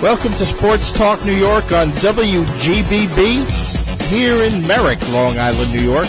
Welcome 0.00 0.32
to 0.34 0.46
Sports 0.46 0.92
Talk 0.92 1.24
New 1.24 1.34
York 1.34 1.72
on 1.72 1.90
WGBB 1.90 3.44
here 4.02 4.44
in 4.44 4.64
Merrick, 4.64 5.00
Long 5.08 5.36
Island, 5.40 5.72
New 5.72 5.80
York. 5.80 6.06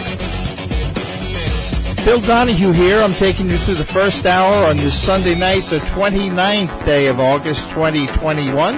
Bill 2.05 2.21
Donohue 2.21 2.71
here. 2.71 2.99
I'm 2.99 3.16
taking 3.16 3.49
you 3.49 3.57
through 3.57 3.73
the 3.75 3.83
first 3.83 4.27
hour 4.27 4.63
on 4.63 4.77
this 4.77 4.94
Sunday 4.94 5.33
night, 5.33 5.63
the 5.63 5.80
29th 5.80 6.85
day 6.85 7.07
of 7.07 7.20
August 7.20 7.71
2021. 7.71 8.75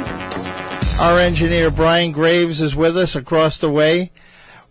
Our 0.98 1.20
engineer 1.20 1.70
Brian 1.72 2.14
Graves 2.14 2.62
is 2.62 2.74
with 2.74 2.98
us 2.98 3.14
across 3.14 3.58
the 3.58 3.70
way. 3.70 4.14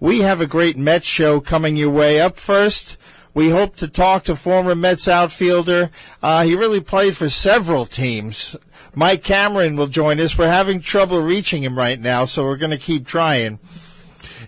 We 0.00 0.20
have 0.20 0.40
a 0.40 0.46
great 0.46 0.78
Mets 0.78 1.06
show 1.06 1.42
coming 1.42 1.76
your 1.76 1.90
way. 1.90 2.18
Up 2.18 2.38
first, 2.38 2.96
we 3.34 3.50
hope 3.50 3.76
to 3.76 3.88
talk 3.88 4.24
to 4.24 4.34
former 4.36 4.74
Mets 4.74 5.06
outfielder. 5.06 5.90
Uh, 6.22 6.44
he 6.44 6.54
really 6.54 6.80
played 6.80 7.14
for 7.14 7.28
several 7.28 7.84
teams 7.84 8.56
Mike 8.94 9.22
Cameron 9.22 9.76
will 9.76 9.86
join 9.86 10.18
us. 10.20 10.36
We're 10.36 10.48
having 10.48 10.80
trouble 10.80 11.20
reaching 11.22 11.62
him 11.62 11.78
right 11.78 12.00
now, 12.00 12.24
so 12.24 12.44
we're 12.44 12.56
going 12.56 12.70
to 12.70 12.78
keep 12.78 13.06
trying. 13.06 13.58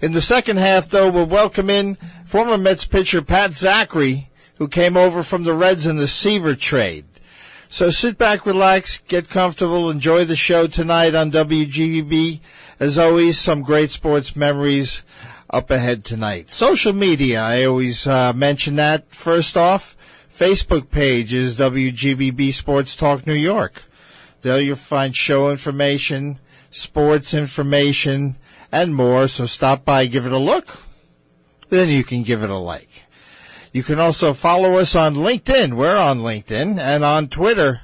In 0.01 0.13
the 0.13 0.21
second 0.21 0.57
half, 0.57 0.89
though, 0.89 1.11
we'll 1.11 1.27
welcome 1.27 1.71
in 1.71 1.97
former 2.27 2.59
Mets 2.59 2.85
pitcher 2.85 3.23
Pat 3.23 3.53
Zachry, 3.53 4.27
who 4.57 4.67
came 4.67 4.97
over 4.97 5.23
from 5.23 5.45
the 5.45 5.55
Reds 5.55 5.87
in 5.87 5.97
the 5.97 6.09
Seaver 6.09 6.57
trade. 6.57 7.05
So 7.69 7.91
sit 7.91 8.19
back, 8.19 8.45
relax, 8.45 8.99
get 8.99 9.31
comfortable, 9.31 9.89
enjoy 9.89 10.25
the 10.25 10.37
show 10.37 10.67
tonight 10.67 11.15
on 11.15 11.31
WGB. 11.31 12.41
As 12.81 12.99
always, 12.99 13.39
some 13.39 13.63
great 13.63 13.91
sports 13.91 14.35
memories 14.35 15.05
up 15.49 15.71
ahead 15.71 16.05
tonight. 16.05 16.51
Social 16.51 16.93
media, 16.93 17.41
I 17.41 17.65
always 17.65 18.07
uh, 18.07 18.33
mention 18.33 18.77
that. 18.77 19.15
First 19.15 19.57
off, 19.57 19.97
Facebook 20.31 20.91
page 20.91 21.33
is 21.33 21.57
WGBB 21.57 22.53
Sports 22.53 22.97
Talk 22.97 23.27
New 23.27 23.35
York. 23.35 23.85
There 24.43 24.61
you'll 24.61 24.77
find 24.77 25.17
show 25.17 25.51
information, 25.51 26.39
sports 26.71 27.33
information, 27.33 28.37
and 28.71 28.95
more. 28.95 29.29
So 29.29 29.47
stop 29.47 29.85
by, 29.85 30.07
give 30.07 30.27
it 30.27 30.33
a 30.33 30.39
look. 30.39 30.83
Then 31.71 31.89
you 31.89 32.05
can 32.05 32.23
give 32.23 32.43
it 32.43 32.51
a 32.51 32.57
like. 32.57 33.05
You 33.73 33.83
can 33.83 33.99
also 33.99 34.35
follow 34.35 34.79
us 34.79 34.95
on 34.95 35.15
LinkedIn. 35.15 35.75
We're 35.75 35.97
on 35.97 36.19
LinkedIn 36.19 36.79
and 36.79 37.05
on 37.05 37.29
Twitter. 37.29 37.81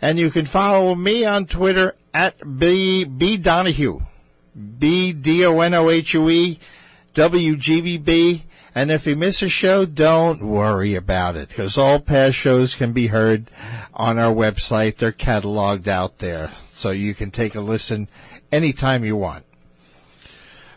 And 0.00 0.18
you 0.18 0.30
can 0.30 0.46
follow 0.46 0.94
me 0.94 1.24
on 1.24 1.46
Twitter 1.46 1.94
at 2.14 2.58
B, 2.58 3.04
B 3.04 3.36
Donohue. 3.36 4.00
B 4.56 5.12
D 5.12 5.44
O 5.44 5.60
N 5.60 5.74
O 5.74 5.90
H 5.90 6.14
U 6.14 6.30
E 6.30 6.58
W 7.12 7.56
G 7.56 7.80
B 7.82 7.98
B. 7.98 8.44
And 8.76 8.90
if 8.90 9.06
you 9.06 9.16
miss 9.16 9.40
a 9.40 9.48
show, 9.48 9.86
don't 9.86 10.42
worry 10.42 10.94
about 10.94 11.34
it 11.34 11.48
because 11.48 11.78
all 11.78 11.98
past 11.98 12.36
shows 12.36 12.74
can 12.74 12.92
be 12.92 13.06
heard 13.06 13.50
on 13.94 14.18
our 14.18 14.34
website. 14.34 14.96
They're 14.96 15.12
cataloged 15.12 15.88
out 15.88 16.18
there 16.18 16.50
so 16.72 16.90
you 16.90 17.14
can 17.14 17.30
take 17.30 17.54
a 17.54 17.62
listen 17.62 18.06
anytime 18.52 19.02
you 19.02 19.16
want. 19.16 19.46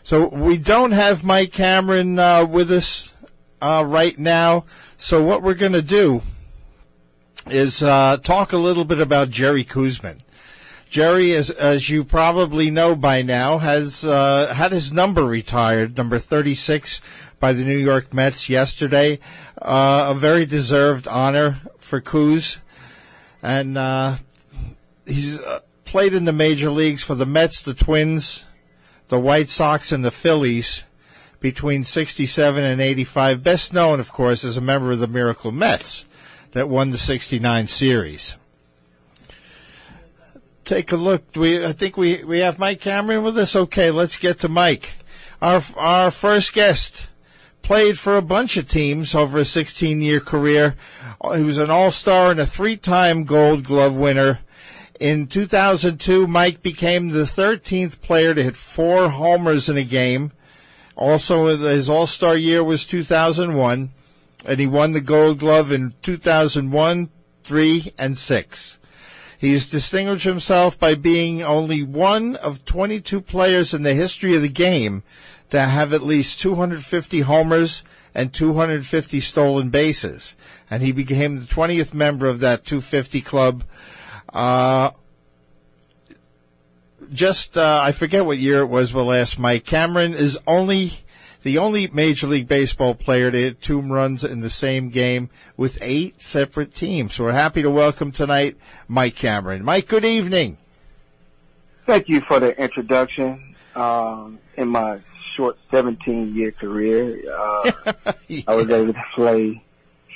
So 0.02 0.28
we 0.28 0.56
don't 0.56 0.92
have 0.92 1.24
Mike 1.24 1.52
Cameron 1.52 2.18
uh, 2.18 2.46
with 2.46 2.72
us 2.72 3.14
uh, 3.60 3.84
right 3.86 4.18
now. 4.18 4.64
So 4.96 5.22
what 5.22 5.42
we're 5.42 5.52
going 5.52 5.72
to 5.72 5.82
do 5.82 6.22
is 7.50 7.82
uh, 7.82 8.16
talk 8.16 8.54
a 8.54 8.56
little 8.56 8.86
bit 8.86 9.00
about 9.00 9.28
Jerry 9.28 9.62
Koosman. 9.62 10.20
Jerry, 10.88 11.36
as 11.36 11.50
as 11.50 11.88
you 11.88 12.02
probably 12.02 12.68
know 12.68 12.96
by 12.96 13.22
now, 13.22 13.58
has 13.58 14.04
uh, 14.04 14.52
had 14.52 14.72
his 14.72 14.92
number 14.92 15.24
retired, 15.24 15.96
number 15.96 16.18
36 16.18 17.00
by 17.40 17.54
the 17.54 17.64
New 17.64 17.76
York 17.76 18.14
Mets 18.14 18.48
yesterday. 18.48 19.18
Uh, 19.60 20.06
a 20.10 20.14
very 20.14 20.46
deserved 20.46 21.08
honor 21.08 21.60
for 21.78 22.00
Koos. 22.00 22.58
And 23.42 23.76
uh, 23.76 24.18
he's 25.06 25.40
uh, 25.40 25.60
played 25.84 26.12
in 26.14 26.26
the 26.26 26.32
major 26.32 26.70
leagues 26.70 27.02
for 27.02 27.14
the 27.14 27.26
Mets, 27.26 27.62
the 27.62 27.74
Twins, 27.74 28.44
the 29.08 29.18
White 29.18 29.48
Sox, 29.48 29.90
and 29.90 30.04
the 30.04 30.10
Phillies 30.10 30.84
between 31.40 31.84
67 31.84 32.62
and 32.62 32.80
85. 32.80 33.42
Best 33.42 33.72
known, 33.72 33.98
of 33.98 34.12
course, 34.12 34.44
as 34.44 34.58
a 34.58 34.60
member 34.60 34.92
of 34.92 34.98
the 34.98 35.08
Miracle 35.08 35.50
Mets 35.50 36.04
that 36.52 36.68
won 36.68 36.90
the 36.90 36.98
69 36.98 37.66
series. 37.66 38.36
Take 40.64 40.92
a 40.92 40.96
look. 40.96 41.24
We, 41.34 41.64
I 41.64 41.72
think 41.72 41.96
we, 41.96 42.22
we 42.22 42.40
have 42.40 42.58
Mike 42.58 42.80
Cameron 42.80 43.24
with 43.24 43.38
us. 43.38 43.56
Okay, 43.56 43.90
let's 43.90 44.18
get 44.18 44.38
to 44.40 44.48
Mike. 44.48 44.92
Our, 45.40 45.62
our 45.76 46.10
first 46.10 46.52
guest 46.52 47.08
played 47.70 47.96
for 47.96 48.16
a 48.16 48.22
bunch 48.36 48.56
of 48.56 48.66
teams 48.68 49.14
over 49.14 49.38
a 49.38 49.44
16 49.44 50.00
year 50.00 50.18
career. 50.18 50.74
He 51.36 51.44
was 51.44 51.56
an 51.56 51.70
all 51.70 51.92
star 51.92 52.32
and 52.32 52.40
a 52.40 52.44
three 52.44 52.76
time 52.76 53.22
gold 53.22 53.62
glove 53.62 53.94
winner. 53.94 54.40
In 54.98 55.28
2002, 55.28 56.26
Mike 56.26 56.62
became 56.62 57.10
the 57.10 57.20
13th 57.20 58.00
player 58.00 58.34
to 58.34 58.42
hit 58.42 58.56
four 58.56 59.10
homers 59.10 59.68
in 59.68 59.76
a 59.76 59.84
game. 59.84 60.32
Also, 60.96 61.56
his 61.58 61.88
all 61.88 62.08
star 62.08 62.36
year 62.36 62.64
was 62.64 62.84
2001, 62.84 63.90
and 64.44 64.58
he 64.58 64.66
won 64.66 64.90
the 64.90 65.00
gold 65.00 65.38
glove 65.38 65.70
in 65.70 65.94
2001, 66.02 67.08
3, 67.44 67.92
and 67.96 68.16
6. 68.16 68.78
He's 69.38 69.70
distinguished 69.70 70.24
himself 70.24 70.76
by 70.76 70.96
being 70.96 71.40
only 71.40 71.84
one 71.84 72.34
of 72.34 72.64
22 72.64 73.20
players 73.20 73.72
in 73.72 73.84
the 73.84 73.94
history 73.94 74.34
of 74.34 74.42
the 74.42 74.48
game 74.48 75.04
to 75.50 75.60
have 75.60 75.92
at 75.92 76.02
least 76.02 76.40
250 76.40 77.20
homers 77.20 77.84
and 78.14 78.32
250 78.32 79.20
stolen 79.20 79.70
bases. 79.70 80.36
And 80.70 80.82
he 80.82 80.92
became 80.92 81.40
the 81.40 81.46
20th 81.46 81.92
member 81.92 82.26
of 82.26 82.40
that 82.40 82.64
250 82.64 83.20
club. 83.20 83.64
Uh, 84.32 84.90
just, 87.12 87.58
uh, 87.58 87.80
I 87.82 87.92
forget 87.92 88.24
what 88.24 88.38
year 88.38 88.60
it 88.60 88.66
was, 88.66 88.94
we'll 88.94 89.12
ask 89.12 89.38
Mike. 89.38 89.64
Cameron 89.64 90.14
is 90.14 90.38
only 90.46 90.92
the 91.42 91.58
only 91.58 91.88
Major 91.88 92.26
League 92.26 92.48
Baseball 92.48 92.94
player 92.94 93.30
to 93.30 93.36
hit 93.36 93.62
two 93.62 93.80
runs 93.80 94.24
in 94.24 94.40
the 94.40 94.50
same 94.50 94.90
game 94.90 95.30
with 95.56 95.78
eight 95.80 96.20
separate 96.20 96.74
teams. 96.74 97.14
So 97.14 97.24
we're 97.24 97.32
happy 97.32 97.62
to 97.62 97.70
welcome 97.70 98.12
tonight 98.12 98.56
Mike 98.88 99.16
Cameron. 99.16 99.64
Mike, 99.64 99.88
good 99.88 100.04
evening. 100.04 100.58
Thank 101.86 102.08
you 102.08 102.20
for 102.20 102.38
the 102.40 102.56
introduction. 102.60 103.54
Um, 103.74 104.38
in 104.56 104.68
my 104.68 105.00
short 105.36 105.58
17 105.70 106.34
year 106.34 106.52
career. 106.52 107.22
Uh, 107.32 107.72
yeah. 108.28 108.42
I 108.48 108.54
was 108.54 108.68
able 108.70 108.92
to 108.92 109.02
play 109.14 109.62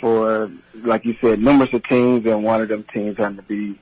for, 0.01 0.51
like 0.75 1.05
you 1.05 1.17
said, 1.21 1.41
numerous 1.41 1.73
of 1.73 1.87
teams, 1.89 2.27
and 2.27 2.43
one 2.45 2.61
of 2.63 2.69
them 2.69 2.85
teams 2.93 3.17
happened 3.17 3.39
to 3.39 3.43
be 3.43 3.79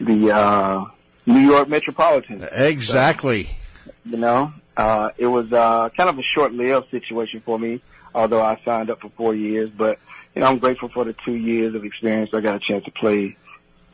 the 0.00 0.30
uh, 0.30 0.84
New 1.26 1.40
York 1.40 1.68
Metropolitan. 1.68 2.46
Exactly. 2.52 3.44
So, 3.44 3.92
you 4.04 4.16
know, 4.16 4.52
uh, 4.76 5.10
it 5.16 5.26
was 5.26 5.52
uh, 5.52 5.88
kind 5.96 6.08
of 6.08 6.18
a 6.18 6.22
short-lived 6.34 6.90
situation 6.90 7.42
for 7.44 7.58
me, 7.58 7.82
although 8.14 8.42
I 8.42 8.60
signed 8.64 8.90
up 8.90 9.00
for 9.00 9.10
four 9.16 9.34
years. 9.34 9.70
But 9.70 9.98
you 10.34 10.40
know, 10.40 10.48
I'm 10.48 10.58
grateful 10.58 10.88
for 10.88 11.04
the 11.04 11.14
two 11.24 11.34
years 11.34 11.74
of 11.74 11.84
experience 11.84 12.30
I 12.32 12.40
got 12.40 12.56
a 12.56 12.60
chance 12.60 12.84
to 12.84 12.90
play 12.90 13.36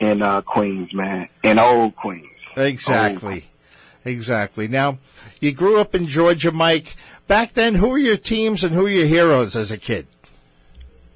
in 0.01 0.23
uh, 0.23 0.43
Queens, 0.43 0.93
man, 0.95 1.29
in 1.43 1.59
old 1.59 1.97
Queens. 1.97 2.27
Exactly. 2.57 3.35
Old. 3.35 3.43
Exactly. 4.09 4.69
Now, 4.69 4.99
you 5.41 5.53
grew 5.53 5.81
up 5.81 5.95
in 5.95 6.07
Georgia, 6.07 6.51
Mike. 6.51 6.97
Back 7.27 7.53
then, 7.53 7.75
who 7.75 7.91
were 7.91 7.99
your 7.99 8.17
teams 8.17 8.65
and 8.65 8.75
who 8.75 8.83
were 8.83 8.89
your 8.89 9.07
heroes 9.07 9.55
as 9.55 9.71
a 9.71 9.77
kid? 9.77 10.07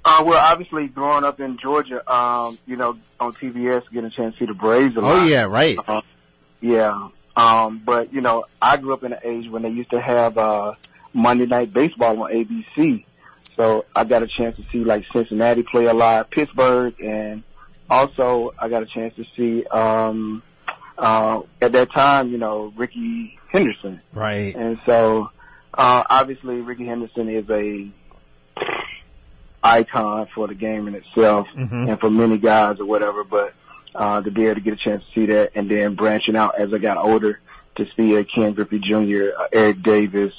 Uh, 0.04 0.22
well, 0.26 0.38
obviously, 0.38 0.88
growing 0.88 1.24
up 1.24 1.40
in 1.40 1.56
Georgia, 1.58 2.02
um, 2.12 2.58
you 2.66 2.76
know, 2.76 2.98
on 3.18 3.32
TBS, 3.32 3.88
getting 3.90 4.06
a 4.06 4.10
chance 4.10 4.34
to 4.34 4.40
see 4.40 4.46
the 4.46 4.54
Braves 4.54 4.96
a 4.96 4.98
oh, 4.98 5.02
lot. 5.02 5.22
Oh, 5.22 5.24
yeah, 5.24 5.44
right. 5.44 5.78
Uh, 5.86 6.02
yeah. 6.60 7.08
Um, 7.34 7.80
but, 7.84 8.12
you 8.12 8.20
know, 8.20 8.44
I 8.60 8.76
grew 8.76 8.92
up 8.92 9.04
in 9.04 9.12
an 9.12 9.20
age 9.24 9.48
when 9.48 9.62
they 9.62 9.70
used 9.70 9.90
to 9.90 10.00
have 10.00 10.36
uh, 10.36 10.74
Monday 11.14 11.46
Night 11.46 11.72
Baseball 11.72 12.22
on 12.22 12.30
ABC. 12.30 13.04
So 13.56 13.86
I 13.94 14.04
got 14.04 14.22
a 14.22 14.26
chance 14.26 14.56
to 14.56 14.64
see, 14.70 14.84
like, 14.84 15.04
Cincinnati 15.12 15.62
play 15.62 15.86
a 15.86 15.94
lot, 15.94 16.30
Pittsburgh, 16.30 16.94
and 17.00 17.42
also 17.88 18.54
I 18.58 18.68
got 18.68 18.82
a 18.82 18.86
chance 18.86 19.14
to 19.16 19.24
see 19.36 19.64
um, 19.66 20.42
uh, 20.98 21.42
at 21.60 21.72
that 21.72 21.92
time, 21.92 22.30
you 22.30 22.38
know, 22.38 22.72
Rickey 22.76 23.38
Henderson. 23.48 24.00
Right. 24.12 24.54
And 24.54 24.78
so, 24.86 25.30
uh, 25.74 26.04
obviously 26.08 26.60
Rickey 26.60 26.86
Henderson 26.86 27.28
is 27.28 27.48
a 27.50 27.88
icon 29.62 30.26
for 30.34 30.48
the 30.48 30.54
game 30.54 30.88
in 30.88 30.94
itself 30.94 31.46
mm-hmm. 31.56 31.88
and 31.88 32.00
for 32.00 32.10
many 32.10 32.38
guys 32.38 32.80
or 32.80 32.84
whatever, 32.84 33.24
but 33.24 33.54
uh, 33.94 34.20
to 34.20 34.30
be 34.30 34.46
able 34.46 34.56
to 34.56 34.60
get 34.60 34.74
a 34.74 34.76
chance 34.76 35.04
to 35.04 35.12
see 35.12 35.26
that, 35.26 35.52
and 35.54 35.70
then 35.70 35.94
branching 35.94 36.36
out 36.36 36.58
as 36.58 36.72
I 36.72 36.78
got 36.78 36.96
older 36.96 37.40
to 37.76 37.86
see 37.96 38.14
a 38.16 38.24
Ken 38.24 38.52
Griffey 38.52 38.78
Jr., 38.78 39.30
uh, 39.38 39.48
Eric 39.52 39.82
Davis, 39.82 40.32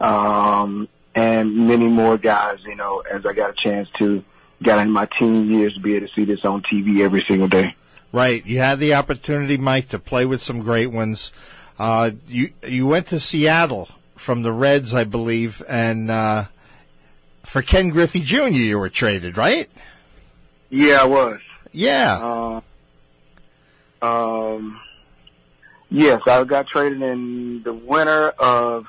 um, 0.00 0.88
and 1.14 1.68
many 1.68 1.86
more 1.86 2.16
guys. 2.16 2.58
You 2.64 2.74
know, 2.74 3.00
as 3.00 3.26
I 3.26 3.32
got 3.32 3.50
a 3.50 3.54
chance 3.54 3.88
to 3.98 4.24
got 4.62 4.80
in 4.80 4.90
my 4.90 5.06
teen 5.18 5.50
years 5.50 5.74
to 5.74 5.80
be 5.80 5.96
able 5.96 6.08
to 6.08 6.14
see 6.14 6.24
this 6.24 6.44
on 6.44 6.62
TV 6.62 7.00
every 7.00 7.24
single 7.28 7.48
day. 7.48 7.74
Right. 8.14 8.46
You 8.46 8.58
had 8.60 8.78
the 8.78 8.94
opportunity, 8.94 9.56
Mike, 9.56 9.88
to 9.88 9.98
play 9.98 10.24
with 10.24 10.40
some 10.40 10.60
great 10.60 10.86
ones. 10.86 11.32
Uh, 11.80 12.12
you 12.28 12.52
you 12.64 12.86
went 12.86 13.08
to 13.08 13.18
Seattle 13.18 13.88
from 14.14 14.42
the 14.42 14.52
Reds, 14.52 14.94
I 14.94 15.02
believe, 15.02 15.60
and 15.68 16.08
uh, 16.12 16.44
for 17.42 17.60
Ken 17.60 17.88
Griffey 17.88 18.20
Jr. 18.20 18.44
you 18.50 18.78
were 18.78 18.88
traded, 18.88 19.36
right? 19.36 19.68
Yeah, 20.70 21.00
I 21.02 21.06
was. 21.06 21.40
Yeah. 21.72 22.60
Uh, 24.00 24.06
um, 24.06 24.80
yes, 25.90 26.22
I 26.28 26.44
got 26.44 26.68
traded 26.68 27.02
in 27.02 27.64
the 27.64 27.74
winter 27.74 28.28
of. 28.38 28.86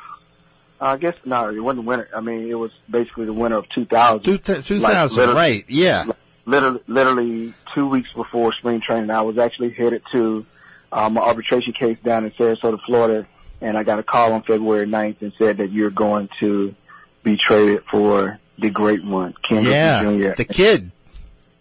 I 0.80 0.98
guess 0.98 1.16
no, 1.26 1.50
it 1.50 1.60
wasn't 1.60 1.86
winter. 1.88 2.10
I 2.16 2.20
mean, 2.22 2.48
it 2.48 2.54
was 2.54 2.70
basically 2.88 3.26
the 3.26 3.34
winter 3.34 3.58
of 3.58 3.68
2000. 3.70 4.22
Two, 4.24 4.38
2000, 4.38 5.26
Like, 5.26 5.36
right? 5.36 5.66
Yeah. 5.68 6.06
literally, 6.46 6.82
literally 6.86 7.54
two 7.76 7.88
weeks 7.88 8.10
before 8.16 8.54
spring 8.54 8.82
training, 8.82 9.12
I 9.12 9.22
was 9.22 9.38
actually 9.38 9.72
headed 9.72 10.02
to 10.14 10.46
um, 10.92 11.18
an 11.18 11.24
arbitration 11.24 11.74
case 11.74 11.98
down 12.04 12.26
in 12.26 12.32
Sarasota, 12.32 12.80
Florida, 12.86 13.28
and 13.62 13.78
I 13.78 13.84
got 13.84 14.00
a 14.00 14.04
call 14.04 14.34
on 14.34 14.42
February 14.44 14.88
9th 14.88 15.22
and 15.22 15.34
said 15.38 15.58
that 15.58 15.72
you're 15.72 15.90
going 15.92 16.30
to 16.40 16.74
be 17.24 17.38
traded 17.38 17.84
for 17.92 18.40
the 18.58 18.70
great 18.70 19.04
one, 19.04 19.34
Ken 19.44 19.64
Yeah. 19.64 20.02
Jr. 20.04 20.36
The 20.36 20.46
kid. 20.46 20.92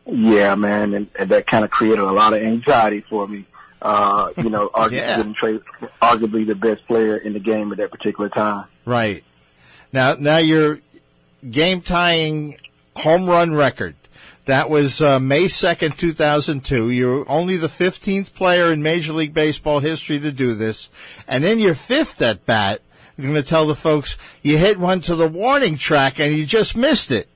Yeah, 0.07 0.55
man, 0.55 0.95
and, 0.95 1.09
and 1.19 1.31
that 1.31 1.47
kind 1.47 1.65
of 1.65 1.71
created 1.71 1.99
a 2.01 2.13
lot 2.13 2.33
of 2.35 2.43
anxiety 2.43 3.05
for 3.09 3.27
me. 3.27 3.47
Uh, 3.83 4.31
you 4.37 4.51
know, 4.51 4.69
arguably, 4.75 4.93
Yeah. 4.93 5.17
getting 5.17 5.35
traded, 5.35 5.63
arguably 6.01 6.47
the 6.47 6.55
best 6.55 6.87
player 6.87 7.17
in 7.17 7.33
the 7.33 7.41
game 7.41 7.71
at 7.73 7.79
that 7.79 7.91
particular 7.91 8.29
time. 8.29 8.67
Right. 8.85 9.25
Now, 9.93 10.15
now 10.15 10.39
your 10.39 10.81
game 11.51 11.81
tying 11.81 12.59
home 12.97 13.27
run 13.27 13.55
record. 13.55 13.97
That 14.47 14.69
was 14.69 15.01
uh, 15.01 15.19
May 15.21 15.45
2nd, 15.45 15.97
2002. 15.97 16.91
You're 16.91 17.31
only 17.31 17.57
the 17.57 17.69
15th 17.69 18.35
player 18.35 18.71
in 18.71 18.83
Major 18.83 19.15
League 19.15 19.33
Baseball 19.33 19.81
history 19.81 20.21
to 20.21 20.31
do 20.31 20.55
this. 20.55 20.91
And 21.27 21.43
then 21.43 21.59
your 21.59 21.75
fifth 21.75 22.21
at 22.21 22.45
bat, 22.45 22.83
I'm 23.17 23.25
going 23.25 23.37
to 23.37 23.43
tell 23.43 23.67
the 23.67 23.75
folks 23.75 24.19
you 24.43 24.59
hit 24.59 24.79
one 24.79 25.01
to 25.03 25.15
the 25.15 25.29
warning 25.29 25.79
track 25.79 26.21
and 26.21 26.37
you 26.37 26.45
just 26.45 26.77
missed 26.77 27.11
it. 27.11 27.29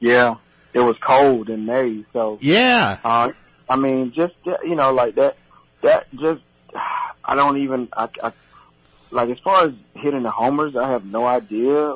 Yeah, 0.00 0.36
it 0.72 0.80
was 0.80 0.96
cold 0.98 1.48
in 1.48 1.66
May, 1.66 2.04
so 2.12 2.38
Yeah. 2.40 2.98
Uh, 3.04 3.30
I 3.68 3.76
mean, 3.76 4.12
just 4.12 4.34
you 4.44 4.74
know, 4.74 4.92
like 4.92 5.14
that. 5.16 5.36
That 5.82 6.06
just, 6.16 6.40
I 7.24 7.34
don't 7.34 7.58
even. 7.58 7.88
I, 7.96 8.08
I 8.22 8.32
like 9.10 9.28
as 9.28 9.38
far 9.40 9.64
as 9.66 9.72
hitting 9.94 10.22
the 10.22 10.30
homers, 10.30 10.76
I 10.76 10.90
have 10.90 11.04
no 11.04 11.26
idea 11.26 11.94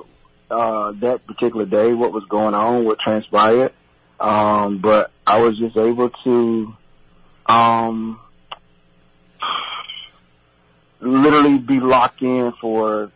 uh, 0.53 0.93
that 1.01 1.27
particular 1.27 1.65
day 1.67 1.93
what 1.95 2.13
was 2.13 2.25
going 2.27 2.55
on, 2.55 2.85
what 2.85 2.99
transpired. 2.99 3.73
Um, 4.21 4.79
but 4.79 5.11
I 5.27 5.41
was 5.41 5.59
just 5.59 5.77
able 5.77 6.11
to, 6.11 6.77
um, 7.47 8.21
literally 11.01 11.59
be 11.59 11.81
locked 11.81 12.23
in 12.23 12.53
for 12.61 13.11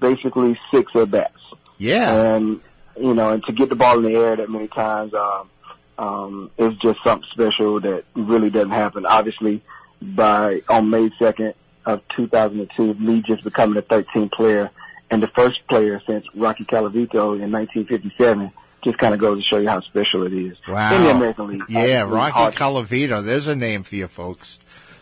basically 0.00 0.58
six 0.72 0.90
at 0.96 1.10
bats 1.10 1.38
Yeah. 1.78 2.34
and 2.34 2.60
you 2.98 3.12
know, 3.14 3.30
and 3.30 3.44
to 3.44 3.52
get 3.52 3.68
the 3.68 3.76
ball 3.76 3.98
in 3.98 4.04
the 4.10 4.18
air 4.18 4.36
that 4.36 4.48
many 4.50 4.68
times, 4.68 5.12
um, 5.12 5.50
um, 5.98 6.50
is 6.56 6.74
just 6.78 6.98
something 7.04 7.28
special 7.30 7.78
that 7.80 8.04
really 8.14 8.48
doesn't 8.48 8.70
happen. 8.70 9.04
Obviously, 9.04 9.62
by 10.00 10.62
on 10.70 10.88
May 10.90 11.10
second 11.18 11.52
of 11.84 12.00
2002, 12.16 12.94
me 12.94 13.22
just 13.22 13.44
becoming 13.44 13.76
a 13.76 13.82
13 13.82 14.30
player 14.30 14.70
and 15.10 15.22
the 15.22 15.28
first 15.28 15.60
player 15.68 16.00
since 16.06 16.24
Rocky 16.34 16.64
Colavito 16.64 17.34
in 17.40 17.50
1957, 17.52 18.50
just 18.84 18.98
kind 18.98 19.14
of 19.14 19.20
goes 19.20 19.42
to 19.42 19.48
show 19.48 19.58
you 19.58 19.68
how 19.68 19.80
special 19.80 20.24
it 20.26 20.32
is 20.32 20.56
Wow. 20.68 20.94
in 20.94 21.02
the 21.04 21.10
American 21.10 21.48
League. 21.48 21.62
Yeah, 21.68 22.02
Rocky 22.02 22.32
hard- 22.32 22.54
Colavito. 22.54 23.24
There's 23.24 23.48
a 23.48 23.56
name 23.56 23.82
for 23.82 23.96
you 23.96 24.06
folks. 24.08 24.58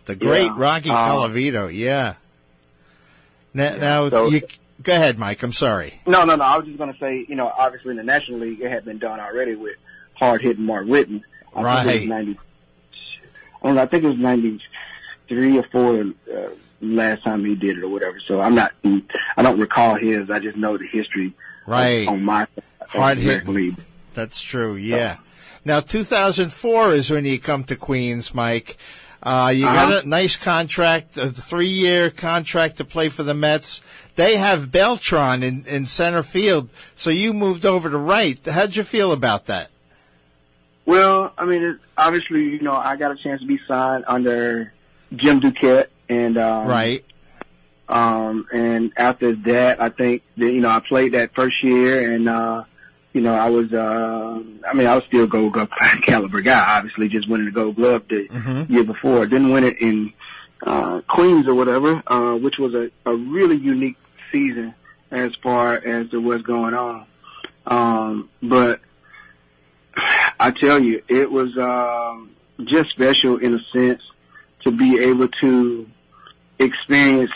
The 0.07 0.15
great 0.17 0.45
Yeah. 0.47 0.55
Rocky 0.57 0.91
Um, 0.91 0.97
Colavito. 0.97 1.75
Yeah. 1.75 2.15
Now, 3.53 3.77
now 3.77 4.11
So- 4.11 4.29
you 4.29 4.43
go 4.83 4.93
ahead, 4.95 5.19
Mike. 5.19 5.43
I'm 5.43 5.53
sorry. 5.53 6.01
No, 6.07 6.25
no, 6.25 6.37
no. 6.37 6.45
I 6.45 6.57
was 6.57 6.67
just 6.67 6.79
going 6.79 6.93
to 6.93 6.99
say, 6.99 7.25
you 7.29 7.35
know, 7.37 7.51
obviously 7.59 7.93
in 7.93 7.97
the 7.99 8.03
National 8.03 8.41
League, 8.41 8.61
it 8.61 8.71
had 8.71 8.85
been 8.85 8.99
done 8.99 9.21
already 9.21 9.55
with 9.55 9.77
hard 10.15 10.43
hitting 10.43 10.65
Mark 10.65 10.87
Whiten. 10.87 11.25
I 11.55 11.63
think 11.63 11.63
it 11.63 11.65
Right. 11.65 12.01
was 12.01 12.09
90, 12.09 12.39
I 13.63 13.73
know, 13.73 13.83
I 13.83 13.87
think 13.87 14.05
it 14.05 14.09
was 14.09 14.19
93 14.19 15.59
or 15.59 15.63
4 15.71 16.01
uh, 16.01 16.49
last 16.85 17.23
time 17.25 17.45
he 17.45 17.55
did 17.55 17.79
it 17.79 17.85
or 17.85 17.89
whatever. 17.89 18.21
So 18.27 18.41
I'm 18.41 18.55
not, 18.55 18.73
I 19.37 19.43
don't 19.43 19.59
recall 19.59 19.97
his. 19.97 20.31
I 20.31 20.39
just 20.39 20.57
know 20.57 20.77
the 20.79 20.87
history 20.87 21.33
Right. 21.67 22.07
on 22.07 22.23
my 22.23 22.47
Hard 22.89 23.19
the 23.19 23.23
hitting. 23.23 23.29
American 23.49 23.55
League. 23.55 23.77
That's 24.15 24.41
true. 24.43 24.77
Yeah. 24.77 25.17
Now, 25.65 25.81
2004 25.81 26.93
is 26.93 27.11
when 27.11 27.25
you 27.25 27.39
come 27.39 27.65
to 27.65 27.77
Queens, 27.77 28.35
Mike. 28.35 28.77
Uh, 29.23 29.51
you 29.57 29.67
Uh-huh. 29.67 29.91
got 29.91 30.05
a 30.05 30.09
nice 30.09 30.37
contract, 30.37 31.17
a 31.17 31.31
three-year 31.31 32.11
contract 32.11 32.77
to 32.77 32.85
play 32.85 33.09
for 33.09 33.23
the 33.23 33.33
Mets. 33.33 33.81
They 34.17 34.37
have 34.37 34.71
Beltran 34.71 35.43
in, 35.43 35.65
in 35.67 35.87
center 35.87 36.23
field, 36.23 36.69
so 36.95 37.09
you 37.09 37.33
moved 37.33 37.65
over 37.65 37.89
to 37.89 37.97
right. 37.97 38.39
How'd 38.47 38.77
you 38.77 38.83
feel 38.83 39.11
about 39.13 39.47
that? 39.47 39.71
Well, 40.87 41.33
I 41.39 41.47
mean, 41.47 41.63
it, 41.63 41.77
obviously, 41.97 42.43
you 42.51 42.61
know, 42.61 42.73
I 42.77 42.97
got 42.97 43.11
a 43.13 43.17
chance 43.17 43.41
to 43.41 43.47
be 43.47 43.59
signed 43.67 44.05
under 44.07 44.73
Jim 45.17 45.41
Duquette 45.41 45.87
and, 46.09 46.37
um, 46.39 46.67
right. 46.67 47.05
Um, 47.89 48.47
and 48.53 48.93
after 48.97 49.35
that, 49.37 49.81
I 49.81 49.91
think 49.91 50.23
that, 50.39 50.51
you 50.53 50.61
know, 50.61 50.71
I 50.71 50.81
played 50.81 51.13
that 51.13 51.35
first 51.35 51.63
year 51.63 52.13
and, 52.13 52.29
uh, 52.29 52.65
you 53.13 53.21
know, 53.21 53.35
I 53.35 53.51
was, 53.51 53.73
uh, 53.73 54.41
I 54.69 54.73
mean, 54.75 54.87
I 54.87 54.95
was 54.95 55.05
still 55.05 55.27
gold 55.27 55.53
glove 55.53 55.69
caliber 56.03 56.41
guy, 56.41 56.65
obviously 56.79 57.09
just 57.09 57.29
winning 57.29 57.47
the 57.47 57.53
gold 57.53 57.77
glove 57.77 58.03
the 58.09 58.27
Mhm. 58.29 58.71
year 58.71 58.85
before. 58.85 59.27
Didn't 59.27 59.53
win 59.53 59.65
it 59.65 59.79
in, 59.81 60.13
uh, 60.67 61.03
Queens 61.03 61.47
or 61.47 61.55
whatever, 61.55 62.03
uh, 62.07 62.35
which 62.37 62.59
was 62.59 62.75
a, 62.75 62.91
a 63.05 63.15
really 63.15 63.57
unique 63.57 63.97
season 64.33 64.75
as 65.11 65.35
far 65.43 65.75
as 65.75 66.09
to 66.11 66.21
what's 66.21 66.43
going 66.43 66.75
on. 66.75 67.05
Um, 67.67 68.31
but 68.43 68.81
I 70.41 70.51
tell 70.51 70.83
you, 70.83 71.03
it 71.09 71.31
was, 71.31 71.57
um, 71.59 72.31
just 72.65 72.91
special 72.91 73.37
in 73.37 73.55
a 73.55 73.61
sense 73.73 74.03
to 74.61 74.71
be 74.71 74.99
able 75.01 75.29
to 75.29 75.87
experience 76.59 77.31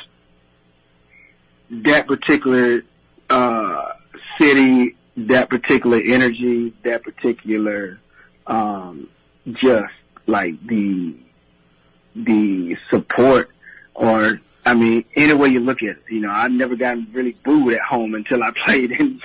that 1.70 2.06
particular 2.06 2.82
uh, 3.30 3.92
city, 4.40 4.96
that 5.16 5.50
particular 5.50 6.00
energy, 6.04 6.72
that 6.84 7.02
particular 7.02 7.98
um, 8.46 9.08
just 9.52 9.92
like 10.26 10.54
the 10.66 11.14
the 12.16 12.76
support, 12.90 13.50
or 13.94 14.40
I 14.66 14.74
mean, 14.74 15.04
any 15.14 15.32
way 15.34 15.48
you 15.48 15.60
look 15.60 15.82
at 15.82 15.90
it, 15.90 16.02
you 16.10 16.20
know, 16.20 16.30
I've 16.30 16.50
never 16.50 16.74
gotten 16.76 17.06
really 17.12 17.36
booed 17.44 17.74
at 17.74 17.82
home 17.82 18.14
until 18.14 18.42
I 18.42 18.50
played 18.64 18.92
in 18.92 19.20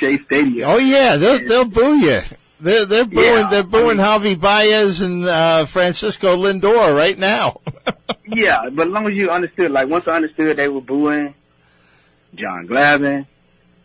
Shea 0.00 0.18
Stadium. 0.24 0.68
Oh 0.68 0.78
yeah, 0.78 1.16
they'll 1.16 1.46
they'll 1.46 1.64
boo 1.64 1.98
you. 1.98 2.22
They're 2.60 2.86
they're 2.86 3.04
booing 3.04 3.24
Yeah, 3.24 3.48
they're 3.50 3.62
booing 3.62 4.00
I 4.00 4.18
Javi 4.18 4.40
Baez 4.40 5.00
and 5.02 5.26
uh, 5.26 5.66
Francisco 5.66 6.36
Lindor 6.36 6.96
right 6.96 7.18
now. 7.18 7.60
Yeah, 8.26 8.70
but 8.70 8.86
as 8.86 8.92
long 8.92 9.06
as 9.06 9.14
you 9.14 9.30
understood, 9.30 9.70
like 9.70 9.88
once 9.88 10.08
I 10.08 10.16
understood 10.16 10.56
they 10.56 10.68
were 10.68 10.80
booing 10.80 11.34
John 12.34 12.66
Glavine, 12.66 13.26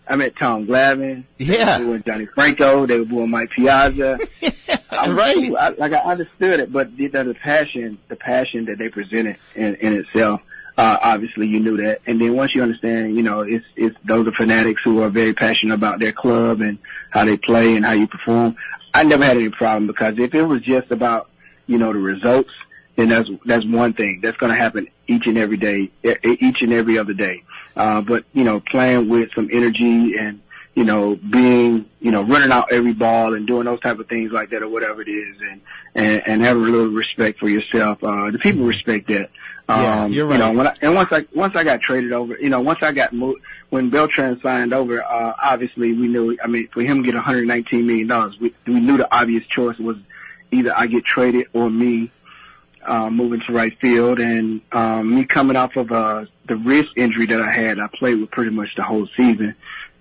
I 0.08 0.16
met 0.16 0.36
Tom 0.38 0.66
Glavine. 0.66 1.26
Yeah. 1.38 1.78
They 1.78 1.84
were 1.84 1.92
booing 1.92 2.04
Johnny 2.04 2.26
Franco. 2.26 2.86
They 2.86 3.00
were 3.00 3.06
booing 3.06 3.30
Mike 3.30 3.52
Piazza. 3.52 4.20
I 4.92 5.08
was 5.08 5.18
right. 5.18 5.36
cool. 5.36 5.58
I, 5.58 5.70
like 5.70 5.94
I 5.94 6.00
understood 6.00 6.60
it, 6.60 6.72
but 6.72 6.96
the, 6.98 7.08
the 7.08 7.36
passion, 7.36 8.00
the 8.08 8.16
passion 8.16 8.66
that 8.66 8.80
they 8.80 8.90
presented 8.90 9.38
in, 9.56 9.76
in 9.76 9.94
itself, 9.94 10.42
uh, 10.78 10.98
obviously 11.02 11.48
you 11.48 11.60
knew 11.60 11.78
that. 11.78 12.02
And 12.08 12.20
then 12.20 12.36
once 12.36 12.56
you 12.56 12.64
understand, 12.64 13.16
you 13.16 13.22
know, 13.22 13.42
it's, 13.42 13.66
it's 13.76 13.96
those 14.06 14.28
are 14.28 14.32
fanatics 14.32 14.82
who 14.84 15.04
are 15.04 15.10
very 15.10 15.34
passionate 15.34 15.76
about 15.76 16.00
their 16.00 16.14
club 16.14 16.62
and 16.62 16.80
how 17.12 17.26
they 17.26 17.38
play 17.38 17.76
and 17.76 17.86
how 17.86 17.92
you 17.92 18.08
perform. 18.08 18.56
I 18.94 19.04
never 19.04 19.24
had 19.24 19.38
any 19.38 19.50
problem 19.50 19.88
because 19.88 20.18
if 20.18 20.34
it 20.34 20.44
was 20.44 20.62
just 20.62 20.90
about, 20.90 21.30
you 21.68 21.78
know, 21.78 21.94
the 21.94 22.00
results, 22.00 22.50
then 22.96 23.10
that's, 23.10 23.30
that's 23.46 23.66
one 23.66 23.94
thing 23.94 24.20
that's 24.22 24.38
going 24.38 24.52
to 24.52 24.58
happen 24.58 24.88
each 25.08 25.26
and 25.28 25.38
every 25.38 25.58
day, 25.58 25.90
each 26.24 26.62
and 26.62 26.74
every 26.74 26.98
other 26.98 27.14
day. 27.14 27.44
Uh, 27.76 28.02
but, 28.02 28.26
you 28.34 28.44
know, 28.44 28.60
playing 28.60 29.08
with 29.10 29.30
some 29.34 29.50
energy 29.52 30.16
and, 30.18 30.42
you 30.76 30.84
know, 30.84 31.16
being, 31.16 31.86
you 32.00 32.12
know, 32.12 32.24
running 32.24 32.52
out 32.52 32.72
every 32.72 32.94
ball 32.94 33.34
and 33.34 33.48
doing 33.48 33.66
those 33.66 33.80
type 33.80 34.00
of 34.00 34.08
things 34.08 34.32
like 34.32 34.50
that 34.50 34.62
or 34.62 34.70
whatever 34.70 35.02
it 35.02 35.08
is 35.08 35.38
and, 35.42 35.62
and, 35.96 36.24
and 36.28 36.42
having 36.44 36.64
a 36.64 36.66
little 36.66 36.88
respect 36.90 37.40
for 37.40 37.48
yourself. 37.50 38.04
Uh, 38.04 38.32
the 38.32 38.40
people 38.40 38.66
respect 38.66 39.08
that. 39.08 39.30
Um, 39.68 39.82
Yeah, 39.82 40.06
you're 40.08 40.32
You 40.32 40.38
know, 40.38 40.48
right. 40.48 40.56
when 40.56 40.68
I, 40.68 40.76
and 40.82 40.96
once 40.96 41.12
I, 41.12 41.26
once 41.34 41.56
I 41.56 41.64
got 41.64 41.80
traded 41.82 42.12
over, 42.12 42.38
you 42.40 42.50
know, 42.50 42.60
once 42.60 42.80
I 42.82 42.92
got 42.92 43.14
moved, 43.14 43.42
when 43.70 43.90
Beltran 43.90 44.40
signed 44.42 44.74
over, 44.74 45.04
uh, 45.04 45.34
obviously 45.42 45.94
we 45.94 46.08
knew, 46.08 46.38
I 46.44 46.48
mean, 46.48 46.68
for 46.70 46.82
him 46.82 47.04
to 47.04 47.12
get 47.12 47.22
$119 47.22 47.84
million, 47.86 48.34
we, 48.42 48.54
we 48.66 48.80
knew 48.80 48.98
the 48.98 49.14
obvious 49.16 49.46
choice 49.48 49.78
was 49.78 49.98
either 50.52 50.74
I 50.76 50.88
get 50.88 51.06
traded 51.06 51.48
or 51.54 51.70
me 51.70 52.12
uh, 52.90 53.10
moving 53.10 53.40
to 53.46 53.54
right 53.54 53.78
field. 53.80 54.20
And 54.20 54.62
um, 54.72 55.16
me 55.16 55.24
coming 55.24 55.56
off 55.56 55.76
of 55.76 55.92
uh, 55.92 56.26
the 56.48 56.56
wrist 56.56 56.90
injury 56.98 57.28
that 57.28 57.40
I 57.40 57.50
had, 57.50 57.80
I 57.80 57.88
played 57.88 58.20
with 58.20 58.32
pretty 58.32 58.52
much 58.52 58.70
the 58.76 58.84
whole 58.84 59.08
season. 59.16 59.56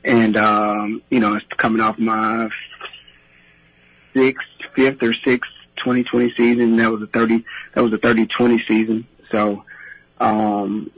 And, 0.04 0.36
um, 0.36 1.02
you 1.10 1.20
know, 1.20 1.34
it's 1.34 1.46
coming 1.58 1.80
off 1.82 1.98
my 1.98 2.48
sixth, 4.14 4.46
fifth 4.74 5.02
or 5.02 5.12
sixth 5.24 5.50
2020 5.76 6.32
season. 6.36 6.76
That 6.76 6.90
was 6.90 7.02
a 7.02 7.06
30, 7.06 7.44
that 7.74 7.82
was 7.82 7.92
a 7.92 7.98
30-20 7.98 8.66
season. 8.66 9.06
So, 9.30 9.64
um, 10.18 10.90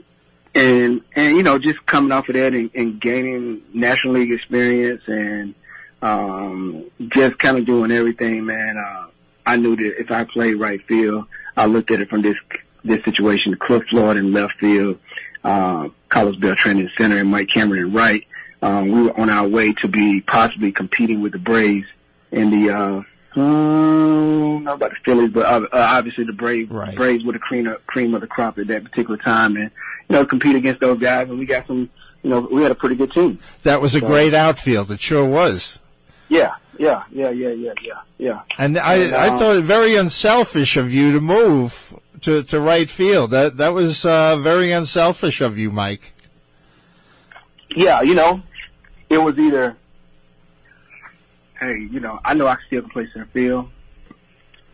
and, 0.55 1.01
and, 1.13 1.35
you 1.35 1.43
know, 1.43 1.59
just 1.59 1.85
coming 1.85 2.13
off 2.13 2.29
of 2.29 2.35
that 2.35 2.53
and, 2.53 2.71
and 2.73 3.01
gaining 3.01 3.63
National 3.73 4.13
League 4.13 4.31
experience 4.31 5.01
and, 5.07 5.55
um, 6.01 6.89
just 7.09 7.37
kind 7.37 7.57
of 7.57 7.65
doing 7.65 7.91
everything, 7.91 8.45
man. 8.45 8.77
Uh, 8.77 9.07
I 9.45 9.57
knew 9.57 9.75
that 9.75 9.99
if 9.99 10.09
I 10.09 10.23
played 10.23 10.55
right 10.55 10.81
field, 10.87 11.25
I 11.55 11.65
looked 11.65 11.91
at 11.91 11.99
it 11.99 12.09
from 12.09 12.21
this, 12.21 12.35
this 12.83 13.03
situation, 13.03 13.55
Cliff 13.57 13.83
Floyd 13.89 14.17
in 14.17 14.33
left 14.33 14.53
field, 14.59 14.99
uh, 15.43 15.89
Carlos 16.09 16.35
Beltran 16.37 16.79
in 16.79 16.89
center 16.97 17.17
and 17.17 17.29
Mike 17.29 17.49
Cameron 17.49 17.85
in 17.87 17.93
right. 17.93 18.25
Um, 18.61 18.91
we 18.91 19.03
were 19.03 19.19
on 19.19 19.29
our 19.29 19.47
way 19.47 19.73
to 19.81 19.87
be 19.87 20.21
possibly 20.21 20.71
competing 20.71 21.21
with 21.21 21.31
the 21.31 21.39
Braves 21.39 21.87
in 22.31 22.51
the, 22.51 22.69
uh, 22.69 23.39
um, 23.39 24.63
not 24.63 24.75
about 24.75 24.91
the 24.91 24.97
Phillies, 25.03 25.31
but 25.31 25.45
uh, 25.45 25.67
obviously 25.73 26.25
the 26.25 26.33
Braves, 26.33 26.69
Right. 26.69 26.95
Braves 26.95 27.23
were 27.23 27.33
the 27.33 27.39
cream 27.39 27.67
of, 27.67 27.85
cream 27.87 28.13
of 28.13 28.21
the 28.21 28.27
crop 28.27 28.59
at 28.59 28.67
that 28.67 28.83
particular 28.83 29.17
time 29.17 29.55
and, 29.55 29.71
you 30.09 30.15
know, 30.15 30.25
compete 30.25 30.55
against 30.55 30.79
those 30.81 30.99
guys 30.99 31.29
and 31.29 31.39
we 31.39 31.45
got 31.45 31.65
some, 31.67 31.89
you 32.23 32.29
know, 32.29 32.41
we 32.51 32.61
had 32.61 32.71
a 32.71 32.75
pretty 32.75 32.95
good 32.95 33.11
team. 33.13 33.39
That 33.63 33.81
was 33.81 33.95
a 33.95 34.01
great 34.01 34.33
outfield. 34.33 34.91
It 34.91 34.99
sure 34.99 35.25
was. 35.25 35.79
Yeah, 36.29 36.53
yeah, 36.81 37.03
yeah, 37.11 37.29
yeah, 37.29 37.49
yeah, 37.49 37.73
yeah, 37.83 38.01
yeah. 38.17 38.41
And 38.57 38.79
I, 38.79 38.95
And, 38.95 39.15
I 39.15 39.27
uh, 39.27 39.37
thought 39.37 39.55
it 39.57 39.61
very 39.61 39.95
unselfish 39.95 40.77
of 40.77 40.91
you 40.91 41.11
to 41.11 41.21
move 41.21 41.95
to, 42.21 42.41
to 42.41 42.59
right 42.59 42.89
field. 42.89 43.29
That 43.31 43.57
that 43.57 43.73
was 43.73 44.03
uh, 44.03 44.37
very 44.37 44.71
unselfish 44.71 45.41
of 45.41 45.59
you, 45.59 45.69
Mike. 45.71 46.13
Yeah, 47.75 48.01
you 48.01 48.15
know, 48.15 48.41
it 49.09 49.19
was 49.19 49.37
either, 49.37 49.77
hey, 51.59 51.87
you 51.91 51.99
know, 51.99 52.19
I 52.25 52.33
know 52.33 52.47
I 52.47 52.55
can 52.55 52.63
still 52.65 52.81
play 52.89 53.07
center 53.13 53.29
field. 53.31 53.69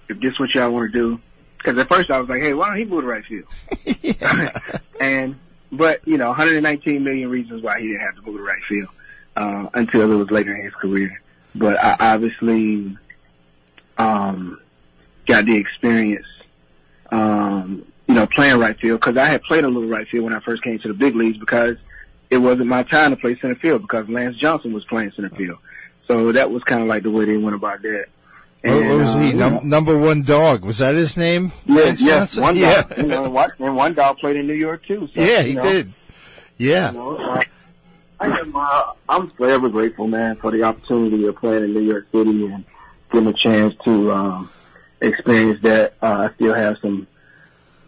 If 0.07 0.21
this 0.21 0.31
is 0.31 0.39
what 0.39 0.55
y'all 0.55 0.71
want 0.71 0.93
to 0.93 0.97
do, 0.97 1.19
because 1.57 1.77
at 1.77 1.89
first 1.89 2.09
I 2.09 2.19
was 2.19 2.29
like, 2.29 2.41
hey, 2.41 2.53
why 2.53 2.69
don't 2.69 2.77
he 2.77 2.85
move 2.85 3.01
to 3.01 3.07
right 3.07 3.25
field? 3.25 4.61
and 5.01 5.35
but 5.73 6.07
you 6.07 6.17
know, 6.17 6.27
119 6.27 7.03
million 7.03 7.29
reasons 7.29 7.61
why 7.61 7.81
he 7.81 7.87
didn't 7.87 7.99
have 7.99 8.15
to 8.15 8.21
move 8.21 8.37
to 8.37 8.43
right 8.43 8.63
field 8.69 8.89
uh, 9.35 9.67
until 9.73 10.09
it 10.09 10.15
was 10.15 10.31
later 10.31 10.55
in 10.55 10.63
his 10.63 10.73
career. 10.75 11.21
But 11.57 11.83
I 11.83 12.13
obviously 12.13 12.97
um, 13.97 14.59
got 15.25 15.45
the 15.45 15.55
experience, 15.55 16.25
um, 17.11 17.85
you 18.07 18.15
know, 18.15 18.27
playing 18.27 18.59
right 18.59 18.79
field 18.79 18.99
because 18.99 19.17
I 19.17 19.25
had 19.25 19.41
played 19.43 19.63
a 19.63 19.67
little 19.67 19.89
right 19.89 20.07
field 20.07 20.25
when 20.25 20.35
I 20.35 20.39
first 20.41 20.63
came 20.63 20.79
to 20.79 20.87
the 20.87 20.93
big 20.93 21.15
leagues 21.15 21.37
because 21.37 21.77
it 22.29 22.37
wasn't 22.37 22.67
my 22.67 22.83
time 22.83 23.11
to 23.11 23.17
play 23.17 23.37
center 23.39 23.55
field 23.55 23.81
because 23.81 24.07
Lance 24.09 24.37
Johnson 24.37 24.73
was 24.73 24.85
playing 24.85 25.11
center 25.15 25.29
field. 25.29 25.57
So 26.07 26.31
that 26.31 26.51
was 26.51 26.63
kind 26.63 26.81
of 26.81 26.87
like 26.87 27.03
the 27.03 27.11
way 27.11 27.25
they 27.25 27.37
went 27.37 27.55
about 27.55 27.81
that. 27.81 28.05
What, 28.63 28.85
what 28.85 28.97
was 28.97 29.15
uh, 29.15 29.19
he? 29.19 29.27
you 29.29 29.33
know, 29.35 29.49
Num- 29.49 29.69
number 29.69 29.97
one 29.97 30.23
dog. 30.23 30.65
Was 30.65 30.79
that 30.79 30.95
his 30.95 31.15
name? 31.17 31.51
yeah, 31.65 31.75
Lance 31.75 32.01
yeah, 32.01 32.41
one 32.41 32.55
yeah. 32.55 32.83
you 32.97 33.07
know, 33.07 33.25
and 33.25 33.75
one- 33.75 33.93
dog 33.93 34.17
played 34.17 34.35
in 34.35 34.47
New 34.47 34.53
York 34.53 34.85
too. 34.85 35.07
So, 35.13 35.21
yeah, 35.21 35.41
you 35.41 35.47
he 35.49 35.53
know, 35.55 35.63
did. 35.63 35.93
Yeah. 36.57 36.91
You 36.91 36.97
know, 36.97 37.17
uh, 37.17 37.41
I 38.19 38.39
am. 38.39 38.55
Uh, 38.55 38.93
I'm 39.07 39.29
forever 39.31 39.69
grateful, 39.69 40.07
man, 40.07 40.37
for 40.37 40.51
the 40.51 40.63
opportunity 40.63 41.25
of 41.25 41.35
playing 41.35 41.63
in 41.63 41.73
New 41.73 41.81
York 41.81 42.07
City 42.11 42.45
and 42.47 42.65
getting 43.11 43.27
a 43.29 43.33
chance 43.33 43.75
to 43.85 44.11
um, 44.11 44.49
experience 45.01 45.61
that. 45.63 45.93
Uh, 46.01 46.29
I 46.29 46.33
still 46.35 46.53
have 46.53 46.77
some 46.81 47.07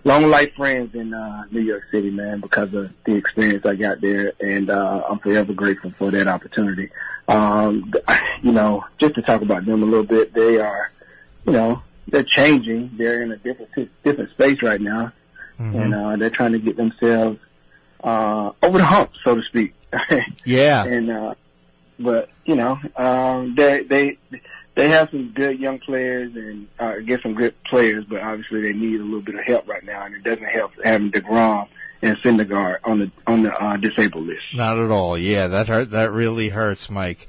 long 0.04 0.30
life 0.30 0.54
friends 0.56 0.94
in 0.94 1.14
uh, 1.14 1.46
New 1.52 1.62
York 1.62 1.84
City, 1.92 2.12
man, 2.12 2.42
because 2.42 2.74
of 2.74 2.92
the 3.06 3.16
experience 3.16 3.66
I 3.66 3.76
got 3.76 4.02
there, 4.02 4.34
and 4.40 4.70
uh, 4.70 5.04
I'm 5.10 5.20
forever 5.20 5.54
grateful 5.54 5.94
for 5.98 6.12
that 6.12 6.28
opportunity. 6.28 6.90
Um, 7.28 7.92
you 8.44 8.52
know, 8.52 8.86
just 9.00 9.16
to 9.16 9.22
talk 9.24 9.42
about 9.42 9.66
them 9.66 9.82
a 9.82 9.86
little 9.86 10.06
bit, 10.06 10.34
they 10.34 10.60
are, 10.60 10.92
you 11.46 11.54
know, 11.54 11.82
they're 12.08 12.24
changing. 12.24 12.92
They're 12.98 13.24
in 13.24 13.32
a 13.32 13.38
different 13.38 13.90
different 14.04 14.32
space 14.32 14.62
right 14.62 14.82
now, 14.82 15.12
and 15.58 15.94
uh, 15.96 16.16
they're 16.18 16.30
trying 16.30 16.54
to 16.54 16.60
get 16.60 16.78
themselves 16.78 17.40
uh, 18.04 18.52
over 18.62 18.78
the 18.78 18.86
hump, 18.86 19.12
so 19.24 19.36
to 19.36 19.42
speak. 19.44 19.74
Yeah. 20.46 20.84
and 20.86 21.12
uh, 21.12 21.36
but 22.00 22.30
you 22.46 22.56
know, 22.56 22.80
um, 22.96 23.56
they 23.56 23.84
they 23.84 24.18
they 24.76 24.88
have 24.90 25.10
some 25.10 25.32
good 25.32 25.60
young 25.60 25.80
players 25.80 26.34
and 26.36 26.68
uh, 26.80 27.00
get 27.00 27.22
some 27.22 27.34
good 27.34 27.54
players, 27.64 28.06
but 28.06 28.22
obviously 28.22 28.62
they 28.62 28.74
need 28.74 29.00
a 29.00 29.04
little 29.04 29.22
bit 29.22 29.36
of 29.36 29.44
help 29.46 29.68
right 29.68 29.84
now, 29.84 30.06
and 30.06 30.16
it 30.16 30.24
doesn't 30.24 30.46
help 30.46 30.72
having 30.84 31.12
deGrom 31.12 31.68
and 32.02 32.18
Syndergaard 32.18 32.78
on 32.84 33.00
the 33.00 33.12
on 33.28 33.44
the 33.44 33.54
uh, 33.54 33.78
disabled 33.78 34.26
list. 34.26 34.46
Not 34.54 34.78
at 34.80 34.90
all. 34.90 35.18
Yeah, 35.18 35.48
that 35.48 35.68
hurt. 35.68 35.92
That 35.92 36.12
really 36.12 36.50
hurts, 36.50 36.90
Mike. 36.90 37.28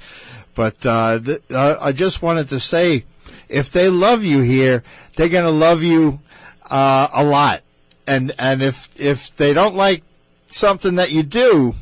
But 0.55 0.85
uh, 0.87 1.19
th- 1.19 1.43
uh, 1.50 1.76
I 1.81 1.93
just 1.93 2.23
wanted 2.23 2.49
to 2.50 2.61
say, 2.61 3.05
if 3.49 3.71
they 3.71 3.88
love 3.88 4.25
you 4.25 4.43
here, 4.43 4.83
they're 5.17 5.29
going 5.29 5.45
to 5.45 5.50
love 5.50 5.83
you 5.83 6.21
uh, 6.69 7.09
a 7.12 7.25
lot. 7.25 7.62
And 8.07 8.33
and 8.38 8.62
if 8.62 8.88
if 8.99 9.35
they 9.37 9.52
don't 9.52 9.75
like 9.75 10.02
something 10.49 10.97
that 10.97 11.11
you 11.11 11.23
do, 11.23 11.75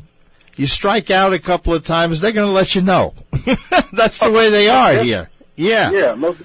you 0.58 0.66
strike 0.66 1.10
out 1.10 1.32
a 1.32 1.38
couple 1.38 1.74
of 1.74 1.84
times, 1.84 2.20
they're 2.20 2.32
going 2.32 2.48
to 2.48 2.52
let 2.52 2.74
you 2.74 2.82
know. 2.82 3.14
That's 3.92 4.20
the 4.20 4.30
way 4.30 4.50
they 4.50 4.68
are 4.70 5.02
here. 5.02 5.30
Yeah. 5.56 5.90
Yeah, 5.90 6.14
most 6.14 6.40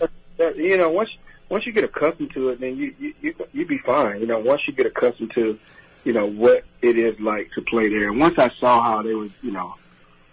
you 0.56 0.78
know, 0.78 0.90
once 0.90 1.10
once 1.50 1.66
you 1.66 1.72
get 1.72 1.84
accustomed 1.84 2.32
to 2.34 2.50
it, 2.50 2.60
then 2.60 2.76
you 2.76 2.94
you 3.00 3.14
you 3.22 3.36
you'd 3.54 3.68
be 3.68 3.78
fine. 3.80 4.20
You 4.20 4.28
know, 4.28 4.40
once 4.40 4.62
you 4.68 4.74
get 4.74 4.86
accustomed 4.86 5.32
to, 5.36 5.58
you 6.04 6.14
know, 6.14 6.26
what 6.26 6.64
it 6.82 6.98
is 6.98 7.20
like 7.20 7.52
to 7.54 7.62
play 7.62 7.90
there. 7.90 8.10
And 8.10 8.20
once 8.20 8.38
I 8.40 8.50
saw 8.60 8.82
how 8.82 9.02
they 9.04 9.14
was, 9.14 9.32
you 9.42 9.52
know, 9.52 9.76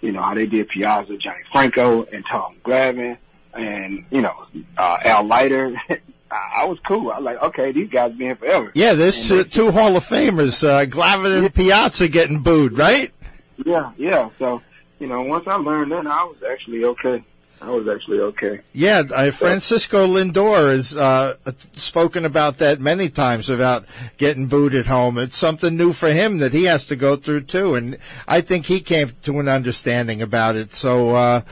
you 0.01 0.13
know 0.13 0.23
how 0.23 0.35
they 0.35 0.47
did 0.47 0.69
Piazza, 0.69 1.17
Johnny 1.19 1.43
Franco, 1.53 2.05
and 2.05 2.25
Tom 2.31 2.57
Glavine, 2.65 3.19
and 3.55 4.05
you 4.11 4.23
know 4.23 4.47
uh, 4.79 4.99
Al 5.05 5.25
Leiter. 5.27 5.75
I 6.31 6.63
I 6.63 6.65
was 6.65 6.79
cool. 6.87 7.11
I 7.11 7.19
was 7.19 7.25
like, 7.25 7.43
okay, 7.43 7.73
these 7.73 7.91
guys 7.91 8.13
been 8.13 8.29
here 8.29 8.37
forever. 8.37 8.71
Yeah, 8.75 8.95
there's 8.95 9.27
two, 9.27 9.43
two 9.43 9.73
Hall 9.73 9.97
of 9.97 10.05
Famers, 10.07 10.63
uh, 10.63 10.87
Glavine 10.87 11.39
and 11.39 11.53
Piazza 11.53 12.07
getting 12.09 12.39
booed, 12.39 12.79
right? 12.79 13.13
Yeah, 13.65 13.93
yeah. 13.97 14.31
So, 14.39 14.63
you 14.99 15.07
know, 15.07 15.23
once 15.23 15.47
I 15.47 15.57
learned 15.57 15.93
that, 15.93 16.07
I 16.07 16.25
was 16.25 16.43
actually 16.49 16.85
okay. 16.85 17.25
I 17.63 17.69
was 17.69 17.87
actually 17.89 18.21
okay. 18.21 18.61
Yeah, 18.73 19.03
uh, 19.15 19.31
Francisco 19.33 20.07
Lindor 20.07 20.71
has 20.71 20.97
uh, 20.97 21.37
spoken 21.77 22.25
about 22.25 22.57
that 22.59 22.81
many 22.81 23.11
times 23.11 23.51
about 23.51 23.85
getting 24.17 24.47
booed 24.47 24.75
at 24.75 24.87
home. 24.87 25.19
It's 25.19 25.37
something 25.37 25.77
new 25.77 25.93
for 25.93 26.11
him 26.11 26.39
that 26.39 26.55
he 26.55 26.65
has 26.65 26.87
to 26.87 26.97
go 26.97 27.17
through 27.17 27.43
too, 27.43 27.75
and 27.75 27.99
I 28.27 28.41
think 28.41 28.67
he 28.67 28.81
came 28.81 29.13
to 29.25 29.41
an 29.41 29.49
understanding 29.49 30.23
about 30.23 30.57
it. 30.57 30.75
So, 30.75 31.11
uh, 31.11 31.43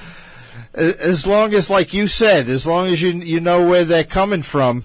as 0.72 1.26
long 1.26 1.52
as, 1.52 1.68
like 1.68 1.92
you 1.92 2.08
said, 2.08 2.48
as 2.48 2.66
long 2.66 2.88
as 2.88 3.02
you 3.02 3.10
you 3.10 3.40
know 3.40 3.66
where 3.66 3.84
they're 3.84 4.04
coming 4.04 4.42
from, 4.42 4.84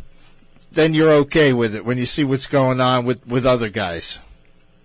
then 0.73 0.93
you're 0.93 1.11
okay 1.11 1.53
with 1.53 1.73
it 1.73 1.85
when 1.85 1.97
you 1.97 2.05
see 2.05 2.25
what's 2.25 2.47
going 2.47 2.81
on 2.81 3.05
with 3.05 3.25
with 3.25 3.45
other 3.45 3.69
guys. 3.69 4.19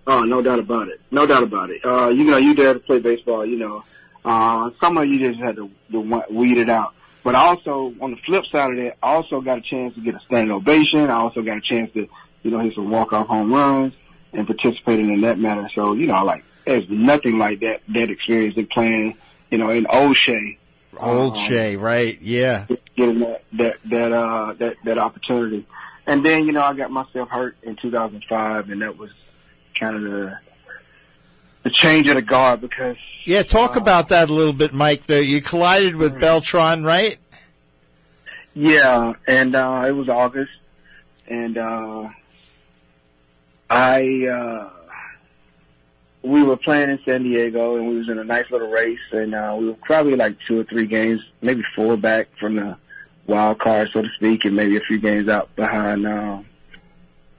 Oh, 0.09 0.23
no 0.23 0.41
doubt 0.41 0.57
about 0.57 0.87
it. 0.87 0.99
No 1.11 1.27
doubt 1.27 1.43
about 1.43 1.69
it. 1.69 1.85
Uh, 1.85 2.09
you 2.09 2.23
know, 2.23 2.37
you 2.37 2.55
there 2.55 2.73
to 2.73 2.79
play 2.79 2.97
baseball, 2.97 3.45
you 3.45 3.57
know. 3.57 3.83
Uh, 4.25 4.71
some 4.81 4.97
of 4.97 5.05
you 5.05 5.19
just 5.19 5.39
had 5.39 5.55
to, 5.57 5.69
to 5.91 6.23
weed 6.31 6.57
it 6.57 6.67
out. 6.67 6.95
But 7.23 7.35
also, 7.35 7.93
on 8.01 8.09
the 8.11 8.17
flip 8.25 8.43
side 8.51 8.71
of 8.71 8.77
that, 8.77 8.97
I 9.03 9.13
also 9.13 9.39
got 9.39 9.59
a 9.59 9.61
chance 9.61 9.93
to 9.93 10.01
get 10.01 10.15
a 10.15 10.19
standing 10.25 10.51
ovation. 10.51 11.11
I 11.11 11.13
also 11.13 11.43
got 11.43 11.57
a 11.57 11.61
chance 11.61 11.93
to, 11.93 12.07
you 12.41 12.49
know, 12.49 12.57
hit 12.59 12.73
some 12.73 12.89
walk-off 12.89 13.27
home 13.27 13.53
runs 13.53 13.93
and 14.33 14.47
participating 14.47 15.11
in 15.13 15.21
that 15.21 15.37
matter. 15.37 15.69
So, 15.75 15.93
you 15.93 16.07
know, 16.07 16.23
like, 16.25 16.43
there's 16.65 16.89
nothing 16.89 17.37
like 17.37 17.59
that, 17.59 17.81
that 17.89 18.09
experience 18.09 18.57
of 18.57 18.67
playing, 18.69 19.15
you 19.51 19.59
know, 19.59 19.69
in 19.69 19.85
Old 19.85 20.17
Shea. 20.17 20.57
Old 20.97 21.33
Um, 21.35 21.39
Shea, 21.39 21.75
right? 21.75 22.19
Yeah. 22.19 22.65
getting 22.97 23.19
that 23.19 23.43
that 23.53 23.75
that 23.85 24.11
uh 24.11 24.53
that 24.57 24.75
that 24.85 24.97
opportunity. 24.97 25.67
And 26.07 26.25
then 26.25 26.45
you 26.45 26.51
know 26.51 26.63
I 26.63 26.73
got 26.73 26.89
myself 26.89 27.29
hurt 27.29 27.55
in 27.61 27.75
2005, 27.75 28.69
and 28.69 28.81
that 28.81 28.97
was 28.97 29.11
kind 29.79 29.95
of 29.95 30.01
the 30.03 30.37
the 31.63 31.69
change 31.69 32.07
of 32.07 32.15
the 32.15 32.21
guard 32.21 32.61
because 32.61 32.97
Yeah, 33.25 33.43
talk 33.43 33.75
Uh, 33.75 33.81
about 33.81 34.09
that 34.09 34.29
a 34.29 34.33
little 34.33 34.53
bit, 34.53 34.73
Mike. 34.73 35.05
The, 35.07 35.23
you 35.23 35.41
collided 35.41 35.95
with 35.95 36.19
Beltran, 36.19 36.83
right? 36.83 37.17
yeah, 38.53 39.13
and 39.27 39.55
uh 39.55 39.83
it 39.87 39.91
was 39.91 40.09
August, 40.09 40.51
and 41.27 41.57
uh 41.57 42.09
I 43.69 44.25
uh 44.27 44.69
we 46.21 46.43
were 46.43 46.57
playing 46.57 46.89
in 46.89 46.99
San 47.05 47.23
Diego, 47.23 47.77
and 47.77 47.87
we 47.87 47.97
was 47.97 48.09
in 48.09 48.19
a 48.19 48.23
nice 48.23 48.49
little 48.51 48.69
race, 48.69 48.99
and 49.11 49.33
uh 49.35 49.55
we 49.59 49.67
were 49.67 49.77
probably 49.85 50.15
like 50.15 50.35
two 50.47 50.59
or 50.59 50.63
three 50.63 50.85
games, 50.85 51.21
maybe 51.41 51.63
four 51.75 51.95
back 51.97 52.27
from 52.39 52.55
the 52.55 52.77
wild 53.27 53.59
card, 53.59 53.89
so 53.93 54.01
to 54.01 54.09
speak, 54.15 54.43
and 54.45 54.55
maybe 54.55 54.75
a 54.77 54.81
few 54.81 54.97
games 54.97 55.29
out 55.29 55.55
behind. 55.55 56.05
Uh, 56.07 56.39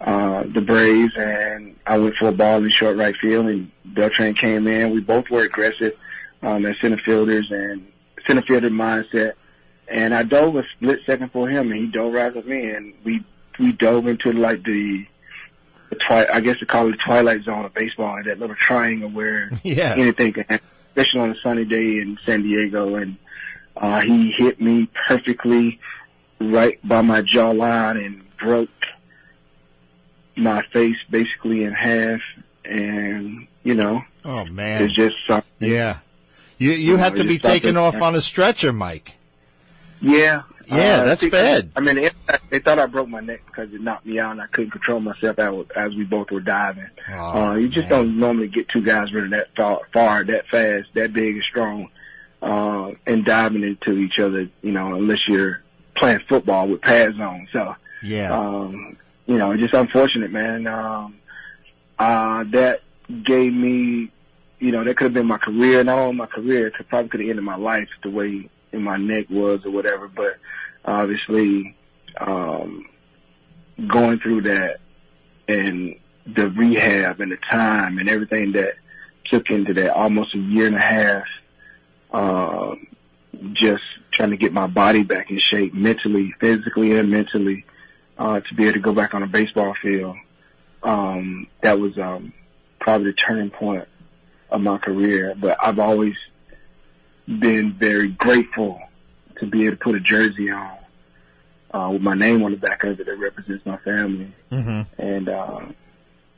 uh, 0.01 0.45
the 0.55 0.61
Braves 0.61 1.13
and 1.17 1.77
I 1.87 1.99
went 1.99 2.17
for 2.17 2.29
a 2.29 2.33
ball 2.33 2.63
in 2.65 2.71
short 2.71 2.97
right 2.97 3.17
field 3.17 3.47
and 3.47 3.71
Beltran 3.85 4.35
came 4.35 4.67
in. 4.67 4.91
We 4.93 5.01
both 5.01 5.29
were 5.31 5.43
aggressive, 5.43 5.95
um, 6.43 6.65
as 6.67 6.77
center 6.81 6.99
fielders 7.05 7.51
and 7.51 7.87
center 8.27 8.43
fielder 8.43 8.71
mindset. 8.71 9.33
and 9.89 10.15
I 10.15 10.23
dove 10.23 10.57
a 10.57 10.65
split 10.77 11.01
second 11.05 11.33
for 11.33 11.49
him, 11.49 11.71
and 11.73 11.81
he 11.81 11.87
dove 11.89 12.13
right 12.13 12.35
with 12.35 12.47
me, 12.47 12.71
and 12.71 12.95
we 13.05 13.25
we 13.59 13.73
dove 13.73 14.07
into 14.07 14.33
like 14.33 14.63
the 14.63 15.05
the 15.91 15.97
twi- 15.97 16.29
I 16.33 16.41
guess 16.41 16.57
they 16.61 16.67
call 16.67 16.89
it 16.89 16.93
the 16.93 16.97
twilight 16.99 17.43
zone 17.45 17.65
of 17.65 17.75
baseball, 17.75 18.17
and 18.17 18.25
that 18.27 18.39
little 18.39 18.57
triangle 18.57 19.11
where 19.11 19.51
Yeah. 19.65 19.95
anything 19.97 20.33
can 20.33 20.45
happen, 20.49 20.67
especially 20.95 21.21
on 21.21 21.31
a 21.33 21.37
sunny 21.43 21.65
day 21.65 21.99
in 21.99 22.17
San 22.25 22.43
Diego. 22.43 22.95
And 22.95 23.17
uh, 23.77 24.01
he 24.01 24.31
hit 24.33 24.61
me 24.61 24.89
perfectly 25.09 25.81
right 26.41 26.79
by 26.89 27.03
my 27.03 27.21
jawline 27.23 28.03
and 28.05 28.23
broke 28.39 28.69
my 30.41 30.63
face 30.73 30.97
basically 31.11 31.65
in 31.65 31.73
half. 31.73 32.21
And 32.65 33.47
you 33.65 33.75
know, 33.75 34.03
Oh 34.25 34.45
man. 34.47 34.83
it's 34.83 34.95
just 34.95 35.17
something. 35.27 35.47
Yeah. 35.71 35.99
You 36.59 36.73
you 36.73 36.97
had 36.97 37.17
to 37.17 37.25
be 37.25 37.39
taken 37.39 37.77
off 37.77 38.01
on 38.01 38.15
a 38.15 38.21
stretcher, 38.21 38.73
Mike. 38.73 39.15
Yeah. 40.01 40.43
Yeah, 40.67 41.03
that's 41.03 41.23
see, 41.23 41.31
bad. 41.31 41.73
I 41.75 41.81
mean, 41.81 41.99
it, 41.99 42.15
they 42.49 42.61
thought 42.61 42.79
I 42.79 42.87
broke 42.87 43.09
my 43.09 43.19
neck 43.19 43.43
because 43.45 43.75
it 43.75 43.81
knocked 43.81 44.07
me 44.07 44.21
out 44.21 44.31
and 44.31 44.41
I 44.41 44.47
couldn't 44.47 44.71
control 44.71 45.01
myself 45.01 45.37
as, 45.41 45.53
as 45.75 45.97
we 45.97 46.05
both 46.05 46.31
were 46.31 46.39
diving. 46.39 46.87
Oh, 47.11 47.13
uh, 47.43 47.55
you 47.57 47.67
just 47.69 47.89
man. 47.91 48.05
don't 48.05 48.19
normally 48.21 48.47
get 48.47 48.69
two 48.69 48.81
guys 48.81 49.13
running 49.13 49.31
that 49.31 49.49
far, 49.57 49.81
far, 49.93 50.23
that 50.23 50.47
fast, 50.47 50.87
that 50.95 51.13
big 51.13 51.35
and 51.35 51.43
strong, 51.43 51.89
uh, 52.41 52.93
and 53.05 53.25
diving 53.25 53.65
into 53.65 53.95
each 53.99 54.21
other, 54.21 54.49
you 54.63 54.71
know, 54.71 54.95
unless 54.95 55.19
you're 55.27 55.61
playing 55.97 56.21
football 56.29 56.69
with 56.69 56.83
pads 56.83 57.19
on. 57.19 57.49
So, 57.53 57.75
Yeah. 58.05 58.31
um, 58.39 58.97
you 59.27 59.39
know, 59.39 59.57
just 59.57 59.75
unfortunate, 59.75 60.31
man. 60.31 60.67
Um, 60.67 61.17
uh, 61.99 62.45
that 62.53 62.81
gave 63.25 63.53
me, 63.53 64.11
you 64.59 64.73
know, 64.73 64.85
that 64.85 64.97
could 64.97 65.05
have 65.05 65.15
been 65.15 65.27
my 65.27 65.39
career, 65.39 65.85
not 65.85 65.99
only 65.99 66.17
my 66.17 66.27
career, 66.27 66.71
could 66.71 66.89
probably 66.89 67.09
could 67.09 67.21
have 67.21 67.31
ended 67.31 67.45
my 67.45 67.57
life 67.57 67.89
the 68.03 68.11
way 68.11 68.49
in 68.73 68.83
my 68.83 68.97
neck 68.97 69.27
was 69.31 69.65
or 69.65 69.71
whatever, 69.71 70.09
but 70.09 70.37
obviously, 70.85 71.77
um, 72.19 72.87
going 73.87 74.19
through 74.21 74.43
that 74.43 74.81
and 75.49 75.97
the 76.27 76.49
rehab 76.51 77.21
and 77.21 77.33
the 77.33 77.39
time 77.51 77.99
and 77.99 78.09
everything 78.09 78.53
that 78.53 78.75
took 79.25 79.51
into 79.51 79.75
that 79.75 79.91
almost 79.91 80.35
a 80.35 80.39
year 80.39 80.67
and 80.67 80.77
a 80.77 80.81
half, 80.81 81.25
um, 82.13 82.87
just 83.53 83.83
trying 84.11 84.31
to 84.31 84.37
get 84.37 84.53
my 84.53 84.67
body 84.67 85.03
back 85.03 85.31
in 85.31 85.39
shape 85.39 85.73
mentally, 85.73 86.35
physically 86.41 86.99
and 86.99 87.11
mentally, 87.11 87.65
uh, 88.21 88.41
to 88.41 88.55
be 88.55 88.65
able 88.65 88.75
to 88.75 88.81
go 88.81 88.93
back 88.93 89.15
on 89.15 89.23
a 89.23 89.27
baseball 89.27 89.75
field. 89.83 90.17
Um, 90.83 91.47
that 91.63 91.81
was, 91.81 91.99
um, 91.99 92.33
probably 92.79 93.11
the 93.11 93.17
turning 93.17 93.51
point 93.51 93.89
of 94.51 94.61
my 94.61 94.79
career, 94.79 95.35
but 95.37 95.57
I've 95.61 95.79
always 95.79 96.15
been 97.27 97.73
very 97.73 98.09
grateful 98.09 98.81
to 99.39 99.47
be 99.47 99.67
able 99.67 99.77
to 99.77 99.83
put 99.83 99.95
a 99.95 100.01
jersey 100.01 100.51
on, 100.51 100.77
uh, 101.73 101.91
with 101.93 102.03
my 102.03 102.15
name 102.15 102.43
on 102.43 102.53
the 102.53 102.57
back 102.57 102.85
of 102.85 103.01
it 103.01 103.07
that 103.07 103.17
represents 103.17 103.65
my 103.65 103.79
family. 103.79 104.33
hmm 104.51 104.83
And, 104.99 105.29
uh, 105.29 105.61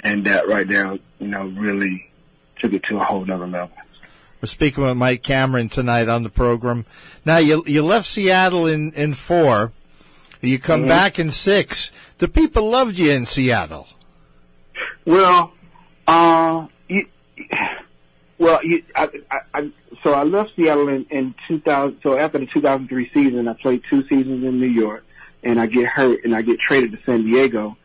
and 0.01 0.27
that 0.27 0.49
right 0.49 0.67
there, 0.67 0.99
you 1.19 1.29
know, 1.29 1.47
really 1.47 2.11
took 2.59 2.73
it 2.73 2.83
to 2.85 2.99
a 2.99 3.05
whole 3.05 3.25
nother 3.25 3.47
level. 3.47 3.77
We're 4.41 4.49
speaking 4.49 4.83
with 4.83 4.97
Mike 4.97 5.23
Cameron 5.23 5.69
tonight 5.69 6.09
on 6.09 6.25
the 6.25 6.29
program. 6.29 6.85
Now 7.25 7.39
you 7.39 7.63
you 7.65 7.85
left 7.85 8.07
Seattle 8.07 8.67
in 8.67 8.93
in 8.93 9.15
four. 9.15 9.73
You 10.43 10.59
come 10.59 10.85
Mhm. 10.85 10.89
back 10.89 11.19
in 11.19 11.31
six. 11.31 11.91
The 12.19 12.29
people 12.29 12.69
loved 12.69 12.99
you 12.99 13.13
in 13.13 13.25
Seattle. 13.27 13.89
Well, 15.05 15.53
uh, 16.07 16.67
you, 16.89 17.07
well, 18.39 18.61
you, 18.65 18.83
I, 18.95 19.09
I, 19.31 19.39
I, 19.55 19.71
so 20.03 20.13
I 20.13 20.25
left 20.25 20.51
Seattle 20.57 20.89
in, 20.89 21.07
in 21.11 21.35
2000. 21.49 21.99
So 22.03 22.19
after 22.19 22.39
the 22.39 22.47
2003 22.47 23.11
season, 23.15 23.47
I 23.49 23.53
played 23.55 23.83
two 23.89 24.03
seasons 24.09 24.45
in 24.45 24.61
New 24.61 24.67
York, 24.69 25.05
and 25.45 25.61
I 25.61 25.67
get 25.67 25.87
hurt, 25.87 26.25
and 26.25 26.35
I 26.35 26.43
get 26.43 26.59
traded 26.59 26.93
to 26.93 26.99
San 27.07 27.25
Diego. 27.25 27.77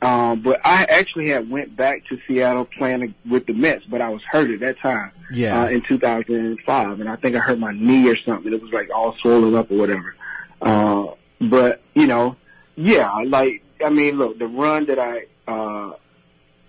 Um, 0.00 0.42
but 0.42 0.60
I 0.64 0.84
actually 0.84 1.28
had 1.30 1.50
went 1.50 1.74
back 1.76 2.06
to 2.06 2.18
Seattle 2.26 2.64
playing 2.66 3.14
with 3.28 3.46
the 3.46 3.52
Mets, 3.52 3.84
but 3.84 4.00
I 4.00 4.08
was 4.10 4.22
hurt 4.30 4.48
at 4.50 4.60
that 4.60 4.78
time 4.78 5.10
Yeah. 5.32 5.62
uh, 5.62 5.66
in 5.68 5.80
2005, 5.82 7.00
and 7.00 7.08
I 7.08 7.16
think 7.16 7.34
I 7.34 7.40
hurt 7.40 7.58
my 7.58 7.72
knee 7.72 8.08
or 8.08 8.16
something. 8.24 8.52
It 8.52 8.62
was 8.62 8.72
like 8.72 8.90
all 8.94 9.16
swollen 9.20 9.54
up 9.56 9.70
or 9.72 9.76
whatever. 9.76 10.14
Uh, 10.62 11.06
but 11.40 11.80
you 11.98 12.06
know, 12.06 12.36
yeah, 12.76 13.12
like 13.26 13.62
I 13.84 13.90
mean, 13.90 14.18
look, 14.18 14.38
the 14.38 14.46
run 14.46 14.86
that 14.86 14.98
I 14.98 15.26
uh, 15.46 15.94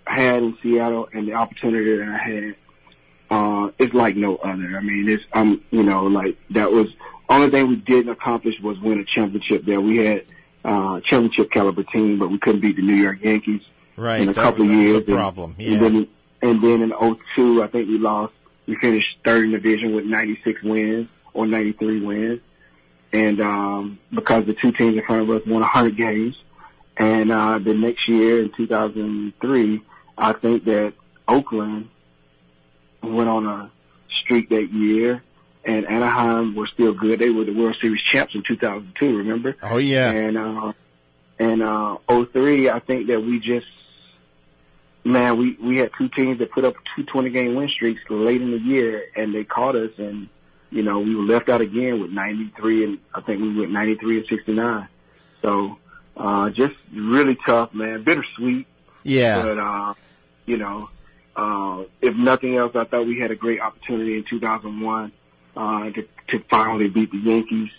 had 0.06 0.44
in 0.44 0.58
Seattle 0.62 1.10
and 1.14 1.28
the 1.28 1.34
opportunity 1.34 1.98
that 1.98 2.08
I 2.08 2.18
had, 2.18 2.56
uh, 3.30 3.72
it's 3.78 3.94
like 3.94 4.16
no 4.16 4.38
other. 4.38 4.78
I 4.78 4.82
mean, 4.82 5.08
it's 5.08 5.24
um, 5.34 5.64
you 5.72 5.84
know, 5.84 6.06
like 6.06 6.38
that 6.52 6.72
was 6.72 6.88
only 7.30 7.50
thing 7.50 7.68
we 7.68 7.76
didn't 7.76 8.12
accomplish 8.12 8.60
was 8.62 8.80
win 8.80 9.00
a 9.00 9.06
championship. 9.06 9.66
There, 9.66 9.80
we 9.80 9.98
had 9.98 10.26
uh, 10.66 11.00
championship 11.02 11.52
caliber 11.52 11.84
team, 11.84 12.18
but 12.20 12.30
we 12.30 12.40
couldn't 12.40 12.62
beat 12.62 12.76
the 12.76 12.82
New 12.82 12.96
York 12.96 13.20
Yankees 13.22 13.62
right. 13.96 14.22
in 14.22 14.30
a 14.30 14.34
that 14.34 14.42
couple 14.42 14.66
was, 14.66 14.72
of 14.74 14.78
was 14.78 14.86
years. 14.86 15.04
a 15.08 15.16
problem. 15.16 15.56
Yeah. 15.58 15.74
and 15.74 15.82
then 15.82 16.08
and 16.42 16.64
then 16.64 16.82
in 16.82 17.18
'02, 17.36 17.64
I 17.64 17.68
think 17.68 17.88
we 17.88 17.98
lost. 17.98 18.34
We 18.66 18.76
finished 18.76 19.18
third 19.24 19.46
in 19.46 19.52
the 19.52 19.58
division 19.58 19.96
with 19.96 20.06
96 20.06 20.62
wins 20.62 21.10
or 21.34 21.48
93 21.48 22.02
wins, 22.02 22.42
and 23.12 23.42
um, 23.42 24.00
because 24.14 24.46
the 24.46 24.54
two 24.54 24.72
teams 24.72 24.98
in 24.98 25.04
front 25.04 25.24
of 25.24 25.30
us 25.30 25.46
won 25.48 25.62
100 25.62 25.96
games. 25.96 26.36
And 26.98 27.32
uh, 27.32 27.60
the 27.60 27.74
next 27.74 28.10
year 28.10 28.44
in 28.44 28.52
2003, 28.52 29.82
I 30.18 30.34
think 30.34 30.66
that 30.66 30.94
Oakland 31.28 31.90
went 33.02 33.30
on 33.30 33.46
a 33.46 33.72
streak 34.10 34.50
that 34.50 34.72
year, 34.74 35.24
and 35.64 35.88
Anaheim 35.88 36.56
were 36.56 36.68
still 36.68 36.94
good. 36.94 37.20
They 37.20 37.30
were 37.30 37.46
the 37.46 37.54
World 37.54 37.78
Series 37.82 38.02
champs 38.02 38.36
in 38.36 38.44
2002. 38.44 39.18
Remember? 39.18 39.56
oh 39.64 39.78
yeah. 39.78 40.12
And 40.12 40.38
uh 40.38 40.74
and 41.40 41.64
uh 41.64 41.98
oh 42.10 42.26
three, 42.26 42.70
I 42.70 42.80
think 42.80 43.08
that 43.08 43.24
we 43.24 43.40
just 43.40 43.68
man, 45.06 45.38
we 45.38 45.54
we 45.62 45.78
had 45.78 45.92
two 45.98 46.10
teams 46.10 46.40
that 46.40 46.52
put 46.52 46.66
up 46.66 46.76
two 46.96 47.04
twenty 47.04 47.30
game 47.30 47.56
win 47.56 47.70
streaks 47.70 48.02
late 48.10 48.42
in 48.42 48.52
the 48.52 48.60
year 48.60 49.06
and 49.16 49.34
they 49.34 49.46
caught 49.46 49.78
us 49.78 49.92
and 49.98 50.28
you 50.72 50.84
know, 50.84 51.00
we 51.00 51.16
were 51.16 51.24
left 51.24 51.50
out 51.50 51.62
again 51.62 52.02
with 52.02 52.12
ninety 52.12 52.52
three 52.58 52.84
and 52.84 53.00
I 53.14 53.22
think 53.22 53.42
we 53.42 53.58
went 53.58 53.72
ninety 53.72 53.96
three 53.96 54.18
and 54.20 54.28
sixty 54.28 54.54
nine. 54.54 54.88
So 55.42 55.78
uh 56.18 56.50
just 56.50 56.76
really 56.94 57.38
tough, 57.46 57.74
man. 57.74 58.04
Bittersweet. 58.04 58.68
yeah. 59.04 59.42
But 59.42 59.58
uh, 59.60 59.94
you 60.46 60.58
know, 60.58 60.90
uh, 61.36 61.84
if 62.02 62.16
nothing 62.16 62.56
else, 62.58 62.76
I 62.76 62.84
thought 62.84 63.06
we 63.06 63.20
had 63.20 63.32
a 63.32 63.36
great 63.36 63.62
opportunity 63.62 64.18
in 64.18 64.24
2001 64.30 65.12
uh, 65.56 65.90
to, 65.92 66.08
to 66.30 66.44
finally 66.50 66.90
beat 66.90 67.12
the 67.12 67.18
Yankees 67.20 67.70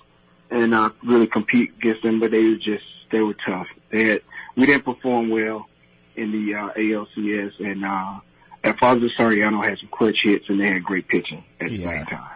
and 0.51 0.73
uh, 0.75 0.91
really 1.05 1.27
compete 1.27 1.73
against 1.79 2.03
them. 2.03 2.21
But 2.21 2.31
they 2.31 2.45
were 2.45 2.57
just 2.57 2.85
they 3.11 3.21
were 3.21 3.35
tough. 3.35 3.67
They 3.91 4.05
had 4.05 4.23
we 4.57 4.67
didn't 4.67 4.85
perform 4.85 5.31
well 5.31 5.69
in 6.17 6.33
the 6.33 6.55
uh, 6.55 6.69
ALCS, 6.77 7.53
and 7.61 7.85
uh, 7.85 8.21
Alfonso 8.65 9.09
Soriano 9.19 9.65
had 9.65 9.79
some 9.79 9.89
clutch 9.91 10.21
hits, 10.23 10.49
and 10.49 10.61
they 10.61 10.69
had 10.69 10.83
great 10.85 11.09
pitching 11.09 11.45
at 11.61 11.69
the 11.71 11.77
Yeah. 11.77 11.99
same 11.99 12.07
time. 12.07 12.31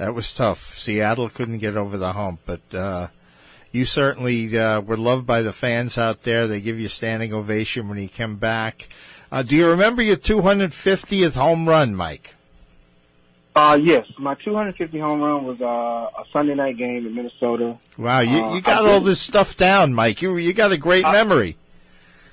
That 0.00 0.14
was 0.14 0.34
tough. 0.34 0.78
Seattle 0.78 1.28
couldn't 1.28 1.58
get 1.58 1.76
over 1.76 1.98
the 1.98 2.14
hump, 2.14 2.40
but 2.46 2.62
uh, 2.74 3.08
you 3.70 3.84
certainly 3.84 4.58
uh, 4.58 4.80
were 4.80 4.96
loved 4.96 5.26
by 5.26 5.42
the 5.42 5.52
fans 5.52 5.98
out 5.98 6.22
there. 6.22 6.46
They 6.46 6.62
give 6.62 6.80
you 6.80 6.86
a 6.86 6.88
standing 6.88 7.34
ovation 7.34 7.86
when 7.86 7.98
you 7.98 8.08
come 8.08 8.36
back. 8.36 8.88
Uh, 9.30 9.42
do 9.42 9.54
you 9.54 9.68
remember 9.68 10.00
your 10.00 10.16
250th 10.16 11.34
home 11.34 11.68
run, 11.68 11.94
Mike? 11.94 12.34
Uh, 13.54 13.78
yes, 13.78 14.06
my 14.18 14.34
250 14.36 14.98
home 14.98 15.20
run 15.20 15.44
was 15.44 15.60
uh, 15.60 15.66
a 15.66 16.24
Sunday 16.32 16.54
night 16.54 16.78
game 16.78 17.06
in 17.06 17.14
Minnesota. 17.14 17.76
Wow, 17.98 18.20
you, 18.20 18.42
Uh, 18.42 18.54
you 18.54 18.62
got 18.62 18.86
all 18.86 19.00
this 19.00 19.20
stuff 19.20 19.54
down, 19.58 19.92
Mike. 19.92 20.22
You 20.22 20.34
you 20.38 20.54
got 20.54 20.72
a 20.72 20.78
great 20.78 21.04
I- 21.04 21.12
memory. 21.12 21.58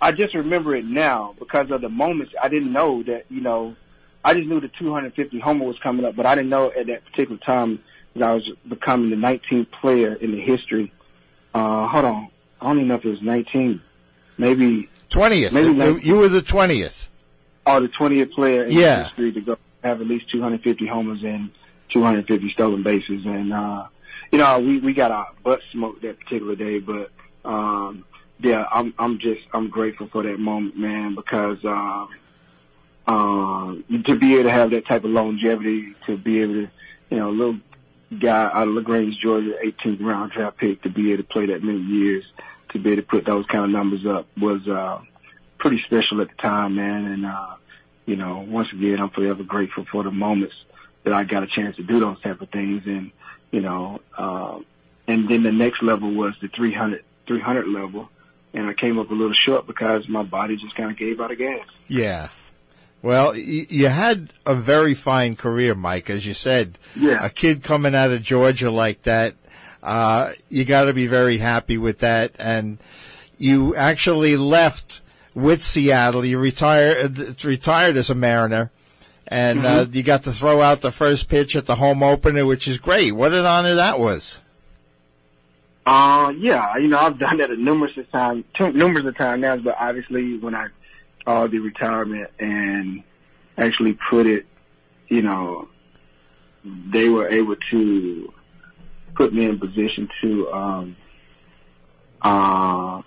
I 0.02 0.14
just 0.14 0.36
remember 0.36 0.74
it 0.74 0.86
now 0.86 1.36
because 1.38 1.70
of 1.72 1.82
the 1.82 1.90
moments. 1.90 2.32
I 2.42 2.48
didn't 2.48 2.72
know 2.72 3.04
that, 3.04 3.26
you 3.30 3.42
know, 3.42 3.76
I 4.24 4.34
just 4.34 4.48
knew 4.48 4.60
the 4.60 4.68
250 4.68 5.40
homer 5.40 5.66
was 5.66 5.78
coming 5.80 6.06
up, 6.06 6.16
but 6.16 6.26
I 6.26 6.36
didn't 6.36 6.50
know 6.50 6.72
at 6.72 6.88
that 6.88 7.06
particular 7.06 7.38
time 7.38 7.80
that 8.16 8.24
I 8.28 8.34
was 8.34 8.50
becoming 8.68 9.10
the 9.10 9.16
19th 9.16 9.72
player 9.72 10.14
in 10.16 10.32
the 10.32 10.42
history. 10.42 10.92
Uh, 11.54 11.88
hold 11.88 12.06
on. 12.06 12.30
I 12.60 12.68
don't 12.68 12.78
even 12.78 12.88
know 12.90 12.96
if 12.96 13.06
it 13.06 13.10
was 13.10 13.22
19. 13.22 13.82
Maybe, 14.38 14.90
20th. 15.12 15.54
Maybe 15.54 16.06
You- 16.06 16.18
were 16.18 16.28
the 16.28 16.42
20th. 16.42 17.10
oh, 17.66 17.80
the 17.80 17.88
20th 17.90 18.32
player 18.34 18.66
in 18.66 18.72
Yeah. 18.78 19.04
history 19.06 19.32
to 19.32 19.42
go 19.42 19.58
have 19.84 20.02
at 20.02 20.08
least 20.08 20.30
250 20.30 20.86
homers 20.88 21.24
and 21.24 21.50
250 21.90 22.50
stolen 22.52 22.84
bases. 22.84 23.26
And, 23.26 23.54
uh, 23.54 23.86
you 24.32 24.40
know, 24.40 24.60
we, 24.60 24.80
we 24.80 24.94
got 24.94 25.12
our 25.12 25.28
butt 25.44 25.62
smoked 25.72 26.02
that 26.02 26.20
particular 26.20 26.56
day, 26.56 26.80
but, 26.80 27.12
um, 27.46 28.04
yeah, 28.40 28.66
I'm, 28.72 28.94
I'm 29.00 29.20
just, 29.20 29.42
I'm 29.54 29.70
grateful 29.70 30.08
for 30.12 30.24
that 30.24 30.40
moment, 30.40 30.78
man, 30.78 31.16
because, 31.16 31.64
um, 31.64 31.74
uh, 31.74 32.08
to 33.08 34.16
be 34.20 34.34
able 34.36 34.44
to 34.44 34.52
have 34.52 34.72
that 34.72 34.86
type 34.86 35.04
of 35.04 35.12
longevity, 35.12 35.94
to 36.06 36.18
be 36.18 36.42
able 36.42 36.54
to, 36.54 36.70
you 37.10 37.18
know, 37.18 37.30
a 37.30 37.32
little 37.32 37.58
guy 38.20 38.50
out 38.54 38.68
of 38.68 38.74
LaGrange, 38.74 39.18
Georgia, 39.18 39.56
18th 39.64 40.02
round 40.02 40.32
draft 40.32 40.58
pick, 40.58 40.82
to 40.84 40.90
be 40.90 41.14
able 41.14 41.24
to 41.24 41.30
play 41.30 41.46
that 41.48 41.64
many 41.64 41.80
years, 41.80 42.26
to 42.70 42.80
be 42.80 42.92
able 42.92 43.02
to 43.02 43.08
put 43.08 43.26
those 43.26 43.46
kind 43.46 43.64
of 43.64 43.70
numbers 43.70 44.06
up 44.06 44.28
was, 44.38 44.68
uh, 44.68 45.00
pretty 45.58 45.82
special 45.86 46.22
at 46.22 46.28
the 46.30 46.36
time, 46.36 46.76
man. 46.76 47.06
And, 47.06 47.26
uh, 47.26 47.56
you 48.06 48.16
know, 48.16 48.46
once 48.48 48.68
again, 48.74 49.00
I'm 49.00 49.10
forever 49.10 49.44
grateful 49.44 49.86
for 49.92 50.04
the 50.04 50.12
moments 50.12 50.56
that 51.04 51.14
I 51.14 51.24
got 51.24 51.44
a 51.44 51.48
chance 51.48 51.78
to 51.78 51.84
do 51.84 52.00
those 52.00 52.20
type 52.22 52.42
of 52.42 52.50
things. 52.50 52.84
And, 52.86 53.12
you 53.52 53.62
know, 53.62 54.02
uh, 54.18 54.60
and 55.08 55.30
then 55.30 55.44
the 55.44 55.52
next 55.52 55.82
level 55.82 56.12
was 56.12 56.34
the 56.42 56.50
300 56.50 57.04
300 57.28 57.68
level, 57.68 58.10
and 58.54 58.68
I 58.68 58.74
came 58.74 58.98
up 58.98 59.12
a 59.12 59.14
little 59.14 59.34
short 59.34 59.68
because 59.68 60.08
my 60.08 60.24
body 60.24 60.56
just 60.56 60.76
kind 60.76 60.92
of 60.92 60.98
gave 60.98 61.20
out 61.20 61.32
of 61.32 61.38
gas. 61.38 61.68
Yeah. 61.88 62.30
Well, 63.02 63.36
you 63.36 63.88
had 63.88 64.34
a 64.46 64.56
very 64.56 64.94
fine 64.94 65.36
career, 65.36 65.76
Mike, 65.76 66.10
as 66.10 66.26
you 66.26 66.34
said. 66.34 66.78
Yeah. 66.96 67.24
A 67.24 67.30
kid 67.30 67.64
coming 67.64 67.94
out 67.96 68.12
of 68.12 68.22
Georgia 68.22 68.72
like 68.72 69.04
that, 69.04 69.36
uh, 69.84 70.32
you 70.50 70.66
got 70.66 70.86
to 70.86 70.94
be 70.94 71.08
very 71.08 71.38
happy 71.38 71.78
with 71.78 72.00
that. 72.00 72.32
And 72.40 72.80
you 73.38 73.76
actually 73.76 74.36
left 74.36 75.02
with 75.36 75.64
Seattle. 75.64 76.26
You 76.26 76.40
retired, 76.40 77.44
retired 77.46 77.96
as 77.98 78.10
a 78.10 78.16
Mariner, 78.16 78.72
and 79.28 79.66
uh, 79.66 79.86
Mm-hmm. 79.86 79.96
you 79.96 80.04
got 80.04 80.24
to 80.24 80.32
throw 80.34 80.62
out 80.62 80.82
the 80.82 80.92
first 80.92 81.30
pitch 81.30 81.56
at 81.56 81.68
the 81.68 81.76
home 81.76 82.02
opener, 82.02 82.46
which 82.46 82.68
is 82.68 82.80
great. 82.80 83.12
What 83.12 83.32
an 83.32 83.46
honor 83.46 83.76
that 83.76 84.00
was. 84.00 84.42
Uh, 85.86 86.34
yeah, 86.38 86.76
you 86.78 86.88
know, 86.90 86.98
I've 87.00 87.18
done 87.18 87.38
that 87.38 87.50
a 87.52 87.56
numerous 87.56 87.96
of 87.96 88.12
times, 88.12 88.44
numerous 88.60 89.06
of 89.06 89.16
times 89.16 89.42
now, 89.42 89.56
but 89.56 89.76
obviously 89.80 90.38
when 90.38 90.54
I 90.54 90.68
called 91.28 91.52
the 91.52 91.60
retirement 91.60 92.30
and 92.40 93.04
actually 93.58 93.98
put 94.10 94.26
it, 94.26 94.46
you 95.10 95.22
know, 95.22 95.68
they 96.64 97.10
were 97.10 97.28
able 97.28 97.58
to 97.70 98.32
put 99.14 99.34
me 99.34 99.44
in 99.44 99.60
position 99.60 100.08
to, 100.22 100.50
um, 100.54 100.96
uh, 102.22 103.02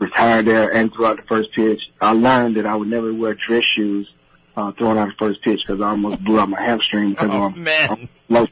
retire 0.00 0.42
there 0.42 0.74
and 0.74 0.92
throughout 0.92 1.16
the 1.18 1.22
first 1.28 1.52
pitch. 1.52 1.80
I 2.00 2.10
learned 2.14 2.56
that 2.56 2.66
I 2.66 2.74
would 2.74 2.88
never 2.88 3.14
wear 3.14 3.34
dress 3.46 3.62
shoes, 3.76 4.12
uh, 4.56 4.72
throwing 4.72 4.98
out 4.98 5.06
the 5.10 5.14
first 5.16 5.40
pitch 5.42 5.60
because 5.64 5.80
I 5.80 5.90
almost 5.90 6.22
blew 6.24 6.40
out 6.40 6.48
my 6.48 6.60
hamstring 6.60 7.10
because 7.10 7.30
Oh, 7.32 7.44
of 7.46 7.56
man. 7.56 8.08
low, 8.28 8.46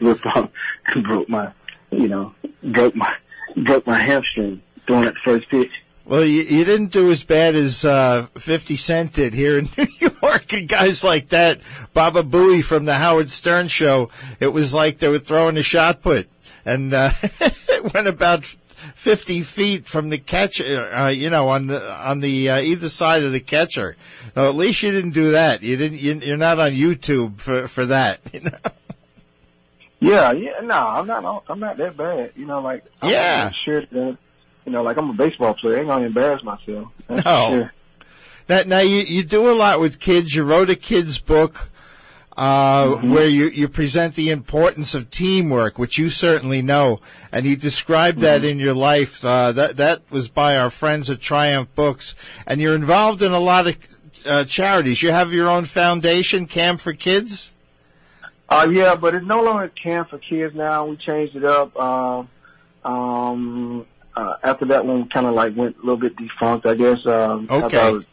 looked 0.00 0.26
up 0.26 0.50
and 0.86 1.04
broke 1.04 1.28
my, 1.28 1.52
you 1.92 2.08
know, 2.08 2.34
broke 2.64 2.96
my, 2.96 3.14
broke 3.56 3.86
my 3.86 3.98
hamstring 3.98 4.60
throwing 4.88 5.04
at 5.04 5.14
the 5.14 5.20
first 5.24 5.48
pitch. 5.50 5.70
Well, 6.08 6.24
you, 6.24 6.42
you 6.42 6.64
didn't 6.64 6.90
do 6.90 7.10
as 7.10 7.22
bad 7.22 7.54
as 7.54 7.84
uh, 7.84 8.28
50 8.38 8.76
Cent 8.76 9.12
did 9.12 9.34
here 9.34 9.58
in 9.58 9.68
New 9.76 9.86
York, 10.22 10.52
and 10.54 10.66
guys 10.66 11.04
like 11.04 11.28
that, 11.28 11.60
Baba 11.92 12.22
Booey 12.22 12.64
from 12.64 12.86
the 12.86 12.94
Howard 12.94 13.28
Stern 13.30 13.68
show. 13.68 14.08
It 14.40 14.48
was 14.48 14.72
like 14.72 14.98
they 14.98 15.08
were 15.08 15.18
throwing 15.18 15.58
a 15.58 15.62
shot 15.62 16.00
put, 16.00 16.30
and 16.64 16.94
uh, 16.94 17.10
it 17.22 17.92
went 17.92 18.06
about 18.06 18.44
50 18.46 19.42
feet 19.42 19.84
from 19.86 20.08
the 20.08 20.16
catcher. 20.16 20.90
Uh, 20.94 21.08
you 21.08 21.28
know, 21.28 21.50
on 21.50 21.66
the 21.66 21.92
on 21.94 22.20
the 22.20 22.48
uh, 22.48 22.58
either 22.58 22.88
side 22.88 23.22
of 23.22 23.32
the 23.32 23.40
catcher. 23.40 23.94
So 24.34 24.48
at 24.48 24.54
least 24.54 24.82
you 24.82 24.92
didn't 24.92 25.10
do 25.10 25.32
that. 25.32 25.62
You 25.62 25.76
didn't. 25.76 25.98
You, 25.98 26.20
you're 26.24 26.36
not 26.38 26.58
on 26.58 26.70
YouTube 26.72 27.38
for 27.38 27.68
for 27.68 27.84
that. 27.86 28.20
You 28.32 28.40
know? 28.40 28.58
Yeah, 30.00 30.30
yeah, 30.30 30.60
no, 30.62 30.76
I'm 30.76 31.06
not, 31.08 31.44
I'm 31.48 31.58
not 31.58 31.76
that 31.78 31.96
bad. 31.96 32.32
You 32.36 32.46
know, 32.46 32.60
like, 32.62 32.84
I'm 33.02 33.10
Yeah. 33.10 33.50
sure 33.64 33.80
that, 33.80 34.16
you 34.68 34.72
know, 34.72 34.82
like 34.82 34.98
I'm 34.98 35.08
a 35.08 35.14
baseball 35.14 35.54
player. 35.54 35.76
I 35.76 35.78
ain't 35.80 35.88
gonna 35.88 36.04
embarrass 36.06 36.42
myself. 36.42 36.88
That's 37.06 37.24
No. 37.24 37.48
sure. 37.48 37.72
Now, 38.50 38.62
now 38.66 38.78
you, 38.80 38.98
you 39.00 39.22
do 39.24 39.50
a 39.50 39.52
lot 39.56 39.80
with 39.80 39.98
kids. 39.98 40.34
You 40.34 40.44
wrote 40.44 40.68
a 40.68 40.76
kids 40.76 41.18
book 41.18 41.70
uh, 42.36 42.96
where 42.96 43.26
you, 43.26 43.48
you 43.48 43.66
present 43.68 44.14
the 44.14 44.30
importance 44.30 44.94
of 44.94 45.10
teamwork, 45.10 45.78
which 45.78 45.96
you 45.98 46.10
certainly 46.10 46.60
know, 46.62 47.00
and 47.32 47.46
you 47.46 47.56
described 47.56 48.20
that 48.20 48.44
in 48.44 48.58
your 48.58 48.74
life. 48.74 49.24
Uh, 49.24 49.52
that 49.52 49.76
that 49.78 50.02
was 50.10 50.28
by 50.28 50.56
our 50.56 50.68
friends 50.70 51.08
at 51.10 51.18
Triumph 51.20 51.74
Books, 51.74 52.14
and 52.46 52.60
you're 52.60 52.74
involved 52.74 53.22
in 53.22 53.32
a 53.32 53.40
lot 53.40 53.66
of 53.66 53.76
uh, 54.26 54.44
charities. 54.44 55.02
You 55.02 55.12
have 55.12 55.32
your 55.32 55.48
own 55.48 55.64
foundation, 55.64 56.46
Camp 56.46 56.80
for 56.80 56.92
Kids. 56.92 57.52
Uh, 58.50 58.68
yeah, 58.70 58.94
but 58.94 59.14
it's 59.14 59.26
no 59.26 59.42
longer 59.42 59.68
camp 59.68 60.08
for 60.08 60.18
kids 60.18 60.54
now. 60.54 60.86
We 60.86 60.96
changed 60.96 61.36
it 61.36 61.44
up. 61.44 61.76
Um, 61.78 62.28
um, 62.82 63.86
uh, 64.18 64.36
after 64.42 64.64
that 64.64 64.84
one 64.84 65.08
kind 65.08 65.26
of 65.26 65.34
like 65.34 65.54
went 65.54 65.76
a 65.76 65.80
little 65.80 65.96
bit 65.96 66.16
defunct, 66.16 66.66
I 66.66 66.74
guess. 66.74 67.06
Um, 67.06 67.46
Okay. 67.48 67.78
I 67.80 67.90
was 67.90 68.04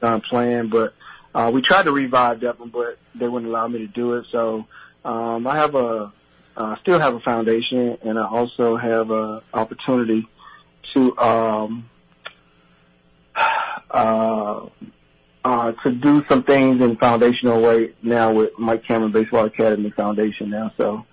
done 0.00 0.20
playing, 0.22 0.68
but, 0.68 0.92
uh, 1.34 1.50
we 1.52 1.62
tried 1.62 1.84
to 1.84 1.92
revive 1.92 2.40
that 2.40 2.58
one, 2.58 2.70
but 2.70 2.98
they 3.14 3.28
wouldn't 3.28 3.48
allow 3.48 3.68
me 3.68 3.78
to 3.78 3.86
do 3.86 4.14
it. 4.14 4.26
So, 4.28 4.66
um, 5.04 5.46
I 5.46 5.54
have 5.54 5.76
a, 5.76 6.12
uh, 6.56 6.76
still 6.80 6.98
have 6.98 7.14
a 7.14 7.20
foundation 7.20 7.96
and 8.02 8.18
I 8.18 8.26
also 8.26 8.76
have 8.76 9.10
a 9.10 9.42
opportunity 9.54 10.26
to, 10.94 11.16
um, 11.18 11.88
uh, 13.90 14.66
uh, 15.44 15.72
to 15.84 15.92
do 15.92 16.24
some 16.28 16.42
things 16.42 16.82
in 16.82 16.96
foundational 16.96 17.62
way 17.62 17.92
now 18.02 18.32
with 18.32 18.50
Mike 18.58 18.82
Cameron 18.82 19.12
Baseball 19.12 19.44
Academy 19.44 19.90
Foundation 19.90 20.50
now. 20.50 20.72
So, 20.76 21.06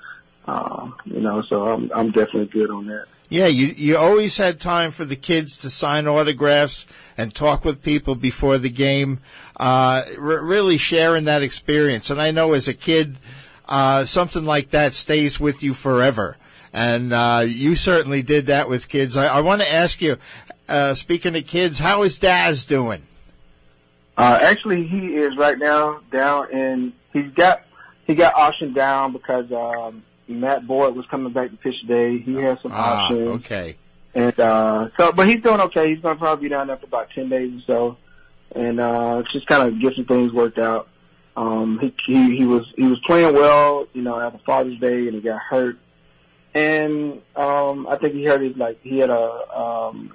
uh, 0.47 0.89
you 1.05 1.21
know, 1.21 1.43
so 1.43 1.67
I'm, 1.67 1.91
I'm 1.93 2.11
definitely 2.11 2.47
good 2.47 2.71
on 2.71 2.87
that. 2.87 3.05
Yeah, 3.33 3.47
you 3.47 3.73
you 3.75 3.97
always 3.97 4.37
had 4.37 4.59
time 4.59 4.91
for 4.91 5.05
the 5.05 5.15
kids 5.15 5.57
to 5.61 5.71
sign 5.71 6.05
autographs 6.05 6.85
and 7.17 7.33
talk 7.33 7.65
with 7.65 7.81
people 7.81 8.13
before 8.13 8.59
the 8.59 8.69
game. 8.69 9.21
Uh, 9.59 10.03
r- 10.19 10.45
really 10.45 10.77
sharing 10.77 11.23
that 11.23 11.41
experience, 11.41 12.11
and 12.11 12.21
I 12.21 12.29
know 12.29 12.53
as 12.53 12.67
a 12.67 12.75
kid, 12.75 13.17
uh, 13.67 14.05
something 14.05 14.45
like 14.45 14.69
that 14.69 14.93
stays 14.93 15.39
with 15.39 15.63
you 15.63 15.73
forever. 15.73 16.37
And 16.73 17.11
uh, 17.11 17.45
you 17.47 17.75
certainly 17.75 18.21
did 18.21 18.45
that 18.45 18.69
with 18.69 18.87
kids. 18.87 19.17
I, 19.17 19.25
I 19.25 19.39
want 19.39 19.63
to 19.63 19.73
ask 19.73 19.99
you, 19.99 20.19
uh, 20.69 20.93
speaking 20.93 21.35
of 21.35 21.47
kids, 21.47 21.79
how 21.79 22.03
is 22.03 22.19
Daz 22.19 22.65
doing? 22.65 23.01
Uh, 24.15 24.37
actually, 24.43 24.85
he 24.85 25.15
is 25.15 25.35
right 25.37 25.57
now 25.57 26.01
down 26.11 26.51
in, 26.51 26.93
he's 27.11 27.31
got, 27.31 27.63
he 28.05 28.13
got 28.13 28.35
auctioned 28.35 28.75
down 28.75 29.11
because, 29.11 29.51
um, 29.51 30.03
Matt 30.27 30.65
Boyd 30.67 30.95
was 30.95 31.05
coming 31.07 31.33
back 31.33 31.51
to 31.51 31.57
pitch 31.57 31.79
today. 31.81 32.17
He 32.19 32.35
has 32.35 32.57
some 32.61 32.71
Ah, 32.73 33.05
options. 33.05 33.27
okay. 33.45 33.77
And, 34.15 34.39
uh, 34.39 34.89
so, 34.99 35.11
but 35.11 35.27
he's 35.27 35.41
doing 35.41 35.59
okay. 35.61 35.89
He's 35.93 35.99
going 36.01 36.15
to 36.15 36.19
probably 36.19 36.45
be 36.47 36.49
down 36.49 36.67
there 36.67 36.77
for 36.77 36.85
about 36.85 37.09
10 37.11 37.29
days 37.29 37.51
or 37.55 37.61
so. 37.65 37.97
And, 38.55 38.79
uh, 38.79 39.23
just 39.31 39.47
kind 39.47 39.63
of 39.67 39.79
get 39.81 39.95
some 39.95 40.05
things 40.05 40.31
worked 40.31 40.59
out. 40.59 40.87
Um, 41.35 41.79
he, 41.79 41.93
he, 42.05 42.37
he 42.37 42.45
was, 42.45 42.63
he 42.75 42.83
was 42.83 42.99
playing 43.07 43.33
well, 43.33 43.87
you 43.93 44.03
know, 44.03 44.19
after 44.19 44.37
Father's 44.45 44.77
Day 44.79 45.07
and 45.07 45.15
he 45.15 45.21
got 45.21 45.39
hurt. 45.41 45.77
And, 46.53 47.21
um, 47.35 47.87
I 47.87 47.97
think 47.97 48.13
he 48.13 48.23
hurt 48.25 48.41
his, 48.41 48.55
like, 48.55 48.79
he 48.83 48.99
had 48.99 49.09
a, 49.09 49.21
um, 49.59 50.11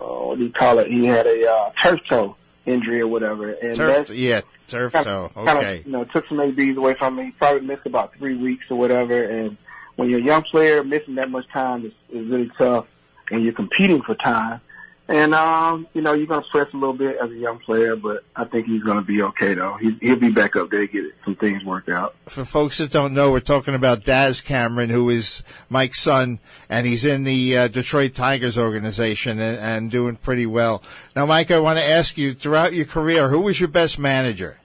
oh, 0.00 0.28
what 0.28 0.38
do 0.38 0.44
you 0.44 0.52
call 0.52 0.78
it? 0.78 0.86
He 0.90 1.04
had 1.04 1.26
a, 1.26 1.50
uh, 1.52 1.72
turf 1.78 2.00
toe 2.08 2.36
injury 2.66 3.00
or 3.00 3.08
whatever. 3.08 3.50
And 3.52 3.76
Turf, 3.76 4.10
yeah, 4.10 4.42
turf 4.68 4.92
kind 4.92 5.04
toe. 5.04 5.32
of, 5.34 5.46
kind 5.46 5.58
Okay. 5.58 5.78
of, 5.80 5.86
you 5.86 5.92
know, 5.92 6.04
took 6.04 6.26
some 6.28 6.40
ABs 6.40 6.76
away 6.76 6.94
from 6.94 7.16
me. 7.16 7.32
Probably 7.38 7.66
missed 7.66 7.86
about 7.86 8.14
three 8.16 8.36
weeks 8.36 8.64
or 8.70 8.78
whatever. 8.78 9.22
And 9.22 9.56
when 9.96 10.08
you're 10.10 10.20
a 10.20 10.24
young 10.24 10.42
player, 10.42 10.82
missing 10.84 11.16
that 11.16 11.30
much 11.30 11.48
time 11.52 11.84
is, 11.86 11.92
is 12.10 12.28
really 12.28 12.50
tough 12.58 12.86
when 13.30 13.42
you're 13.42 13.52
competing 13.52 14.02
for 14.02 14.14
time. 14.14 14.60
And, 15.08 15.34
um, 15.34 15.88
you 15.94 16.00
know, 16.00 16.12
you're 16.14 16.26
going 16.26 16.42
to 16.42 16.48
stress 16.48 16.72
a 16.72 16.76
little 16.76 16.94
bit 16.94 17.16
as 17.22 17.30
a 17.30 17.34
young 17.34 17.58
player, 17.58 17.96
but 17.96 18.24
I 18.36 18.44
think 18.44 18.66
he's 18.66 18.82
going 18.82 18.96
to 18.96 19.02
be 19.02 19.20
okay 19.22 19.52
though. 19.52 19.74
He, 19.74 19.96
he'll 20.00 20.16
be 20.16 20.30
back 20.30 20.54
up 20.56 20.70
there, 20.70 20.86
get 20.86 21.04
some 21.24 21.34
things 21.34 21.64
worked 21.64 21.88
out. 21.88 22.14
for 22.28 22.44
folks 22.44 22.78
that 22.78 22.92
don't 22.92 23.12
know, 23.12 23.32
we're 23.32 23.40
talking 23.40 23.74
about 23.74 24.04
Daz 24.04 24.40
Cameron, 24.40 24.90
who 24.90 25.10
is 25.10 25.42
Mike's 25.68 26.00
son, 26.00 26.38
and 26.68 26.86
he's 26.86 27.04
in 27.04 27.24
the 27.24 27.58
uh, 27.58 27.68
Detroit 27.68 28.14
Tigers 28.14 28.56
organization 28.56 29.40
and, 29.40 29.58
and 29.58 29.90
doing 29.90 30.16
pretty 30.16 30.46
well. 30.46 30.82
Now, 31.16 31.26
Mike, 31.26 31.50
I 31.50 31.58
want 31.58 31.78
to 31.78 31.84
ask 31.84 32.16
you, 32.16 32.32
throughout 32.32 32.72
your 32.72 32.86
career, 32.86 33.28
who 33.28 33.40
was 33.40 33.60
your 33.60 33.68
best 33.68 33.98
manager? 33.98 34.60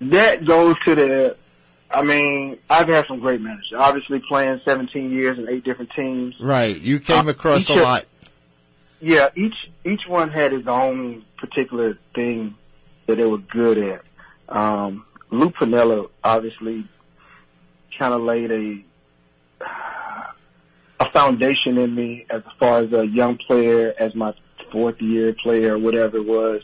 That 0.00 0.44
goes 0.44 0.76
to 0.86 0.94
the, 0.94 1.36
I 1.92 2.02
mean, 2.02 2.58
I've 2.68 2.88
had 2.88 3.06
some 3.08 3.18
great 3.20 3.40
managers. 3.40 3.72
Obviously 3.76 4.22
playing 4.28 4.60
17 4.64 5.10
years 5.10 5.38
in 5.38 5.48
eight 5.48 5.64
different 5.64 5.90
teams. 5.96 6.34
Right, 6.40 6.78
you 6.80 7.00
came 7.00 7.26
Uh, 7.26 7.30
across 7.32 7.68
a 7.68 7.74
lot. 7.74 8.04
Yeah, 9.00 9.30
each 9.34 9.54
each 9.84 10.02
one 10.06 10.30
had 10.30 10.52
his 10.52 10.66
own 10.66 11.24
particular 11.38 11.98
thing 12.14 12.54
that 13.06 13.16
they 13.16 13.24
were 13.24 13.38
good 13.38 13.78
at. 13.78 14.02
Um, 14.54 15.06
Lou 15.30 15.50
Piniella 15.50 16.08
obviously 16.22 16.84
kind 17.98 18.12
of 18.14 18.20
laid 18.20 18.50
a 18.52 18.84
a 21.00 21.10
foundation 21.12 21.78
in 21.78 21.94
me 21.94 22.26
as 22.30 22.42
far 22.58 22.80
as 22.80 22.92
a 22.92 23.06
young 23.06 23.38
player, 23.38 23.94
as 23.98 24.14
my 24.14 24.34
fourth 24.70 25.00
year 25.00 25.32
player, 25.42 25.78
whatever 25.78 26.18
it 26.18 26.26
was. 26.26 26.62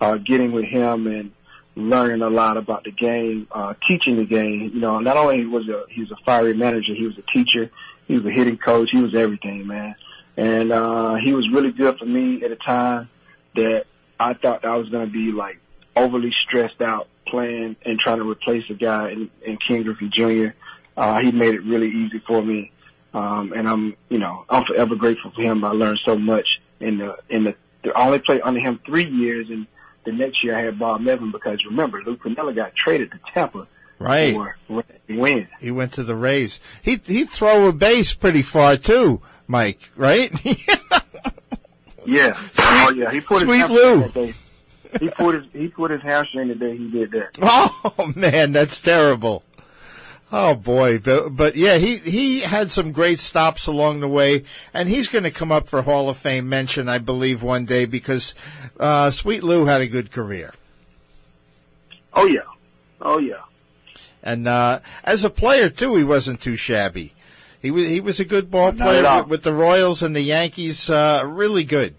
Uh, 0.00 0.16
getting 0.16 0.52
with 0.52 0.64
him 0.66 1.06
and 1.06 1.30
learning 1.76 2.22
a 2.22 2.30
lot 2.30 2.56
about 2.56 2.84
the 2.84 2.90
game, 2.90 3.46
uh, 3.52 3.74
teaching 3.86 4.16
the 4.16 4.24
game. 4.24 4.72
You 4.74 4.80
know, 4.80 4.98
not 4.98 5.16
only 5.16 5.46
was 5.46 5.68
a 5.68 5.84
he 5.88 6.00
was 6.00 6.10
a 6.10 6.16
fiery 6.24 6.54
manager, 6.54 6.94
he 6.94 7.06
was 7.06 7.16
a 7.18 7.32
teacher, 7.32 7.70
he 8.08 8.16
was 8.16 8.26
a 8.26 8.30
hitting 8.30 8.56
coach, 8.56 8.90
he 8.90 9.00
was 9.00 9.14
everything, 9.14 9.66
man 9.66 9.94
and 10.36 10.72
uh 10.72 11.14
he 11.14 11.32
was 11.32 11.48
really 11.48 11.72
good 11.72 11.98
for 11.98 12.04
me 12.04 12.42
at 12.44 12.50
a 12.50 12.56
time 12.56 13.08
that 13.54 13.86
I 14.20 14.34
thought 14.34 14.64
I 14.64 14.76
was 14.76 14.88
going 14.88 15.06
to 15.06 15.12
be 15.12 15.32
like 15.32 15.58
overly 15.94 16.32
stressed 16.32 16.80
out 16.80 17.08
playing 17.26 17.76
and 17.84 17.98
trying 17.98 18.18
to 18.18 18.30
replace 18.30 18.64
a 18.70 18.74
guy 18.74 19.10
in, 19.10 19.30
in 19.44 19.56
King 19.56 19.82
Griffey 19.82 20.08
Jr. 20.08 20.54
Uh, 20.96 21.20
he 21.20 21.32
made 21.32 21.54
it 21.54 21.62
really 21.64 21.88
easy 21.88 22.22
for 22.26 22.42
me, 22.42 22.72
um, 23.12 23.52
and 23.54 23.68
I'm 23.68 23.96
you 24.08 24.18
know 24.18 24.44
I'm 24.48 24.64
forever 24.64 24.94
grateful 24.94 25.32
for 25.32 25.42
him. 25.42 25.64
I 25.64 25.70
learned 25.70 26.00
so 26.04 26.16
much 26.16 26.60
in 26.80 26.98
the 26.98 27.16
in 27.28 27.44
the. 27.44 27.54
I 27.94 28.06
only 28.06 28.18
played 28.18 28.40
under 28.42 28.60
him 28.60 28.80
three 28.84 29.08
years, 29.08 29.48
and 29.50 29.66
the 30.06 30.12
next 30.12 30.42
year 30.42 30.56
I 30.58 30.62
had 30.62 30.78
Bob 30.78 31.02
Melvin 31.02 31.30
because 31.32 31.62
remember 31.66 32.00
Lou 32.06 32.16
Piniella 32.16 32.54
got 32.56 32.74
traded 32.74 33.10
to 33.12 33.18
Tampa 33.34 33.66
Right. 33.98 34.34
for 34.34 34.56
win. 35.08 35.48
He 35.60 35.70
went 35.70 35.92
to 35.94 36.02
the 36.02 36.14
Rays. 36.16 36.60
He 36.82 36.96
he'd 37.04 37.28
throw 37.30 37.66
a 37.68 37.72
base 37.72 38.14
pretty 38.14 38.42
far 38.42 38.76
too, 38.78 39.20
Mike. 39.46 39.90
Right? 39.96 40.32
Yeah. 42.08 42.38
oh 42.58 42.92
yeah. 42.94 43.10
He 43.10 43.20
put 43.20 43.42
Sweet 43.42 43.62
his 43.62 43.68
Lou. 43.70 44.00
hamstring 44.02 44.26
that 44.26 44.32
day. 44.92 45.04
He 45.06 45.08
put 45.10 45.34
his 45.34 45.44
he 45.52 45.66
put 45.68 45.90
his 45.90 46.02
hamstring 46.02 46.48
the 46.48 46.54
day 46.54 46.76
he 46.76 46.88
did 46.88 47.10
that. 47.10 47.36
oh 47.42 48.12
man, 48.14 48.52
that's 48.52 48.80
terrible. 48.80 49.42
Oh 50.32 50.56
boy, 50.56 50.98
but, 50.98 51.36
but 51.36 51.54
yeah, 51.54 51.78
he 51.78 51.98
he 51.98 52.40
had 52.40 52.72
some 52.72 52.90
great 52.90 53.20
stops 53.20 53.68
along 53.68 54.00
the 54.00 54.08
way, 54.08 54.42
and 54.74 54.88
he's 54.88 55.08
going 55.08 55.22
to 55.22 55.30
come 55.30 55.52
up 55.52 55.68
for 55.68 55.82
Hall 55.82 56.08
of 56.08 56.16
Fame 56.16 56.48
mention, 56.48 56.88
I 56.88 56.98
believe, 56.98 57.44
one 57.44 57.64
day 57.64 57.84
because 57.84 58.34
uh, 58.80 59.12
Sweet 59.12 59.44
Lou 59.44 59.66
had 59.66 59.82
a 59.82 59.86
good 59.86 60.10
career. 60.10 60.52
Oh 62.12 62.26
yeah. 62.26 62.40
Oh 63.00 63.18
yeah. 63.18 63.42
And 64.20 64.48
uh, 64.48 64.80
as 65.04 65.24
a 65.24 65.30
player 65.30 65.68
too, 65.70 65.94
he 65.94 66.02
wasn't 66.02 66.40
too 66.40 66.56
shabby. 66.56 67.14
He 67.62 67.70
was 67.70 67.86
he 67.86 68.00
was 68.00 68.18
a 68.18 68.24
good 68.24 68.50
ball 68.50 68.72
Not 68.72 68.78
player 68.78 69.22
with, 69.22 69.28
with 69.28 69.42
the 69.44 69.52
Royals 69.52 70.02
and 70.02 70.16
the 70.16 70.22
Yankees. 70.22 70.90
Uh, 70.90 71.22
really 71.24 71.62
good. 71.62 71.94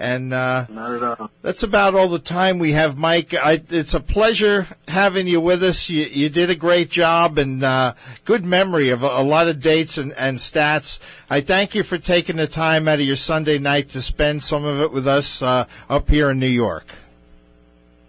And 0.00 0.32
uh, 0.32 0.66
Not 0.68 0.92
at 0.94 1.02
all. 1.02 1.30
that's 1.42 1.64
about 1.64 1.96
all 1.96 2.06
the 2.06 2.20
time 2.20 2.60
we 2.60 2.70
have, 2.70 2.96
Mike. 2.96 3.34
I, 3.34 3.60
it's 3.68 3.94
a 3.94 4.00
pleasure 4.00 4.68
having 4.86 5.26
you 5.26 5.40
with 5.40 5.60
us. 5.64 5.90
You, 5.90 6.04
you 6.04 6.28
did 6.28 6.50
a 6.50 6.54
great 6.54 6.88
job 6.88 7.36
and 7.36 7.64
uh, 7.64 7.94
good 8.24 8.44
memory 8.44 8.90
of 8.90 9.02
a, 9.02 9.08
a 9.08 9.24
lot 9.24 9.48
of 9.48 9.60
dates 9.60 9.98
and, 9.98 10.12
and 10.12 10.38
stats. 10.38 11.00
I 11.28 11.40
thank 11.40 11.74
you 11.74 11.82
for 11.82 11.98
taking 11.98 12.36
the 12.36 12.46
time 12.46 12.86
out 12.86 13.00
of 13.00 13.06
your 13.06 13.16
Sunday 13.16 13.58
night 13.58 13.90
to 13.90 14.00
spend 14.00 14.44
some 14.44 14.64
of 14.64 14.80
it 14.80 14.92
with 14.92 15.08
us 15.08 15.42
uh, 15.42 15.64
up 15.90 16.08
here 16.08 16.30
in 16.30 16.38
New 16.38 16.46
York. 16.46 16.86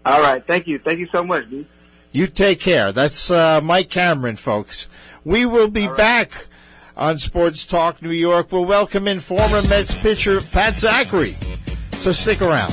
All 0.06 0.20
right. 0.20 0.46
Thank 0.46 0.68
you. 0.68 0.78
Thank 0.78 1.00
you 1.00 1.08
so 1.10 1.24
much, 1.24 1.50
dude. 1.50 1.66
You 2.12 2.28
take 2.28 2.60
care. 2.60 2.92
That's 2.92 3.32
uh, 3.32 3.60
Mike 3.62 3.90
Cameron, 3.90 4.36
folks. 4.36 4.88
We 5.24 5.44
will 5.44 5.68
be 5.70 5.88
back 5.88 6.46
on 6.96 7.18
Sports 7.18 7.66
Talk 7.66 8.00
New 8.00 8.10
York. 8.10 8.52
We'll 8.52 8.64
welcome 8.64 9.08
in 9.08 9.18
former 9.20 9.62
Mets 9.62 10.00
pitcher 10.00 10.40
Pat 10.40 10.74
Zachry. 10.74 11.34
So 12.00 12.12
stick 12.12 12.40
around. 12.40 12.72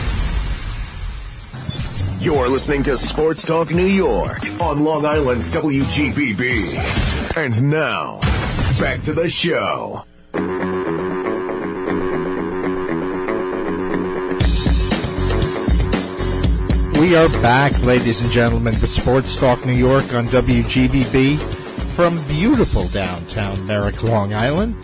You're 2.21 2.49
listening 2.49 2.83
to 2.83 2.97
Sports 2.97 3.43
Talk 3.43 3.71
New 3.71 3.87
York 3.87 4.45
on 4.61 4.83
Long 4.83 5.07
Island's 5.07 5.49
WGBB. 5.49 7.35
And 7.35 7.63
now, 7.63 8.19
back 8.79 9.01
to 9.05 9.13
the 9.13 9.27
show. 9.27 10.05
We 16.99 17.15
are 17.15 17.27
back, 17.41 17.81
ladies 17.81 18.21
and 18.21 18.29
gentlemen, 18.29 18.79
with 18.79 18.91
Sports 18.91 19.35
Talk 19.35 19.65
New 19.65 19.73
York 19.73 20.13
on 20.13 20.27
WGBB 20.27 21.39
from 21.95 22.23
beautiful 22.27 22.87
downtown 22.89 23.65
Merrick, 23.65 24.03
Long 24.03 24.35
Island. 24.35 24.75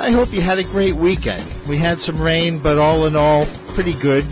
I 0.00 0.12
hope 0.12 0.32
you 0.32 0.40
had 0.40 0.58
a 0.58 0.64
great 0.64 0.94
weekend. 0.94 1.44
We 1.68 1.76
had 1.76 1.98
some 1.98 2.18
rain, 2.18 2.58
but 2.58 2.78
all 2.78 3.04
in 3.04 3.16
all, 3.16 3.44
pretty 3.74 3.92
good. 3.92 4.24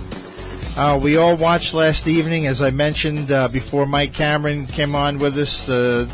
Uh, 0.77 0.99
we 1.03 1.17
all 1.17 1.35
watched 1.39 1.73
last 1.73 2.07
evening, 2.07 2.47
as 2.47 2.61
I 2.61 2.69
mentioned 2.69 3.33
uh, 3.33 3.49
before 3.49 3.87
Mike 3.87 4.13
Cameron 4.13 4.67
came 4.67 4.95
on 4.95 5.19
with 5.19 5.39
us. 5.39 5.65
The 5.65 6.07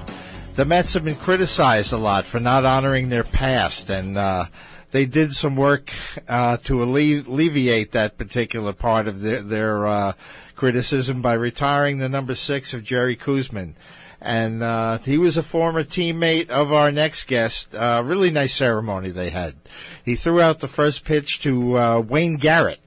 the 0.55 0.65
Mets 0.65 0.95
have 0.95 1.03
been 1.03 1.17
criticized 1.17 1.93
a 1.93 1.97
lot 1.97 2.27
for 2.27 2.39
not 2.39 2.65
honoring 2.65 3.09
their 3.09 3.25
past, 3.25 3.91
and 3.91 4.17
uh, 4.17 4.45
they 4.93 5.05
did 5.05 5.33
some 5.33 5.57
work 5.57 5.93
uh, 6.29 6.59
to 6.59 6.81
alleviate 6.81 7.91
that 7.91 8.19
particular 8.19 8.73
part 8.73 9.09
of 9.09 9.23
their, 9.23 9.43
their 9.43 9.87
uh, 9.87 10.13
criticism 10.55 11.23
by 11.23 11.33
retiring 11.33 11.99
the 11.99 12.09
number 12.09 12.37
six 12.37 12.73
of 12.73 12.85
Jerry 12.85 13.17
Koosman. 13.17 13.73
And 14.21 14.63
uh, 14.63 14.99
he 14.99 15.19
was 15.19 15.37
a 15.37 15.43
former 15.43 15.83
teammate 15.83 16.51
of 16.51 16.73
our 16.73 16.93
next 16.93 17.27
guest. 17.27 17.75
Uh, 17.75 18.01
really 18.05 18.31
nice 18.31 18.55
ceremony 18.55 19.11
they 19.11 19.31
had. 19.31 19.57
He 20.05 20.15
threw 20.15 20.41
out 20.41 20.61
the 20.61 20.69
first 20.69 21.05
pitch 21.05 21.41
to 21.41 21.77
uh, 21.77 21.99
Wayne 21.99 22.37
Garrett, 22.37 22.79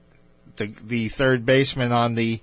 the, 0.56 0.72
the 0.86 1.08
third 1.08 1.44
baseman 1.44 1.92
on 1.92 2.14
the 2.14 2.40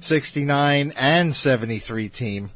69 0.00 0.92
and 0.96 1.34
73 1.34 2.08
team. 2.08 2.50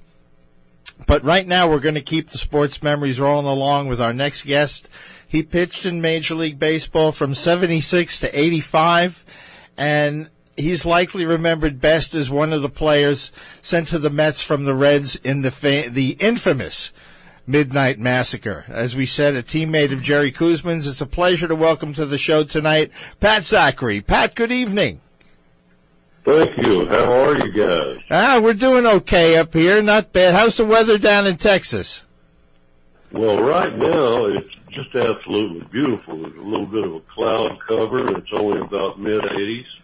But 1.06 1.24
right 1.24 1.46
now, 1.46 1.68
we're 1.68 1.80
going 1.80 1.94
to 1.94 2.00
keep 2.00 2.30
the 2.30 2.38
sports 2.38 2.82
memories 2.82 3.20
rolling 3.20 3.46
along 3.46 3.88
with 3.88 4.00
our 4.00 4.12
next 4.12 4.44
guest. 4.44 4.88
He 5.26 5.42
pitched 5.42 5.86
in 5.86 6.00
Major 6.00 6.34
League 6.34 6.58
Baseball 6.58 7.12
from 7.12 7.34
76 7.34 8.20
to 8.20 8.38
85, 8.38 9.24
and 9.76 10.28
he's 10.56 10.84
likely 10.84 11.24
remembered 11.24 11.80
best 11.80 12.14
as 12.14 12.30
one 12.30 12.52
of 12.52 12.62
the 12.62 12.68
players 12.68 13.32
sent 13.62 13.88
to 13.88 13.98
the 13.98 14.10
Mets 14.10 14.42
from 14.42 14.64
the 14.64 14.74
Reds 14.74 15.16
in 15.16 15.42
the 15.42 15.50
fa- 15.50 15.88
the 15.88 16.16
infamous 16.20 16.92
Midnight 17.46 17.98
Massacre. 17.98 18.64
As 18.68 18.94
we 18.94 19.06
said, 19.06 19.34
a 19.34 19.42
teammate 19.42 19.92
of 19.92 20.02
Jerry 20.02 20.32
Koosman's. 20.32 20.86
It's 20.86 21.00
a 21.00 21.06
pleasure 21.06 21.48
to 21.48 21.56
welcome 21.56 21.92
to 21.94 22.06
the 22.06 22.18
show 22.18 22.44
tonight 22.44 22.90
Pat 23.20 23.42
Zachry. 23.42 24.06
Pat, 24.06 24.34
good 24.34 24.52
evening. 24.52 25.00
Thank 26.24 26.56
you. 26.58 26.86
How 26.88 27.10
are 27.10 27.36
you 27.36 27.52
guys? 27.52 27.98
Ah, 28.10 28.40
we're 28.42 28.54
doing 28.54 28.86
okay 28.86 29.36
up 29.36 29.54
here. 29.54 29.82
Not 29.82 30.12
bad. 30.12 30.34
How's 30.34 30.56
the 30.56 30.64
weather 30.64 30.98
down 30.98 31.26
in 31.26 31.36
Texas? 31.36 32.04
Well, 33.12 33.42
right 33.42 33.76
now 33.76 34.26
it's 34.26 34.54
just 34.70 34.94
absolutely 34.94 35.66
beautiful. 35.72 36.22
There's 36.22 36.36
a 36.36 36.42
little 36.42 36.66
bit 36.66 36.84
of 36.84 36.94
a 36.94 37.00
cloud 37.00 37.58
cover. 37.66 38.16
It's 38.16 38.32
only 38.32 38.60
about 38.60 39.00
mid 39.00 39.20
80s, 39.22 39.64
uh, 39.64 39.79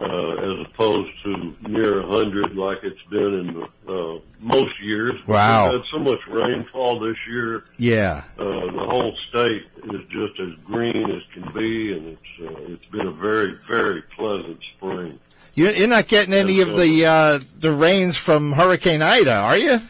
as 0.00 0.66
opposed 0.66 1.10
to 1.24 1.54
near 1.68 2.00
100 2.06 2.54
like 2.56 2.78
it's 2.82 3.00
been 3.10 3.34
in 3.40 3.54
the, 3.86 3.92
uh, 3.92 4.20
most 4.40 4.78
years. 4.82 5.14
Wow. 5.26 5.70
We've 5.70 5.80
had 5.80 5.88
so 5.90 5.98
much 5.98 6.18
rainfall 6.28 7.00
this 7.00 7.16
year. 7.28 7.64
Yeah. 7.78 8.24
Uh, 8.38 8.44
the 8.44 8.86
whole 8.88 9.16
state 9.30 9.62
is 9.84 10.00
just 10.10 10.38
as 10.40 10.50
green 10.64 11.10
as 11.10 11.22
can 11.32 11.50
be, 11.54 11.92
and 11.94 12.06
it's 12.08 12.40
uh, 12.42 12.72
it's 12.72 12.84
been 12.86 13.06
a 13.06 13.12
very 13.12 13.58
very 13.68 14.02
pleasant 14.16 14.58
spring. 14.76 15.18
You- 15.54 15.70
You're 15.70 15.88
not 15.88 16.08
getting 16.08 16.34
any 16.34 16.60
of 16.60 16.76
the 16.76 17.06
uh, 17.06 17.40
the 17.58 17.72
rains 17.72 18.16
from 18.18 18.52
Hurricane 18.52 19.00
Ida, 19.00 19.32
are 19.34 19.56
you? 19.56 19.80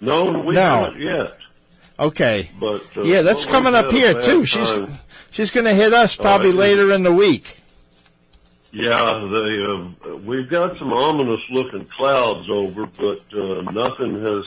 No, 0.00 0.40
we 0.40 0.54
No. 0.54 0.60
haven't 0.84 1.00
yet. 1.02 1.36
Okay. 1.98 2.50
But 2.58 2.82
uh, 2.96 3.02
Yeah, 3.02 3.20
that's 3.20 3.44
coming 3.44 3.74
up 3.74 3.90
here 3.90 4.14
too. 4.18 4.46
She's 4.46 4.70
time. 4.70 4.90
she's 5.30 5.50
going 5.50 5.66
to 5.66 5.74
hit 5.74 5.92
us 5.92 6.16
probably 6.16 6.50
yeah. 6.52 6.56
later 6.56 6.92
in 6.92 7.02
the 7.02 7.12
week. 7.12 7.58
Yeah, 8.72 9.28
they 9.32 10.10
uh, 10.12 10.16
we've 10.18 10.48
got 10.48 10.78
some 10.78 10.92
ominous 10.92 11.40
looking 11.50 11.86
clouds 11.86 12.48
over, 12.48 12.86
but 12.86 13.24
uh, 13.34 13.62
nothing 13.72 14.22
has 14.24 14.44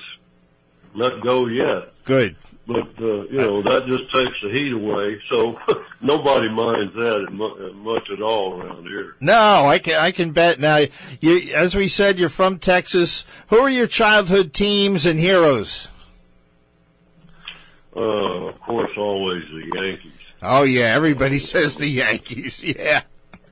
let 0.93 1.19
go 1.21 1.47
yet. 1.47 1.93
Good. 2.05 2.35
But 2.65 2.87
uh, 3.01 3.23
you 3.23 3.41
know 3.41 3.61
that 3.61 3.85
just 3.85 4.09
takes 4.13 4.39
the 4.41 4.49
heat 4.49 4.71
away, 4.71 5.21
so 5.29 5.59
nobody 6.01 6.49
minds 6.49 6.93
that 6.93 7.27
much 7.75 8.09
at 8.09 8.21
all 8.21 8.61
around 8.61 8.87
here. 8.87 9.15
No, 9.19 9.65
I 9.65 9.79
can 9.79 9.99
I 9.99 10.11
can 10.11 10.31
bet. 10.31 10.61
Now, 10.61 10.85
you 11.19 11.53
as 11.53 11.75
we 11.75 11.89
said, 11.89 12.17
you're 12.17 12.29
from 12.29 12.59
Texas. 12.59 13.25
Who 13.47 13.59
are 13.59 13.69
your 13.69 13.87
childhood 13.87 14.53
teams 14.53 15.05
and 15.05 15.19
heroes? 15.19 15.89
Uh, 17.93 18.47
of 18.47 18.59
course, 18.61 18.91
always 18.97 19.43
the 19.49 19.69
Yankees. 19.75 20.11
Oh 20.41 20.63
yeah, 20.63 20.95
everybody 20.95 21.39
says 21.39 21.77
the 21.77 21.87
Yankees. 21.87 22.63
Yeah. 22.63 23.01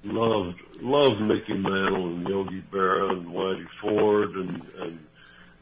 Loved 0.03 0.59
loved 0.81 1.21
Mickey 1.21 1.53
Mantle 1.53 2.07
and 2.07 2.27
Yogi 2.27 2.63
Berra 2.71 3.11
and 3.11 3.27
Whitey 3.27 3.67
Ford 3.79 4.35
and 4.35 4.61
and 4.79 4.99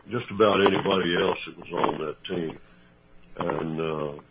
just 0.10 0.30
about 0.32 0.66
anybody 0.66 1.16
else 1.22 1.38
that 1.46 1.58
was 1.58 1.86
on 1.86 2.00
that 2.00 2.24
team. 2.24 2.58
And 3.38 3.80
uh, 3.80 4.22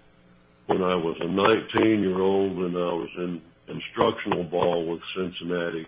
when 0.66 0.82
I 0.82 0.94
was 0.94 1.16
a 1.20 1.28
19 1.28 2.02
year 2.02 2.18
old 2.18 2.58
and 2.58 2.76
I 2.76 2.92
was 2.92 3.10
in 3.16 3.40
instructional 3.68 4.44
ball 4.44 4.86
with 4.86 5.00
Cincinnati. 5.14 5.86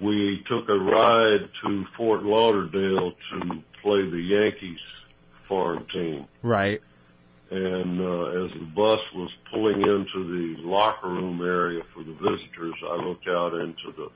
We 0.00 0.44
took 0.48 0.68
a 0.68 0.78
ride 0.78 1.48
to 1.62 1.86
Fort 1.96 2.24
Lauderdale 2.24 3.12
to 3.12 3.62
play 3.82 4.08
the 4.08 4.20
Yankees 4.20 4.80
farm 5.48 5.86
team. 5.92 6.26
Right. 6.42 6.82
And 7.50 8.00
uh, 8.00 8.44
as 8.44 8.52
the 8.52 8.66
bus 8.74 9.00
was 9.14 9.30
pulling 9.50 9.82
into 9.82 10.56
the 10.56 10.62
locker 10.62 11.08
room 11.08 11.40
area 11.42 11.82
for 11.92 12.02
the 12.02 12.14
visitors, 12.14 12.74
I 12.88 12.96
looked 12.96 13.28
out 13.28 13.54
into 13.54 13.92
the 13.96 14.08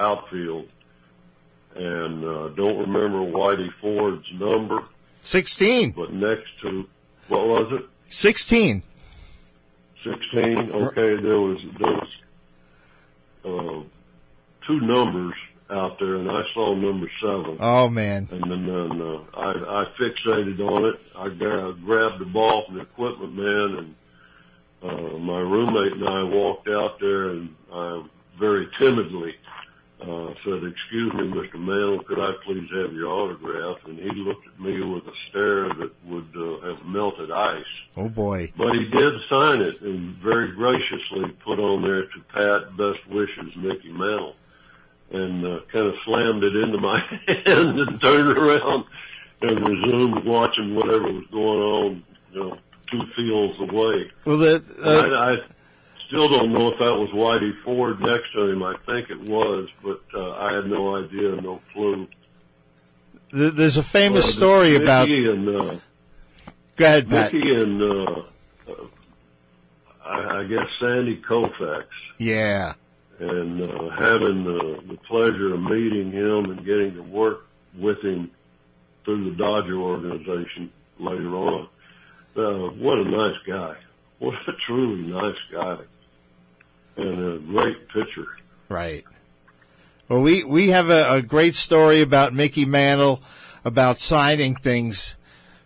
outfield 0.00 0.68
and 1.74 2.24
uh, 2.24 2.48
don't 2.50 2.78
remember 2.78 3.18
Whitey 3.18 3.68
Ford's 3.80 4.26
number, 4.34 4.84
16. 5.22 5.90
but 5.92 6.12
next 6.12 6.48
to 6.62 6.88
what 7.28 7.46
was 7.46 7.72
it? 7.72 7.84
16. 8.06 8.82
Sixteen. 10.04 10.70
Okay, 10.72 11.20
there 11.20 11.40
was 11.40 11.58
there 11.78 11.92
was 11.92 12.08
uh, 13.44 14.66
two 14.66 14.80
numbers 14.80 15.34
out 15.70 15.98
there, 15.98 16.16
and 16.16 16.30
I 16.30 16.42
saw 16.54 16.74
number 16.74 17.10
seven. 17.20 17.58
Oh, 17.60 17.88
man. 17.88 18.28
And 18.30 18.50
then, 18.50 18.66
then 18.66 19.02
uh, 19.02 19.22
I, 19.34 19.82
I 19.82 19.84
fixated 20.00 20.58
on 20.60 20.86
it. 20.86 21.00
I 21.16 21.28
gra- 21.28 21.74
grabbed 21.74 22.20
the 22.20 22.26
ball 22.26 22.64
from 22.66 22.76
the 22.76 22.82
equipment 22.82 23.34
man, 23.34 23.76
and 23.78 23.94
uh, 24.82 25.18
my 25.18 25.40
roommate 25.40 25.92
and 25.92 26.08
I 26.08 26.22
walked 26.22 26.68
out 26.68 26.98
there, 27.00 27.30
and 27.30 27.54
I 27.72 28.02
very 28.38 28.68
timidly 28.78 29.34
uh, 30.00 30.28
said, 30.44 30.62
"Excuse 30.64 31.12
me, 31.14 31.24
Mr. 31.24 31.56
Mantle, 31.56 32.04
could 32.04 32.20
I 32.20 32.32
please 32.44 32.68
have 32.72 32.92
your 32.92 33.08
autograph?" 33.08 33.78
And 33.84 33.98
he 33.98 34.10
looked 34.12 34.46
at 34.46 34.60
me 34.60 34.80
with 34.80 35.04
a 35.06 35.12
stare 35.28 35.68
that 35.68 35.90
would 36.06 36.28
uh, 36.36 36.66
have 36.68 36.86
melted 36.86 37.30
ice. 37.30 37.64
Oh, 37.96 38.08
boy. 38.08 38.52
But 38.56 38.74
he 38.74 38.84
did 38.84 39.12
sign 39.28 39.60
it 39.60 39.80
and 39.80 40.14
very 40.16 40.52
graciously 40.52 41.30
put 41.44 41.58
on 41.58 41.82
there 41.82 42.02
to 42.02 42.20
Pat, 42.32 42.76
best 42.76 43.06
wishes, 43.10 43.54
Mickey 43.56 43.90
Mantle. 43.90 44.36
And 45.10 45.44
uh, 45.46 45.60
kind 45.72 45.86
of 45.86 45.94
slammed 46.04 46.44
it 46.44 46.54
into 46.54 46.78
my 46.78 46.98
hand 47.28 47.80
and 47.80 48.00
turned 48.00 48.36
around 48.36 48.84
and 49.40 49.60
resumed 49.68 50.24
watching 50.24 50.74
whatever 50.74 51.10
was 51.10 51.24
going 51.30 51.60
on, 51.60 52.04
you 52.32 52.40
know, 52.40 52.58
two 52.90 53.00
fields 53.16 53.58
away. 53.60 54.10
Well, 54.26 54.36
that 54.38 54.64
uh, 54.84 55.16
I, 55.16 55.32
I 55.32 55.36
still 56.08 56.28
don't 56.28 56.52
know 56.52 56.68
if 56.72 56.78
that 56.80 56.94
was 56.94 57.08
Whitey 57.10 57.52
Ford 57.64 58.00
next 58.00 58.32
to 58.34 58.50
him. 58.50 58.62
I 58.62 58.74
think 58.84 59.08
it 59.08 59.20
was, 59.20 59.68
but 59.82 60.00
uh, 60.14 60.32
I 60.32 60.52
had 60.54 60.66
no 60.66 60.96
idea, 61.02 61.40
no 61.40 61.60
clue. 61.72 62.06
th- 63.32 63.54
there's 63.54 63.76
a 63.78 63.82
famous 63.82 64.26
Uh, 64.28 64.32
story 64.32 64.72
Mickey 64.72 64.82
about. 64.84 65.08
and 65.08 65.48
uh, 65.48 65.76
Go 66.76 66.84
ahead, 66.84 67.08
Pat. 67.08 67.32
Mickey 67.32 67.54
and 67.54 67.82
uh, 67.82 68.22
uh, 68.68 68.72
I, 70.04 70.40
I 70.40 70.44
guess 70.44 70.66
Sandy 70.80 71.20
Koufax. 71.26 71.84
Yeah. 72.18 72.74
And 73.18 73.62
uh, 73.62 73.90
having 73.98 74.44
the, 74.44 74.80
the 74.88 74.96
pleasure 75.08 75.54
of 75.54 75.60
meeting 75.62 76.12
him 76.12 76.50
and 76.50 76.64
getting 76.64 76.94
to 76.94 77.02
work 77.02 77.46
with 77.76 77.98
him 78.02 78.30
through 79.04 79.30
the 79.30 79.36
Dodger 79.36 79.76
organization 79.76 80.70
later 80.98 81.34
on. 81.34 81.68
Uh, 82.36 82.70
what 82.76 82.98
a 82.98 83.04
nice 83.04 83.36
guy. 83.46 83.76
What 84.18 84.34
a 84.46 84.52
truly 84.66 85.02
nice 85.02 85.36
guy. 85.52 85.78
And 86.96 87.34
a 87.34 87.38
great 87.38 87.88
pitcher. 87.88 88.28
Right. 88.68 89.04
Well, 90.08 90.20
we, 90.20 90.44
we 90.44 90.68
have 90.68 90.90
a, 90.90 91.14
a 91.14 91.22
great 91.22 91.54
story 91.54 92.00
about 92.00 92.32
Mickey 92.32 92.64
Mantle 92.64 93.22
about 93.64 93.98
signing 93.98 94.54
things, 94.54 95.16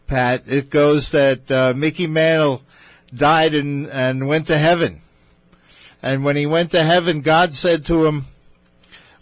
Pat. 0.06 0.44
It 0.46 0.70
goes 0.70 1.10
that 1.10 1.50
uh, 1.50 1.74
Mickey 1.76 2.06
Mantle 2.06 2.62
died 3.14 3.54
and, 3.54 3.86
and 3.88 4.26
went 4.26 4.46
to 4.46 4.58
heaven. 4.58 5.01
And 6.02 6.24
when 6.24 6.36
he 6.36 6.46
went 6.46 6.72
to 6.72 6.82
heaven, 6.82 7.20
God 7.20 7.54
said 7.54 7.86
to 7.86 8.06
him, 8.06 8.26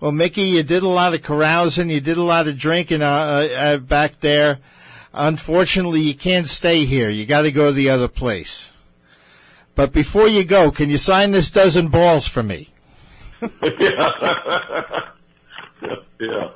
well, 0.00 0.12
Mickey, 0.12 0.44
you 0.44 0.62
did 0.62 0.82
a 0.82 0.88
lot 0.88 1.12
of 1.12 1.22
carousing, 1.22 1.90
you 1.90 2.00
did 2.00 2.16
a 2.16 2.22
lot 2.22 2.48
of 2.48 2.56
drinking 2.56 3.02
uh, 3.02 3.06
uh, 3.06 3.54
uh, 3.54 3.76
back 3.78 4.20
there. 4.20 4.58
Unfortunately, 5.12 6.00
you 6.00 6.14
can't 6.14 6.48
stay 6.48 6.86
here. 6.86 7.10
You 7.10 7.26
got 7.26 7.42
to 7.42 7.52
go 7.52 7.66
to 7.66 7.72
the 7.72 7.90
other 7.90 8.08
place. 8.08 8.70
But 9.74 9.92
before 9.92 10.26
you 10.26 10.44
go, 10.44 10.70
can 10.70 10.88
you 10.88 10.96
sign 10.96 11.32
this 11.32 11.50
dozen 11.50 11.88
balls 11.88 12.26
for 12.26 12.42
me? 12.42 12.70
yeah. 13.62 14.10
yeah. 16.20 16.50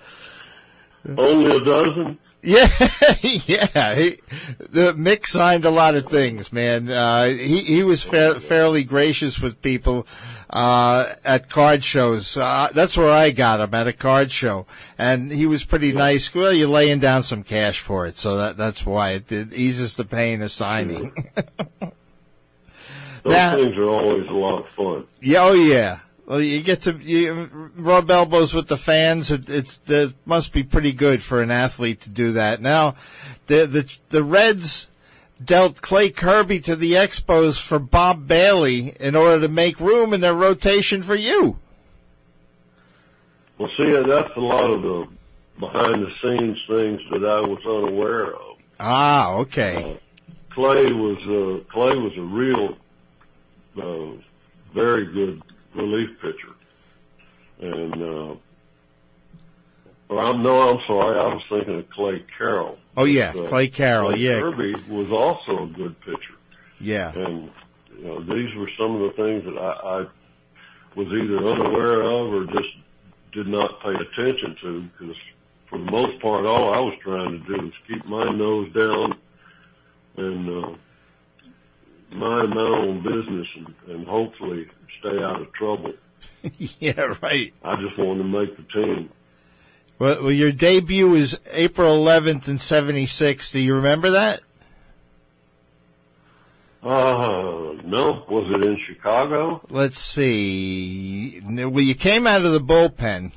Only 1.19 1.57
a 1.57 1.61
dozen? 1.65 2.19
Yeah, 2.45 2.69
yeah. 3.23 3.95
He, 3.95 4.19
the 4.59 4.93
Mick 4.93 5.27
signed 5.27 5.65
a 5.65 5.71
lot 5.71 5.95
of 5.95 6.07
things, 6.09 6.53
man. 6.53 6.91
Uh, 6.91 7.27
he 7.29 7.61
he 7.61 7.83
was 7.83 8.03
fa- 8.03 8.39
fairly 8.39 8.85
gracious 8.85 9.41
with 9.41 9.63
people 9.63 10.07
uh, 10.51 11.15
at 11.25 11.49
card 11.49 11.83
shows. 11.83 12.37
Uh, 12.37 12.69
that's 12.75 12.99
where 12.99 13.11
I 13.11 13.31
got 13.31 13.61
him 13.61 13.73
at 13.75 13.87
a 13.87 13.95
card 13.95 14.31
show, 14.31 14.67
and 14.99 15.33
he 15.33 15.47
was 15.47 15.65
pretty 15.65 15.93
nice. 15.93 16.35
Well, 16.35 16.53
you're 16.53 16.69
laying 16.69 16.99
down 16.99 17.23
some 17.23 17.43
cash 17.45 17.81
for 17.81 18.07
it, 18.07 18.17
so 18.17 18.37
that 18.37 18.59
that's 18.59 18.85
why 18.85 19.13
it, 19.13 19.33
it 19.33 19.55
eases 19.55 19.95
the 19.95 20.05
pain 20.05 20.43
of 20.43 20.51
signing. 20.51 21.13
Those 23.23 23.33
Now- 23.33 23.57
things 23.57 23.77
are 23.79 23.89
always 23.89 24.29
a 24.29 24.33
lot 24.33 24.59
of 24.59 24.69
fun. 24.69 25.07
Yeah, 25.21 25.45
oh 25.45 25.55
yeah. 25.55 26.01
Well, 26.27 26.41
you 26.41 26.63
get 26.63 26.83
to 26.83 26.93
you 26.93 27.71
rub 27.77 28.11
elbows 28.11 28.55
with 28.55 28.69
the 28.69 28.79
fans. 28.79 29.31
It, 29.31 29.49
it's 29.49 29.81
it 29.87 30.15
must 30.25 30.53
be 30.53 30.63
pretty 30.63 30.93
good 30.93 31.23
for 31.23 31.43
an 31.43 31.51
athlete 31.51 32.01
to 32.03 32.11
do 32.11 32.33
that. 32.33 32.63
Now, 32.63 32.95
the 33.47 33.67
the 33.67 33.99
the 34.09 34.23
Reds 34.23 34.89
dealt 35.43 35.83
Clay 35.83 36.09
Kirby 36.09 36.61
to 36.61 36.77
the 36.77 36.93
Expos 36.93 37.61
for 37.61 37.79
Bob 37.79 38.27
Bailey 38.27 38.97
in 38.99 39.15
order 39.15 39.41
to 39.41 39.49
make 39.49 39.79
room 39.81 40.15
in 40.15 40.21
their 40.21 40.35
rotation 40.35 41.03
for 41.03 41.15
you. 41.15 41.59
Well, 43.59 43.71
see, 43.77 43.91
that's 43.91 44.35
a 44.37 44.41
lot 44.41 44.71
of 44.71 44.83
the 44.83 45.09
behind 45.61 46.07
the 46.07 46.11
scenes 46.23 46.59
things 46.69 47.01
that 47.11 47.25
I 47.25 47.41
was 47.41 47.61
unaware 47.67 48.35
of. 48.35 48.57
Ah, 48.81 49.35
okay. 49.35 49.99
Clay 50.51 50.91
was 50.93 51.19
uh, 51.19 51.71
Clay 51.71 51.97
was 51.97 52.13
a 52.17 52.23
real, 52.23 52.77
uh, 53.77 54.17
very 54.73 55.07
good 55.07 55.43
relief 55.75 56.11
pitcher, 56.21 56.55
and 57.61 57.95
uh, 57.95 58.35
well, 60.09 60.19
I'm 60.35 60.43
no, 60.43 60.71
I'm 60.71 60.81
sorry, 60.87 61.19
I 61.19 61.35
was 61.35 61.43
thinking 61.49 61.79
of 61.79 61.91
Clay 61.91 62.25
Carroll. 62.37 62.79
Oh 62.97 63.05
yeah, 63.05 63.33
Uh, 63.37 63.49
Clay 63.49 63.69
Carroll. 63.69 64.11
Clay 64.11 64.21
Yeah, 64.21 64.41
Kirby 64.41 64.75
was 64.89 65.11
also 65.11 65.65
a 65.65 65.67
good 65.67 65.99
pitcher, 66.01 66.35
yeah. 66.81 67.13
and 67.15 67.51
you 67.99 68.05
know 68.05 68.21
these 68.21 68.55
were 68.55 68.71
some 68.79 68.97
of 68.97 69.01
the 69.03 69.23
things 69.23 69.45
that 69.45 69.59
I, 69.59 70.01
I 70.01 70.07
was 70.95 71.09
either 71.09 71.39
unaware 71.39 72.03
of 72.03 72.33
or 72.33 72.45
just 72.47 72.69
did 73.33 73.49
not 73.49 73.81
pay 73.81 73.95
attention 73.95 74.57
to 74.61 74.83
because 74.83 75.17
for 75.67 75.79
the 75.79 75.91
most 75.91 76.21
part, 76.21 76.47
all 76.47 76.73
I 76.73 76.79
was 76.79 76.95
trying 77.03 77.31
to 77.33 77.39
do 77.57 77.63
was 77.65 77.73
keep 77.89 78.05
my 78.07 78.31
nose 78.31 78.73
down 78.73 79.17
and 80.17 80.65
uh, 80.65 80.69
mind 82.15 82.51
my 82.51 82.61
own 82.61 83.03
business 83.03 83.47
and, 83.57 83.75
and 83.89 84.07
hopefully 84.07 84.67
stay 85.01 85.23
out 85.23 85.41
of 85.41 85.53
trouble. 85.53 85.93
yeah, 86.59 87.15
right. 87.23 87.53
I 87.63 87.77
just 87.77 87.99
wanted 87.99 88.23
to 88.23 88.29
make 88.29 88.57
the 88.57 88.63
team. 88.73 89.11
Well, 89.99 90.23
well, 90.23 90.33
your 90.33 90.53
debut 90.53 91.15
is 91.15 91.39
April 91.51 92.05
11th 92.05 92.49
in 92.49 92.59
'76. 92.59 93.53
Do 93.53 93.61
you 93.61 93.77
remember 93.77 94.11
that? 94.11 94.41
Uh, 96.83 97.73
no, 97.85 98.25
was 98.29 98.51
it 98.55 98.63
in 98.63 98.79
Chicago? 98.87 99.65
let's 99.71 99.99
see. 99.99 101.41
Well, 101.41 101.81
you 101.81 101.95
came 101.95 102.27
out 102.27 102.45
of 102.45 102.53
the 102.53 102.61
bullpen, 102.61 103.33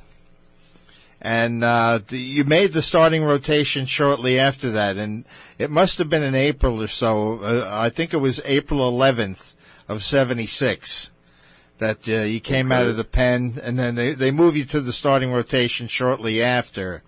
and 1.21 1.63
uh, 1.63 1.99
you 2.09 2.43
made 2.43 2.73
the 2.73 2.81
starting 2.81 3.23
rotation 3.23 3.85
shortly 3.85 4.39
after 4.39 4.71
that, 4.71 4.97
and 4.97 5.25
it 5.57 5.71
must 5.71 5.97
have 5.97 6.09
been 6.09 6.23
in 6.23 6.35
April 6.35 6.81
or 6.81 6.87
so. 6.87 7.39
Uh, 7.39 7.67
I 7.71 7.89
think 7.89 8.13
it 8.13 8.17
was 8.17 8.41
April 8.45 8.91
11th 8.91 9.55
of 9.87 10.03
'76 10.03 11.11
that 11.79 12.07
uh, 12.07 12.11
you 12.23 12.39
came 12.39 12.71
out 12.71 12.87
of 12.87 12.97
the 12.97 13.03
pen, 13.03 13.59
and 13.63 13.77
then 13.77 13.95
they 13.95 14.13
they 14.13 14.31
move 14.31 14.55
you 14.55 14.65
to 14.65 14.81
the 14.81 14.93
starting 14.93 15.31
rotation 15.31 15.87
shortly 15.87 16.41
after. 16.41 17.03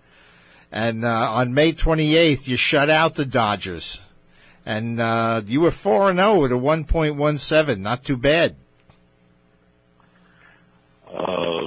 And 0.72 1.04
uh, 1.04 1.32
on 1.32 1.52
May 1.52 1.72
28th, 1.72 2.46
you 2.46 2.56
shut 2.56 2.88
out 2.88 3.16
the 3.16 3.24
Dodgers, 3.24 4.02
and 4.64 5.00
uh, 5.00 5.42
you 5.44 5.60
were 5.60 5.72
four 5.72 6.10
and 6.10 6.18
zero 6.20 6.44
at 6.44 6.52
a 6.52 6.56
1.17. 6.56 7.78
Not 7.78 8.04
too 8.04 8.16
bad. 8.16 8.54
Uh, 11.12 11.66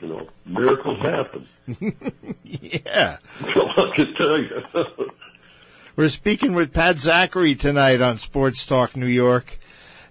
you 0.00 0.08
know, 0.08 0.28
miracles 0.44 0.98
happen. 1.00 1.46
Yeah. 2.44 3.18
So 3.54 3.68
I 3.68 3.92
can 3.96 4.14
tell 4.14 4.38
you. 4.38 4.62
We're 5.96 6.08
speaking 6.08 6.54
with 6.54 6.72
Pat 6.72 6.96
Zachry 6.96 7.58
tonight 7.58 8.00
on 8.00 8.18
Sports 8.18 8.64
Talk 8.64 8.96
New 8.96 9.06
York. 9.06 9.58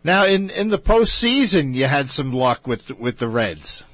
Now, 0.04 0.26
in, 0.26 0.50
in 0.50 0.70
the 0.70 0.78
postseason, 0.78 1.74
you 1.74 1.86
had 1.86 2.10
some 2.10 2.32
luck 2.34 2.68
with 2.68 2.90
with 3.00 3.18
the 3.20 3.28
Reds. 3.28 3.86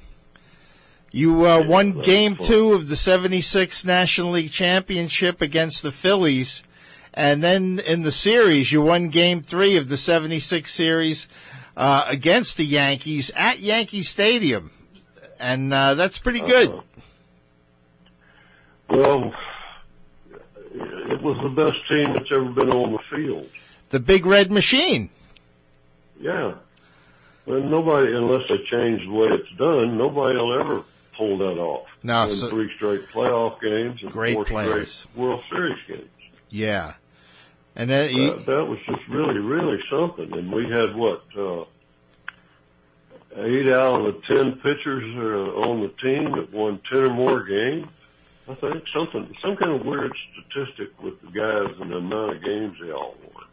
You 1.10 1.46
uh, 1.46 1.62
won 1.66 2.00
Game. 2.00 2.36
Two 2.36 2.72
of 2.72 2.88
the 2.88 2.96
'76 2.96 3.84
National 3.84 4.32
League 4.32 4.50
Championship 4.50 5.40
against 5.40 5.82
the 5.82 5.92
Phillies, 5.92 6.62
And 7.14 7.42
then 7.42 7.78
in 7.78 8.02
the 8.02 8.12
series, 8.12 8.72
you 8.72 8.82
won 8.82 9.08
game 9.08 9.42
three 9.42 9.76
of 9.76 9.88
the 9.88 9.96
76 9.96 10.72
series 10.72 11.28
uh, 11.76 12.04
against 12.08 12.56
the 12.56 12.66
Yankees 12.66 13.30
at 13.34 13.60
Yankee 13.60 14.02
Stadium. 14.02 14.70
And 15.38 15.72
uh, 15.72 15.94
that's 15.94 16.18
pretty 16.18 16.40
good. 16.40 16.70
Uh, 16.70 16.80
well, 18.90 19.32
it 20.72 21.22
was 21.22 21.38
the 21.42 21.48
best 21.48 21.76
team 21.88 22.14
that's 22.14 22.30
ever 22.32 22.50
been 22.50 22.70
on 22.70 22.92
the 22.92 23.16
field. 23.16 23.48
The 23.90 24.00
Big 24.00 24.26
Red 24.26 24.50
Machine. 24.50 25.10
Yeah. 26.20 26.54
Well, 27.46 27.60
nobody, 27.60 28.14
unless 28.14 28.42
they 28.48 28.58
change 28.58 29.02
the 29.02 29.10
way 29.10 29.28
it's 29.30 29.50
done, 29.56 29.96
nobody 29.96 30.36
will 30.36 30.60
ever 30.60 30.82
pull 31.16 31.38
that 31.38 31.58
off. 31.58 31.86
No, 32.02 32.28
so, 32.28 32.50
three 32.50 32.70
straight 32.76 33.08
playoff 33.08 33.60
games 33.60 34.02
and 34.02 34.10
great 34.10 34.34
four 34.34 34.44
players. 34.44 34.92
straight 34.92 35.16
World 35.16 35.42
Series 35.50 35.78
games. 35.86 36.10
Yeah, 36.50 36.94
and 37.74 37.88
then 37.88 38.14
that, 38.14 38.46
that 38.46 38.64
was 38.66 38.78
just 38.86 39.06
really, 39.08 39.38
really 39.38 39.78
something. 39.90 40.32
And 40.32 40.52
we 40.52 40.68
had 40.70 40.94
what 40.94 41.22
uh, 41.36 41.64
eight 43.36 43.68
out 43.68 44.00
of 44.00 44.14
the 44.14 44.20
ten 44.26 44.52
pitchers 44.60 45.04
on 45.56 45.82
the 45.82 45.88
team 46.02 46.32
that 46.32 46.52
won 46.52 46.80
ten 46.90 47.04
or 47.04 47.10
more 47.10 47.44
games. 47.44 47.88
I 48.48 48.54
think 48.54 48.84
something, 48.94 49.34
some 49.42 49.56
kind 49.56 49.78
of 49.78 49.84
weird 49.84 50.12
statistic 50.32 51.02
with 51.02 51.20
the 51.20 51.26
guys 51.28 51.74
and 51.80 51.90
the 51.90 51.96
amount 51.96 52.36
of 52.36 52.42
games 52.42 52.78
they 52.80 52.90
all 52.90 53.14
won. 53.34 53.44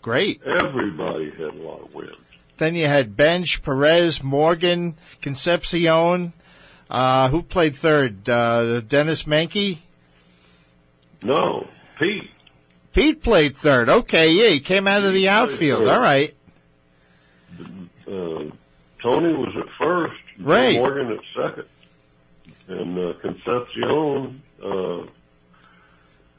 Great. 0.00 0.42
Everybody 0.42 1.30
had 1.30 1.54
a 1.54 1.62
lot 1.62 1.82
of 1.82 1.94
wins. 1.94 2.16
Then 2.56 2.74
you 2.74 2.86
had 2.86 3.16
Bench, 3.16 3.62
Perez, 3.62 4.22
Morgan, 4.22 4.96
Concepcion. 5.20 6.32
Uh, 6.90 7.28
who 7.28 7.42
played 7.42 7.76
third? 7.76 8.28
Uh, 8.28 8.80
Denis 8.80 9.24
Menke? 9.24 9.78
No, 11.22 11.66
Pete. 11.98 12.30
Pete 12.92 13.22
played 13.22 13.56
third. 13.56 13.88
Okay, 13.88 14.32
yeah, 14.32 14.48
he 14.48 14.60
came 14.60 14.86
out 14.86 15.02
of 15.02 15.14
the 15.14 15.28
outfield. 15.28 15.88
All 15.88 16.00
right. 16.00 16.34
Uh, 18.06 18.44
Tony 19.02 19.34
was 19.34 19.54
at 19.56 19.68
first. 19.70 20.22
Right. 20.38 20.76
Morgan 20.76 21.12
at 21.12 21.20
second. 21.36 21.64
And 22.68 22.98
uh, 22.98 23.12
Concepcion 23.20 24.42
uh, 24.62 25.00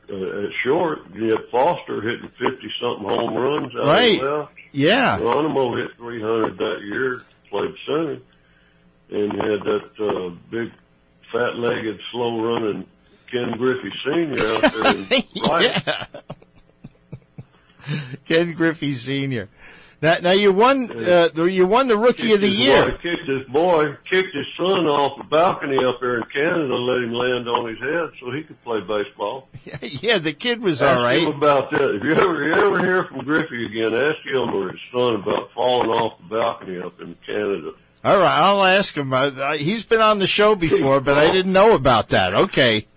uh, 0.10 0.46
at 0.46 0.54
short, 0.64 1.00
you 1.14 1.30
had 1.32 1.50
Foster 1.52 2.02
hitting 2.02 2.30
50 2.40 2.72
something 2.82 3.08
home 3.08 3.34
runs 3.36 3.76
out 3.76 3.86
right. 3.86 4.22
left. 4.22 4.56
Yeah. 4.72 5.18
Geronimo 5.18 5.76
hit 5.76 5.96
300 5.98 6.58
that 6.58 6.82
year, 6.84 7.24
played 7.50 7.76
center. 7.86 8.20
And 9.10 9.34
had 9.34 9.62
that 9.64 9.92
uh, 10.00 10.30
big, 10.50 10.72
fat 11.32 11.58
legged, 11.58 12.00
slow 12.12 12.42
running 12.42 12.88
Ken 13.32 13.52
Griffey 13.58 13.92
Sr. 14.04 14.56
out 14.56 14.62
there. 14.62 15.24
Yeah. 15.62 16.06
Ken 18.26 18.54
Griffey 18.54 18.94
Sr. 18.94 19.50
Now, 20.04 20.18
now 20.22 20.32
you 20.32 20.52
won. 20.52 20.92
Uh, 20.92 21.30
you 21.46 21.66
won 21.66 21.88
the 21.88 21.96
Rookie 21.96 22.24
kicked 22.24 22.36
of 22.36 22.42
the 22.42 22.50
Year. 22.50 22.92
Boy, 22.92 22.98
kicked 22.98 23.26
his 23.26 23.48
boy, 23.48 23.96
kicked 24.04 24.36
his 24.36 24.46
son 24.58 24.86
off 24.86 25.18
the 25.18 25.24
balcony 25.24 25.82
up 25.86 26.02
there 26.02 26.18
in 26.18 26.24
Canada, 26.24 26.76
let 26.76 26.98
him 26.98 27.14
land 27.14 27.48
on 27.48 27.70
his 27.70 27.80
head 27.80 28.10
so 28.20 28.30
he 28.30 28.44
could 28.44 28.62
play 28.66 28.82
baseball. 28.82 29.48
yeah, 29.82 30.18
the 30.18 30.34
kid 30.34 30.62
was 30.62 30.82
ask 30.82 30.98
all 30.98 31.02
right. 31.02 31.22
Him 31.22 31.30
about 31.30 31.72
that. 31.72 31.96
If 31.96 32.04
you 32.04 32.16
ever, 32.16 32.44
you 32.44 32.52
ever 32.52 32.80
hear 32.82 33.06
from 33.06 33.20
Griffey 33.20 33.66
again, 33.66 33.96
ask 33.96 34.18
him 34.26 34.54
or 34.54 34.74
his 34.74 34.82
son 34.94 35.16
about 35.16 35.54
falling 35.54 35.90
off 35.90 36.18
the 36.18 36.36
balcony 36.36 36.82
up 36.82 37.00
in 37.00 37.16
Canada. 37.26 37.72
All 38.04 38.20
right, 38.20 38.40
I'll 38.40 38.62
ask 38.62 38.94
him. 38.98 39.14
Uh, 39.14 39.54
he's 39.54 39.86
been 39.86 40.02
on 40.02 40.20
the 40.20 40.28
show 40.28 40.54
before, 40.54 41.00
but 41.00 41.18
I 41.18 41.32
didn't 41.32 41.54
know 41.54 41.76
about 41.76 42.10
that. 42.10 42.34
Okay. 42.34 42.88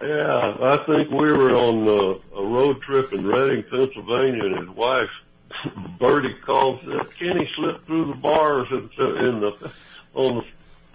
Yeah, 0.00 0.56
I 0.58 0.78
think 0.86 1.10
we 1.10 1.30
were 1.32 1.54
on 1.54 1.86
uh, 1.86 2.38
a 2.38 2.46
road 2.46 2.80
trip 2.80 3.12
in 3.12 3.26
Reading, 3.26 3.62
Pennsylvania, 3.70 4.44
and 4.44 4.58
his 4.58 4.74
wife 4.74 5.10
Birdie 5.98 6.34
calls 6.44 6.80
uh, 6.88 7.04
Kenny 7.18 7.48
slipped 7.56 7.86
through 7.86 8.06
the 8.06 8.14
bars 8.14 8.68
in, 8.70 8.90
in 9.24 9.40
the 9.40 9.72
on 10.14 10.36
the 10.36 10.44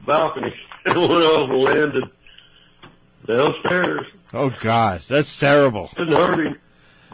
balcony 0.05 0.53
and 0.85 0.95
went 0.95 1.11
off 1.11 1.49
and 1.49 1.59
landed 1.59 2.03
downstairs. 3.27 4.05
Oh 4.33 4.51
gosh, 4.59 5.07
that's 5.07 5.37
terrible. 5.39 5.91
Didn't 5.97 6.13
hurt 6.13 6.45
him. 6.45 6.59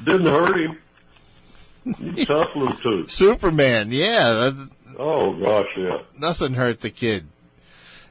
Didn't 0.04 0.28
hurt 0.28 0.60
him. 0.60 2.26
Tough 2.26 2.56
little 2.56 2.76
tooth. 2.78 3.12
Superman, 3.12 3.92
yeah. 3.92 4.34
That, 4.34 4.70
oh 4.98 5.34
gosh, 5.34 5.68
yeah. 5.78 6.00
Nothing 6.18 6.54
hurt 6.54 6.82
the 6.82 6.90
kid. 6.90 7.28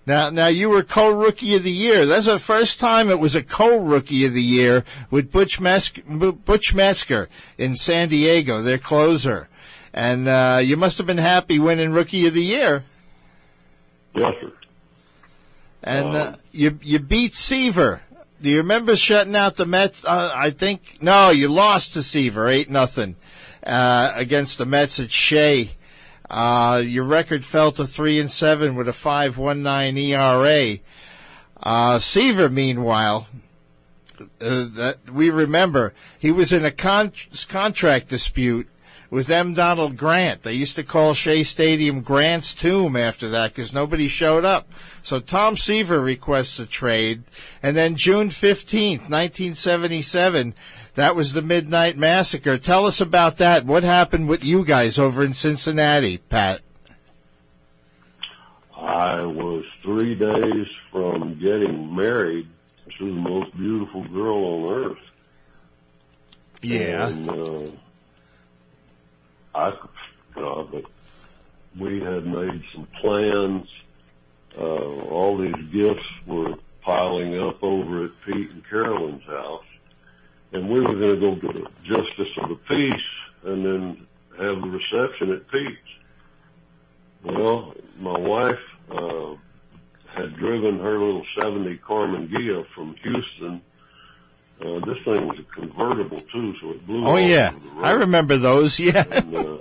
Now, 0.07 0.31
now 0.31 0.47
you 0.47 0.71
were 0.71 0.85
co-rookie 0.85 1.57
of 1.57 1.65
the 1.65 1.73
year. 1.73 2.07
That's 2.07 2.27
the 2.27 2.39
first 2.39 2.79
time 2.79 3.11
it 3.11 3.19
was 3.19 3.35
a 3.35 3.43
co-rookie 3.43 4.25
of 4.25 4.35
the 4.35 4.43
year 4.43 4.85
with 5.11 5.33
Butch, 5.33 5.61
Mes- 5.61 5.91
Butch 5.91 6.75
Metzger 6.75 7.29
in 7.59 7.75
San 7.75 8.09
Diego, 8.09 8.63
their 8.63 8.79
closer. 8.79 9.49
And, 9.93 10.29
uh, 10.29 10.61
you 10.63 10.77
must 10.77 10.99
have 10.99 11.09
been 11.09 11.19
happy 11.19 11.59
winning 11.59 11.91
rookie 11.91 12.27
of 12.27 12.35
the 12.35 12.45
year. 12.45 12.85
Yes, 14.15 14.35
sir. 14.41 14.53
And, 15.83 16.17
uh, 16.17 16.37
you, 16.53 16.79
you 16.83 17.01
beat 17.01 17.35
Seaver. 17.35 18.03
Do 18.41 18.51
you 18.51 18.59
remember 18.59 18.95
shutting 18.95 19.35
out 19.35 19.57
the 19.57 19.67
Mets? 19.67 20.05
Uh, 20.05 20.31
I 20.35 20.51
think, 20.51 20.99
no, 21.01 21.31
you 21.31 21.49
lost 21.49 21.95
to 21.95 22.03
Seaver, 22.03 22.47
8 22.47 22.71
nothing, 22.71 23.17
uh, 23.67 24.13
against 24.15 24.59
the 24.59 24.67
Mets 24.67 25.01
at 25.01 25.11
Shea. 25.11 25.71
Uh, 26.29 26.83
your 26.85 27.05
record 27.05 27.45
fell 27.45 27.73
to 27.73 27.87
three 27.87 28.19
and 28.19 28.31
seven 28.31 28.75
with 28.75 28.89
a 28.89 28.93
five 28.93 29.39
one 29.39 29.63
nine 29.63 29.97
ERA. 29.97 30.79
Uh, 31.63 31.99
Seaver, 31.99 32.49
meanwhile, 32.49 33.29
uh, 34.21 34.25
that 34.41 34.99
we 35.11 35.31
remember, 35.31 35.95
he 36.19 36.31
was 36.31 36.53
in 36.53 36.65
a 36.65 36.71
con- 36.71 37.13
contract 37.49 38.09
dispute 38.09 38.69
with 39.09 39.31
M. 39.31 39.55
Donald 39.55 39.97
Grant. 39.97 40.43
They 40.43 40.53
used 40.53 40.75
to 40.77 40.83
call 40.83 41.15
Shea 41.15 41.45
Stadium 41.45 42.01
Grant's 42.01 42.53
tomb 42.53 42.97
after 42.97 43.29
that 43.31 43.55
because 43.55 43.73
nobody 43.73 44.09
showed 44.09 44.45
up. 44.45 44.69
So 45.03 45.21
Tom 45.21 45.57
Seaver 45.57 46.01
requests 46.01 46.59
a 46.59 46.67
trade, 46.67 47.23
and 47.63 47.77
then 47.77 47.95
June 47.97 48.31
fifteenth, 48.31 49.09
nineteen 49.09 49.55
seventy 49.55 50.03
seven. 50.03 50.55
That 50.97 51.15
was 51.15 51.35
the 51.35 51.43
Midnight 51.43 51.99
Massacre. 51.99 52.57
Tell 52.57 52.87
us 52.87 53.03
about 53.03 53.37
that. 53.37 53.67
What 53.67 53.85
happened 53.85 54.29
with 54.29 54.43
you 54.43 54.65
guys 54.65 54.99
over 54.99 55.23
in 55.23 55.35
Cincinnati, 55.35 56.17
Pat? 56.17 56.63
I 58.75 59.23
was 59.27 59.67
three 59.83 60.15
days 60.15 60.67
from 60.91 61.39
getting 61.39 61.95
married 61.95 62.49
to 62.99 63.05
the 63.05 63.21
most 63.21 63.55
beautiful 63.59 64.09
girl 64.09 64.39
on 64.39 64.73
earth. 64.73 64.99
Yeah. 66.63 67.09
And, 67.09 67.29
uh, 67.29 67.71
I, 69.55 69.69
uh, 70.41 70.63
but 70.63 70.85
we 71.79 72.01
had 72.01 72.27
made 72.27 72.63
some 72.75 72.89
plans. 73.03 73.69
Uh, 74.57 74.63
all 74.65 75.37
these 75.37 75.63
gifts 75.71 76.07
were 76.25 76.55
piling 76.81 77.39
up 77.39 77.63
over 77.63 78.07
at 78.07 78.13
Pete 78.25 78.51
and 78.51 78.67
Carolyn's 78.67 79.25
house 79.25 79.65
and 80.57 80.71
we 80.71 80.81
were 80.81 80.95
going 80.95 81.15
to 81.15 81.21
go 81.21 81.35
to 81.35 81.59
the 81.61 81.67
Justice 81.85 82.33
of 82.43 82.49
the 82.49 82.55
Peace 82.69 83.09
and 83.45 83.65
then 83.65 84.07
have 84.39 84.61
the 84.63 84.69
reception 84.69 85.33
at 85.33 85.47
Pete's. 85.51 85.77
Well, 87.25 87.75
my 87.99 88.19
wife 88.19 88.59
uh, 88.91 89.35
had 90.07 90.35
driven 90.37 90.79
her 90.79 90.99
little 90.99 91.27
70 91.39 91.79
Karmann 91.79 92.29
Ghia 92.31 92.65
from 92.75 92.97
Houston. 93.03 93.61
Uh, 94.63 94.81
this 94.87 94.97
thing 95.05 95.27
was 95.29 95.39
a 95.39 95.61
convertible 95.61 96.21
too, 96.21 96.55
so 96.63 96.71
it 96.71 96.87
blew. 96.87 97.07
Oh 97.07 97.17
yeah, 97.17 97.53
I 97.83 97.93
remember 97.93 98.39
those. 98.39 98.81
Yeah. 98.81 99.05
and, 99.11 99.37
uh, 99.37 99.59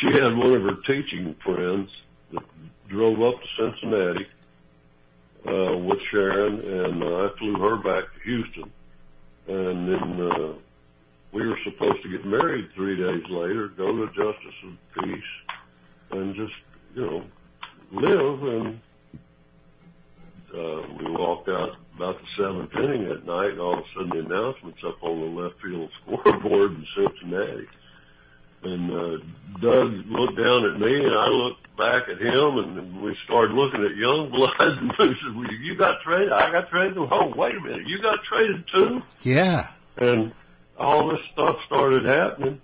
she 0.00 0.12
had 0.12 0.36
one 0.36 0.54
of 0.54 0.62
her 0.62 0.76
teaching 0.86 1.34
friends 1.44 1.90
that 2.32 2.44
drove 2.88 3.20
up 3.20 3.34
to 3.40 3.48
Cincinnati 3.58 4.26
uh, 5.48 5.76
with 5.78 5.98
Sharon, 6.12 6.60
and 6.60 7.02
uh, 7.02 7.24
I 7.24 7.28
flew 7.38 7.54
her 7.54 7.76
back 7.76 8.04
to 8.14 8.20
Houston 8.24 8.70
and 9.50 9.88
then 9.88 10.30
uh, 10.30 10.52
we 11.32 11.46
were 11.46 11.58
supposed 11.64 12.02
to 12.02 12.08
get 12.08 12.24
married 12.24 12.68
three 12.74 12.96
days 12.96 13.24
later, 13.28 13.68
go 13.68 13.96
to 13.96 14.06
Justice 14.06 14.54
of 14.64 15.04
Peace, 15.04 15.22
and 16.12 16.34
just 16.36 16.52
you 16.94 17.04
know 17.04 17.24
live. 17.92 18.42
And 18.42 18.80
uh, 20.54 20.82
we 20.98 21.10
walked 21.10 21.48
out 21.48 21.76
about 21.96 22.16
the 22.20 22.26
seventh 22.36 22.70
inning 22.76 23.10
at 23.10 23.26
night, 23.26 23.50
and 23.50 23.60
all 23.60 23.74
of 23.74 23.80
a 23.80 23.84
sudden 23.94 24.10
the 24.10 24.34
announcement's 24.34 24.84
up 24.86 25.02
on 25.02 25.20
the 25.20 25.42
left 25.42 25.56
field 25.62 25.90
scoreboard 26.02 26.72
in 26.72 26.86
Cincinnati. 26.96 27.66
And 28.62 28.90
uh, 28.90 29.24
Doug 29.60 29.92
looked 30.06 30.36
down 30.36 30.66
at 30.66 30.78
me, 30.80 30.94
and 31.04 31.14
I 31.14 31.28
looked 31.28 31.76
back 31.76 32.02
at 32.08 32.20
him, 32.20 32.58
and 32.58 33.02
we 33.02 33.16
started 33.24 33.54
looking 33.54 33.84
at 33.84 33.92
Youngblood. 33.92 34.50
And 34.60 34.92
we 34.98 35.16
said, 35.22 35.34
well, 35.34 35.50
"You 35.50 35.74
got 35.76 36.02
traded? 36.02 36.32
I 36.32 36.52
got 36.52 36.68
traded? 36.68 36.98
Oh, 36.98 37.32
wait 37.34 37.54
a 37.56 37.60
minute, 37.60 37.86
you 37.86 38.02
got 38.02 38.18
traded 38.24 38.64
too?" 38.74 39.02
Yeah. 39.22 39.68
And 39.96 40.32
all 40.78 41.08
this 41.08 41.20
stuff 41.32 41.56
started 41.66 42.04
happening. 42.04 42.60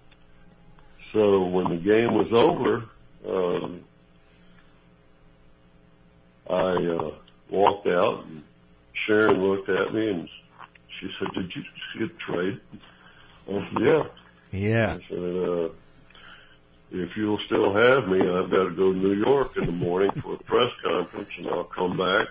So 1.13 1.45
when 1.45 1.71
the 1.71 1.77
game 1.77 2.13
was 2.15 2.29
over, 2.33 2.85
um, 3.27 3.85
I 6.51 6.75
uh, 6.75 7.11
walked 7.49 7.87
out, 7.87 8.27
and 8.27 8.43
Sharon 9.07 9.43
looked 9.43 9.71
at 9.71 9.95
me, 9.95 10.11
and 10.11 10.29
she 11.01 11.09
said, 11.19 11.29
"Did 11.35 11.53
you 11.55 11.63
see 11.95 12.05
a 12.05 12.31
trade?" 12.31 12.61
I 13.49 13.69
said, 13.73 13.83
yeah. 13.83 14.03
Yeah. 14.53 14.97
I 14.99 15.09
said, 15.09 15.19
uh, 15.19 15.69
if 16.91 17.17
you'll 17.17 17.41
still 17.47 17.75
have 17.75 18.09
me, 18.09 18.21
I've 18.21 18.51
got 18.51 18.65
to 18.65 18.71
go 18.71 18.93
to 18.93 18.99
New 18.99 19.15
York 19.15 19.57
in 19.57 19.67
the 19.67 19.73
morning 19.73 20.11
for 20.23 20.35
a 20.35 20.39
press 20.39 20.71
conference, 20.85 21.31
and 21.39 21.49
I'll 21.49 21.65
come 21.65 21.97
back, 21.97 22.29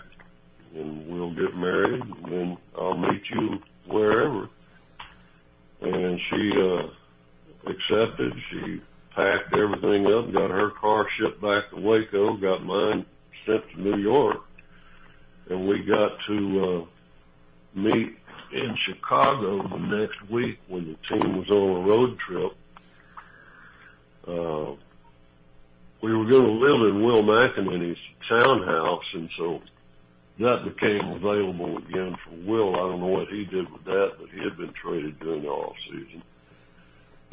and 0.74 1.08
we'll 1.08 1.34
get 1.34 1.56
married, 1.56 2.02
and 2.02 2.26
then 2.26 2.58
I'll 2.78 2.98
meet 2.98 3.22
you 3.30 3.62
wherever. 3.88 4.50
And 5.82 6.20
she 6.30 6.52
uh, 6.58 7.70
accepted. 7.70 8.34
She 8.50 8.82
packed 9.16 9.56
everything 9.56 10.12
up, 10.12 10.32
got 10.34 10.52
her 10.52 10.72
car 10.72 11.08
shipped 11.18 11.42
back 11.42 11.70
to 11.70 11.78
Waco, 11.78 12.36
got 12.38 12.64
mine 12.64 13.06
sent 13.46 13.70
to 13.72 13.82
New 13.82 13.98
York, 13.98 14.42
and 15.50 15.68
we 15.68 15.84
got 15.84 16.18
to 16.28 16.86
uh, 17.76 17.80
meet 17.80 18.18
in 18.54 18.76
Chicago 18.88 19.68
the 19.68 19.78
next 19.78 20.30
week 20.30 20.60
when 20.68 20.86
the 20.86 20.96
team 21.08 21.38
was 21.38 21.50
on 21.50 21.84
a 21.84 21.88
road 21.88 22.18
trip. 22.20 22.54
Uh, 24.28 24.76
we 26.02 26.16
were 26.16 26.26
going 26.26 26.46
to 26.46 26.52
live 26.52 26.90
in 26.90 27.04
Will 27.04 27.24
McEnaney's 27.24 27.98
townhouse, 28.28 29.06
and 29.14 29.30
so 29.38 29.62
that 30.40 30.64
became 30.66 31.08
available 31.12 31.78
again 31.78 32.16
for 32.24 32.32
Will. 32.46 32.76
I 32.76 32.80
don't 32.80 33.00
know 33.00 33.08
what 33.08 33.30
he 33.30 33.46
did 33.46 33.72
with 33.72 33.84
that, 33.86 34.14
but 34.20 34.30
he 34.30 34.40
had 34.40 34.58
been 34.58 34.74
traded 34.74 35.20
during 35.20 35.44
the 35.44 35.48
off 35.50 35.76
season, 35.90 36.24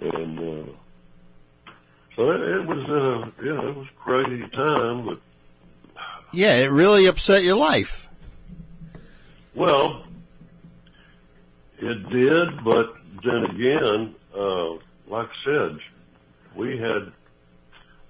and 0.01 0.38
uh, 0.38 0.72
so 2.16 2.30
it, 2.30 2.40
it 2.40 2.66
was 2.66 2.88
uh, 2.88 3.45
yeah, 3.45 3.68
it 3.68 3.76
was 3.76 3.86
a 3.86 4.01
crazy 4.03 4.47
time, 4.51 5.07
but 5.07 5.20
Yeah, 6.32 6.57
it 6.57 6.70
really 6.70 7.07
upset 7.07 7.43
your 7.43 7.57
life. 7.57 8.09
Well, 9.55 10.05
it 11.78 12.09
did, 12.11 12.64
but 12.64 12.95
then 13.24 13.45
again, 13.45 14.14
uh, 14.34 14.70
like 15.09 15.28
I 15.28 15.45
said, 15.45 15.78
we 16.57 16.78
had 16.78 17.12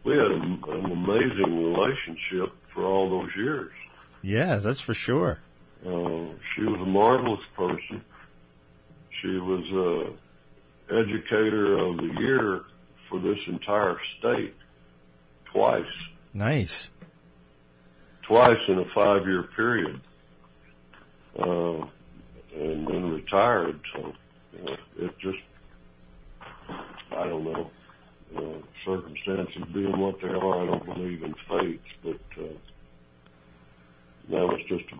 we 0.04 0.12
had 0.16 0.26
a, 0.30 0.34
an 0.72 0.84
amazing 0.92 1.72
relationship 1.72 2.52
for 2.74 2.84
all 2.84 3.08
those 3.10 3.30
years. 3.36 3.72
Yeah, 4.22 4.56
that's 4.56 4.80
for 4.80 4.94
sure. 4.94 5.40
Uh, 5.84 6.26
she 6.54 6.62
was 6.62 6.80
a 6.80 6.86
marvelous 6.86 7.40
person. 7.56 8.04
She 9.20 9.28
was 9.38 10.16
uh, 10.90 10.94
educator 10.94 11.78
of 11.78 11.96
the 11.98 12.14
year 12.20 12.62
for 13.08 13.20
this 13.20 13.38
entire 13.46 13.96
state 14.18 14.54
twice, 15.52 15.84
Nice. 16.34 16.90
twice 18.22 18.58
in 18.68 18.78
a 18.78 18.84
five-year 18.94 19.42
period, 19.54 20.00
uh, 21.38 21.84
and 22.56 22.86
then 22.86 23.10
retired. 23.12 23.78
So 23.94 24.12
you 24.52 24.64
know, 24.64 24.76
it 24.98 25.18
just, 25.18 25.38
I 27.10 27.24
don't 27.28 27.44
know, 27.44 27.70
uh, 28.36 28.42
circumstances 28.84 29.62
being 29.72 29.98
what 29.98 30.20
they 30.20 30.28
are. 30.28 30.62
I 30.62 30.66
don't 30.66 30.84
believe 30.84 31.22
in 31.22 31.34
fates, 31.48 31.88
but 32.02 32.42
uh, 32.42 32.48
that 34.30 34.46
was 34.46 34.60
just. 34.68 34.84
A, 34.92 34.96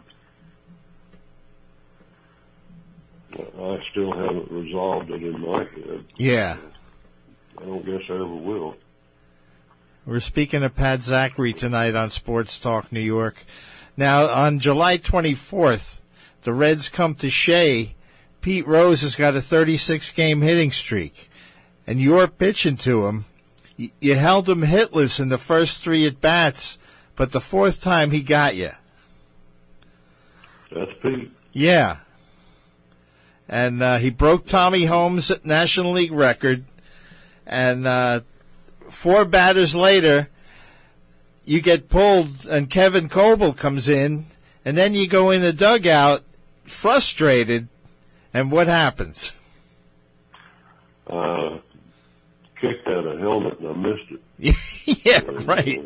I 3.35 3.79
still 3.91 4.13
haven't 4.13 4.51
resolved 4.51 5.11
it 5.11 5.23
in 5.23 5.41
my 5.41 5.59
head. 5.59 6.05
Yeah. 6.17 6.57
I 7.59 7.65
don't 7.65 7.85
guess 7.85 8.03
I 8.11 8.15
ever 8.15 8.27
will. 8.27 8.77
We're 10.05 10.21
speaking 10.21 10.63
of 10.65 10.75
Pat 10.75 11.01
Zachry 11.01 11.57
tonight 11.57 11.95
on 11.95 12.11
Sports 12.11 12.59
Talk 12.59 12.91
New 12.91 13.01
York. 13.01 13.45
Now, 13.97 14.27
on 14.29 14.59
July 14.59 14.99
24th, 14.99 16.03
the 16.43 16.53
Reds 16.53 16.89
come 16.89 17.15
to 17.17 17.31
Shea. 17.31 17.95
Pete 18.41 18.67
Rose 18.67 19.03
has 19.03 19.15
got 19.15 19.37
a 19.37 19.41
36 19.41 20.11
game 20.13 20.43
hitting 20.43 20.73
streak, 20.73 21.31
and 21.87 22.01
you're 22.01 22.29
pitching 22.29 22.77
to 22.79 23.07
him. 23.07 23.25
You 23.77 24.15
held 24.15 24.49
him 24.49 24.63
hitless 24.63 25.19
in 25.19 25.29
the 25.29 25.39
first 25.39 25.83
three 25.83 26.07
at 26.07 26.21
bats, 26.21 26.79
but 27.17 27.33
the 27.33 27.41
fourth 27.41 27.81
time 27.81 28.11
he 28.11 28.23
got 28.23 28.55
you. 28.55 28.71
That's 30.71 30.91
Pete. 31.03 31.33
Yeah. 31.53 31.99
And 33.49 33.83
uh, 33.83 33.99
he 33.99 34.11
broke 34.11 34.47
Tommy 34.47 34.85
Holmes' 34.85 35.33
National 35.45 35.93
League 35.93 36.13
record. 36.13 36.65
And 37.47 37.87
uh, 37.87 38.21
four 38.89 39.25
batters 39.25 39.75
later, 39.75 40.29
you 41.45 41.61
get 41.61 41.89
pulled, 41.89 42.47
and 42.47 42.71
Kevin 42.71 43.09
Kobel 43.09 43.53
comes 43.53 43.89
in, 43.89 44.27
and 44.65 44.77
then 44.77 44.95
you 44.95 45.09
go 45.09 45.31
in 45.31 45.43
the 45.43 45.53
dugout 45.53 46.23
frustrated. 46.65 47.69
And 48.33 48.51
what 48.51 48.69
happens? 48.69 49.33
Uh, 51.07 51.59
kicked 52.63 52.87
out 52.89 53.07
a 53.07 53.19
helmet 53.19 53.59
and 53.61 53.69
I 53.69 53.73
missed 53.75 54.11
it. 54.11 54.25
yeah, 55.05 55.21
And, 55.29 55.47
right. 55.47 55.81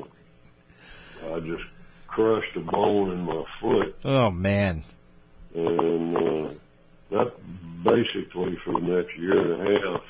I 1.33 1.41
just 1.41 1.65
crushed 2.07 2.55
a 2.57 2.61
bone 2.61 3.11
in 3.11 3.21
my 3.23 3.43
foot, 3.61 3.97
Oh 4.05 4.31
man. 4.31 4.85
and 5.55 6.17
uh, 6.17 6.49
that 7.11 7.33
basically 7.83 8.57
for 8.65 8.75
the 8.75 8.87
next 8.87 9.17
year 9.19 9.55
and 9.55 9.77
a 9.77 9.81
half 9.81 10.03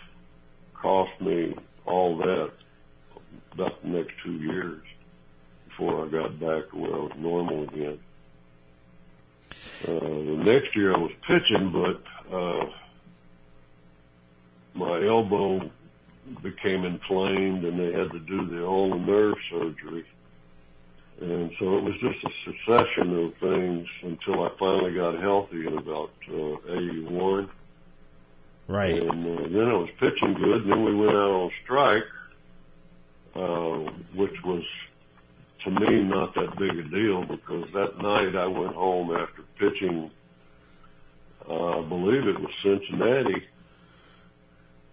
cost 0.75 1.19
me 1.21 1.55
all 1.87 2.17
that 2.19 2.51
about 3.53 3.81
the 3.83 3.89
next 3.89 4.12
two 4.23 4.33
years 4.35 4.83
before 5.69 6.05
I 6.05 6.09
got 6.09 6.39
back 6.41 6.69
to 6.71 6.77
where 6.77 6.95
I 6.95 6.99
was 6.99 7.12
normal 7.17 7.62
again. 7.64 7.99
Uh, 9.87 9.93
the 9.93 10.43
next 10.45 10.75
year 10.77 10.95
I 10.95 10.99
was 10.99 11.12
pitching, 11.27 11.71
but 11.71 12.35
uh, 12.35 12.67
my 14.75 15.07
elbow 15.07 15.71
became 16.43 16.85
inflamed 16.85 17.64
and 17.64 17.79
they 17.79 17.93
had 17.93 18.11
to 18.12 18.18
do 18.20 18.47
the 18.47 18.64
ulnar 18.64 18.99
nerve 18.99 19.37
surgery. 19.51 20.05
And 21.20 21.51
so 21.59 21.79
it 21.79 21.85
was 21.85 21.97
just 21.97 22.18
a 22.24 22.31
succession 22.45 23.24
of 23.24 23.35
things 23.37 23.89
until 24.03 24.45
I 24.45 24.51
finally 24.59 24.95
got 24.95 25.18
healthy 25.20 25.66
in 25.66 25.79
about 25.79 26.11
uh, 26.31 26.72
81. 26.72 27.49
Right. 28.68 29.01
And 29.03 29.11
uh, 29.11 29.49
then 29.49 29.68
I 29.68 29.74
was 29.74 29.89
pitching 29.99 30.35
good, 30.35 30.64
and 30.64 30.72
then 30.72 30.85
we 30.85 30.95
went 30.95 31.12
out 31.12 31.31
on 31.31 31.51
strike, 31.62 32.05
uh, 33.35 33.93
which 34.14 34.35
was 34.45 34.64
to 35.64 35.70
me 35.70 36.03
not 36.05 36.35
that 36.35 36.57
big 36.59 36.79
a 36.79 36.83
deal 36.83 37.24
because 37.24 37.66
that 37.72 37.99
night 37.99 38.37
I 38.37 38.47
went 38.47 38.74
home 38.74 39.11
after 39.16 39.43
pitching, 39.59 40.11
uh, 41.49 41.81
I 41.81 41.83
believe 41.83 42.29
it 42.29 42.39
was 42.39 42.51
Cincinnati, 42.62 43.47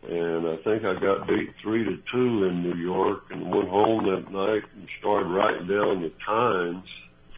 and 0.08 0.48
I 0.48 0.58
think 0.58 0.84
I 0.84 1.00
got 1.00 1.28
beat 1.28 1.54
three 1.62 1.84
to 1.86 1.98
two 2.12 2.44
in 2.46 2.64
New 2.64 2.76
York, 2.76 3.24
and 3.32 3.50
went 3.50 3.70
home 3.70 4.06
that 4.06 4.32
night 4.32 4.64
and 4.76 4.88
started 5.00 5.28
writing 5.30 5.68
down 5.68 6.02
the 6.02 6.12
times 6.26 6.88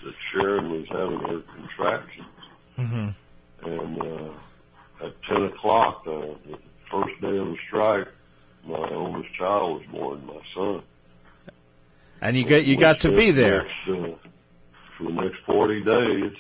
that 0.04 0.14
Sharon 0.32 0.72
was 0.72 0.86
having 0.90 1.20
her 1.20 1.42
contractions. 1.56 2.28
hmm 2.76 3.10
And 3.64 4.02
uh, 4.02 5.06
at 5.06 5.24
10 5.24 5.44
o'clock, 5.46 6.04
uh, 6.08 6.12
the 6.12 6.58
first 6.92 7.20
day 7.22 7.38
of 7.38 7.48
the 7.48 7.58
strike, 7.68 8.08
my 8.66 8.90
oldest 8.92 9.34
child 9.36 9.80
was 9.80 9.88
born, 9.92 10.26
my 10.26 10.42
son. 10.54 10.82
And 12.22 12.36
you 12.36 12.46
got 12.46 12.66
you 12.66 12.78
got 12.78 13.02
to 13.02 13.12
be 13.12 13.32
there. 13.32 13.64
Next, 13.64 13.90
uh, 13.90 14.16
for 14.98 15.04
the 15.04 15.12
next 15.12 15.38
40 15.46 15.84
days, 15.84 16.34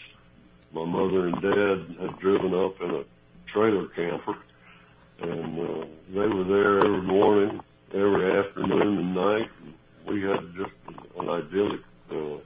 my 0.74 0.86
mother 0.86 1.28
and 1.28 1.42
dad 1.42 2.02
had 2.02 2.20
driven 2.20 2.54
up 2.56 2.80
in 2.82 2.90
a 2.92 3.04
trailer 3.52 3.88
camper, 3.90 4.36
and 5.22 5.60
uh, 5.60 5.86
they 6.14 6.28
were 6.28 6.44
there 6.44 6.78
every 6.80 7.02
morning, 7.02 7.62
every 7.94 8.40
afternoon 8.40 8.98
and 8.98 9.16
night. 9.16 9.50
And 9.64 9.74
we 10.08 10.22
had 10.22 10.40
just 10.56 10.72
an 11.20 11.30
idyllic 11.30 11.82
uh, 12.12 12.38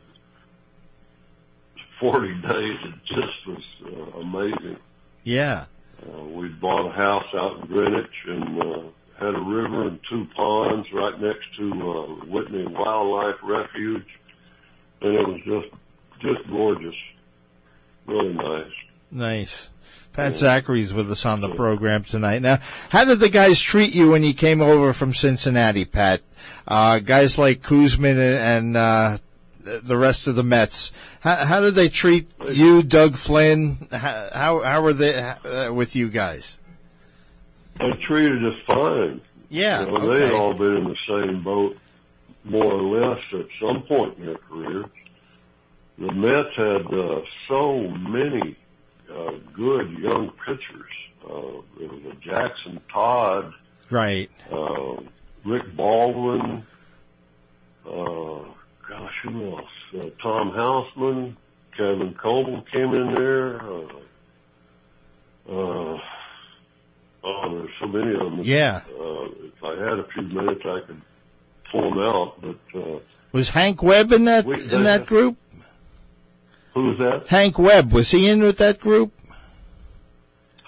40 2.00 2.34
days. 2.42 2.78
It 2.84 3.06
just 3.06 3.48
was 3.48 3.66
uh, 3.86 4.20
amazing. 4.20 4.78
Yeah. 5.24 5.66
Uh, 6.02 6.24
we 6.24 6.48
bought 6.48 6.88
a 6.88 6.92
house 6.92 7.26
out 7.34 7.60
in 7.60 7.68
Greenwich 7.68 8.08
and 8.28 8.64
uh, 8.64 8.82
had 9.20 9.36
a 9.36 9.42
river 9.42 9.88
and 9.88 10.00
two 10.10 10.26
ponds 10.36 10.88
right 10.94 11.20
next 11.20 11.46
to 11.58 11.72
uh, 11.72 12.26
Whitney 12.26 12.66
Wildlife 12.66 13.36
Refuge, 13.44 14.08
and 15.02 15.16
it 15.16 15.28
was 15.28 15.42
just 15.46 15.76
just 16.22 16.50
gorgeous, 16.50 16.96
really 18.06 18.34
nice. 18.34 18.72
Nice. 19.12 19.70
Pat 20.14 20.34
Zachry's 20.34 20.94
with 20.94 21.10
us 21.12 21.26
on 21.26 21.40
the 21.40 21.50
program 21.50 22.04
tonight. 22.04 22.42
Now, 22.42 22.60
how 22.90 23.06
did 23.06 23.20
the 23.20 23.30
guys 23.30 23.62
treat 23.62 23.94
you 23.94 24.12
when 24.12 24.24
you 24.24 24.34
came 24.34 24.62
over 24.62 24.92
from 24.92 25.14
Cincinnati, 25.14 25.86
Pat? 25.86 26.22
Uh, 26.68 27.00
guys 27.00 27.38
like 27.38 27.62
Koosman 27.62 28.12
and, 28.12 28.76
and 28.76 28.78
uh, 28.78 29.18
the 29.64 29.98
rest 29.98 30.28
of 30.28 30.36
the 30.36 30.44
Mets. 30.44 30.92
How, 31.22 31.36
how 31.46 31.62
did 31.62 31.76
they 31.76 31.90
treat 31.90 32.32
you, 32.50 32.84
Doug 32.84 33.16
Flynn? 33.16 33.88
How 33.92 34.30
how, 34.34 34.62
how 34.62 34.82
were 34.82 34.94
they 34.94 35.16
uh, 35.16 35.72
with 35.74 35.96
you 35.96 36.10
guys? 36.10 36.60
They 37.80 37.92
treated 38.06 38.44
us 38.46 38.60
fine. 38.68 39.22
Yeah. 39.50 39.86
You 39.86 39.92
know, 39.92 40.14
they 40.14 40.26
had 40.26 40.34
all 40.34 40.54
been 40.54 40.78
in 40.78 40.84
the 40.84 40.98
same 41.08 41.44
boat, 41.44 41.78
more 42.44 42.74
or 42.74 43.00
less, 43.00 43.24
at 43.34 43.48
some 43.62 43.84
point 43.84 44.18
in 44.18 44.26
their 44.26 44.38
careers. 44.38 44.86
The 45.98 46.12
Mets 46.12 46.56
had 46.56 46.94
uh, 46.94 47.22
so 47.48 47.88
many 47.88 48.56
uh, 49.14 49.32
good 49.54 49.92
young 50.00 50.32
pitchers. 50.46 50.92
uh, 51.30 51.62
it 51.80 51.92
was 51.92 52.02
a 52.12 52.16
Jackson 52.22 52.80
Todd, 52.92 53.54
Right. 53.90 54.30
uh, 54.52 54.96
Rick 55.46 55.76
Baldwin, 55.76 56.64
uh, 57.86 58.40
gosh, 58.88 59.14
who 59.24 59.58
else? 59.58 59.66
Uh, 59.94 60.10
Tom 60.22 60.52
Hausman, 60.52 61.36
Kevin 61.76 62.14
Kobel 62.14 62.62
came 62.72 62.94
in 62.94 63.14
there. 63.16 63.62
Uh, 63.62 63.88
uh, 65.50 66.00
oh, 67.24 67.54
there's 67.58 67.70
so 67.80 67.88
many 67.88 68.14
of 68.14 68.20
them. 68.32 68.40
Yeah. 68.44 68.82
Uh, 69.00 69.26
if 69.44 69.64
I 69.64 69.72
had 69.90 70.00
a 70.00 70.06
few 70.14 70.24
minutes, 70.24 70.62
I 70.66 70.82
could 70.86 71.02
pull 71.72 71.90
them 71.90 72.00
out. 72.00 72.40
But 72.42 72.80
uh, 72.80 73.00
Was 73.32 73.50
Hank 73.50 73.82
Webb 73.84 74.12
in 74.12 74.26
that 74.26 74.46
We- 74.46 74.62
in 74.72 74.84
that 74.84 75.06
group? 75.06 75.38
Who 76.80 76.90
was 76.90 76.98
that? 77.00 77.28
Hank 77.28 77.60
Webb 77.60 77.92
was 77.92 78.12
he 78.12 78.30
in 78.30 78.42
with 78.42 78.58
that 78.58 78.80
group? 78.80 79.12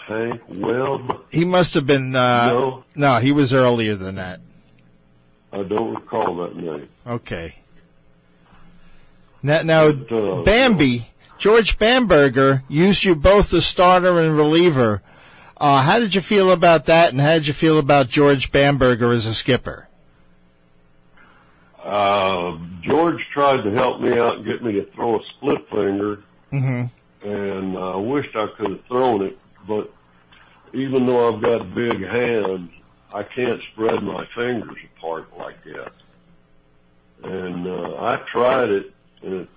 Hank 0.07 0.41
Webb? 0.49 1.24
He 1.30 1.45
must 1.45 1.74
have 1.74 1.86
been. 1.86 2.16
Uh, 2.16 2.51
no, 2.51 2.84
no, 2.95 3.16
he 3.18 3.32
was 3.32 3.53
earlier 3.53 3.95
than 3.95 4.16
that. 4.16 4.41
I 5.53 5.64
don't 5.64 5.95
recall 5.95 6.36
that 6.38 6.55
name. 6.55 6.89
Okay. 7.05 7.55
Now, 9.43 9.62
now 9.62 9.91
But, 9.91 10.12
uh, 10.12 10.43
Bambi, 10.43 11.07
George 11.38 11.78
Bamberger 11.78 12.64
used 12.68 13.03
you 13.03 13.16
both 13.16 13.53
as 13.53 13.66
starter 13.66 14.20
and 14.20 14.36
reliever. 14.36 15.01
Uh, 15.57 15.82
how 15.82 15.99
did 15.99 16.16
you 16.16 16.22
feel 16.22 16.51
about 16.51 16.86
that, 16.86 17.12
and 17.12 17.22
how 17.22 17.34
did 17.34 17.47
you 17.47 17.53
feel 17.53 17.80
about 17.80 18.09
George 18.09 18.51
Bamberger 18.51 19.12
as 19.12 19.26
a 19.26 19.34
skipper? 19.34 19.88
Uh, 21.84 22.58
George 22.82 23.26
tried 23.34 23.64
to 23.64 23.72
help 23.72 24.02
me 24.02 24.18
out 24.20 24.38
and 24.38 24.46
get 24.46 24.64
me 24.64 24.74
to 24.74 24.86
throw 24.92 25.20
a 25.20 25.24
split 25.38 25.68
finger, 25.70 26.24
Mm-hmm. 26.52 27.28
and 27.28 27.78
I 27.78 27.96
wished 27.96 28.36
I 28.36 28.48
could 28.58 28.72
have 28.72 28.86
thrown 28.86 29.22
it, 29.24 29.40
but 29.68 29.90
even 30.74 31.06
though 31.06 31.34
I've 31.34 31.42
got 31.42 31.74
big 31.74 32.02
hands, 32.06 32.70
I 33.14 33.24
can't 33.24 33.62
spread 33.72 34.04
my 34.04 34.26
fingers 34.36 34.78
apart 34.98 35.28
like 35.38 35.64
that. 35.64 35.92
And 37.24 37.68
uh, 37.68 37.96
I 38.04 38.18
tried 38.32 38.70
it, 38.70 38.94
and 39.24 39.34
it 39.42 39.50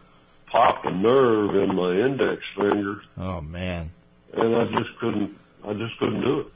popped 0.47 0.87
a 0.87 0.91
nerve 0.93 1.57
in 1.57 1.75
my 1.75 1.93
index 1.99 2.43
finger, 2.57 3.03
Oh 3.19 3.41
man. 3.41 3.91
and 4.35 4.55
I 4.57 4.65
just 4.67 4.97
couldn't. 4.99 5.37
I 5.67 5.73
just 5.75 5.99
couldn't 5.99 6.21
do 6.21 6.41
it. 6.41 6.47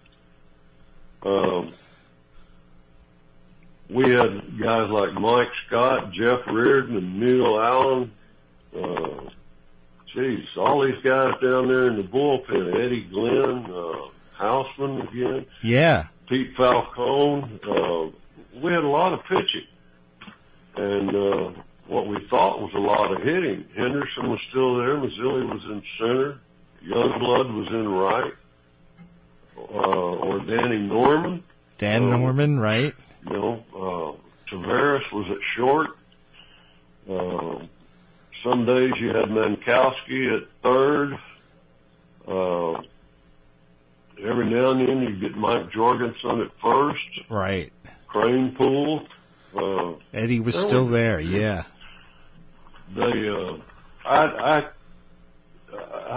Um, 1.27 1.73
we 3.91 4.11
had 4.12 4.59
guys 4.61 4.91
like 4.91 5.14
Mike 5.14 5.49
Scott, 5.66 6.12
Jeff 6.12 6.41
Reardon, 6.47 6.97
and 6.97 7.20
Neil 7.20 7.59
Allen. 7.61 8.12
Uh, 8.76 9.30
geez, 10.14 10.45
all 10.57 10.82
these 10.84 11.03
guys 11.03 11.32
down 11.43 11.68
there 11.68 11.89
in 11.89 11.97
the 11.97 12.03
bullpen. 12.03 12.74
Eddie 12.84 13.05
Glynn, 13.11 13.64
uh, 13.66 14.09
Hausman 14.39 15.09
again, 15.09 15.47
Yeah. 15.62 16.07
Pete 16.28 16.55
Falcone. 16.57 17.61
Uh, 17.66 18.09
we 18.61 18.72
had 18.72 18.84
a 18.84 18.89
lot 18.89 19.12
of 19.14 19.24
pitching, 19.24 19.66
and 20.76 21.14
uh, 21.16 21.51
what 21.86 22.07
we 22.07 22.18
thought 22.28 22.61
was 22.61 22.72
a 22.74 22.78
lot 22.78 23.11
of 23.11 23.22
hitting. 23.22 23.64
Henderson 23.74 24.28
was 24.30 24.41
still 24.51 24.76
there. 24.76 24.97
Mazzilli 24.99 25.49
was 25.49 25.62
in 25.64 25.82
center. 25.99 26.39
Youngblood 26.84 27.55
was 27.55 27.68
in 27.68 27.89
right. 27.89 28.32
Uh, 29.57 29.61
or 29.80 30.39
Danny 30.41 30.78
Norman. 30.78 31.43
Dan 31.78 32.05
Oh. 32.05 32.18
Norman, 32.18 32.59
right? 32.61 32.95
You 33.27 33.33
know, 33.33 33.64
uh, 33.75 34.51
Taveras 34.51 35.11
was 35.12 35.27
at 35.31 35.39
short. 35.57 35.91
Uh, 37.09 37.66
some 38.45 38.64
days 38.66 38.93
you 39.01 39.09
had 39.09 39.27
Mankowski 39.27 40.37
at 40.37 40.49
third. 40.62 41.19
Uh, 42.27 42.83
every 44.23 44.51
now 44.51 44.71
and 44.71 44.87
then 44.87 45.03
you 45.03 45.16
get 45.19 45.37
Mike 45.37 45.71
Jorgensen 45.73 46.43
at 46.43 46.51
first. 46.62 46.99
Right. 47.29 47.73
Kranepool. 48.12 49.07
Uh, 49.57 49.95
Eddie 50.12 50.41
was 50.41 50.55
still 50.59 50.85
was- 50.85 50.93
there. 50.93 51.21
Yeah. 51.21 51.64
they, 52.95 53.29
uh, 53.29 53.57
I, 54.05 54.27
I, 54.59 54.69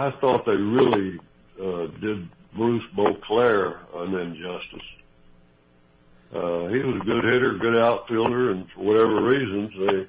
I 0.08 0.10
thought 0.20 0.44
they 0.46 0.52
really 0.56 1.18
uh, 1.60 1.86
did 2.00 2.28
Bruce 2.54 2.84
Boisclair 2.96 3.78
an 3.94 4.14
injustice. 4.14 4.86
Uh, 6.32 6.68
he 6.68 6.78
was 6.78 6.96
a 7.02 7.04
good 7.04 7.24
hitter, 7.24 7.54
good 7.58 7.76
outfielder, 7.76 8.52
and 8.52 8.66
for 8.74 8.80
whatever 8.84 9.22
reasons, 9.22 9.70
they, 9.86 10.06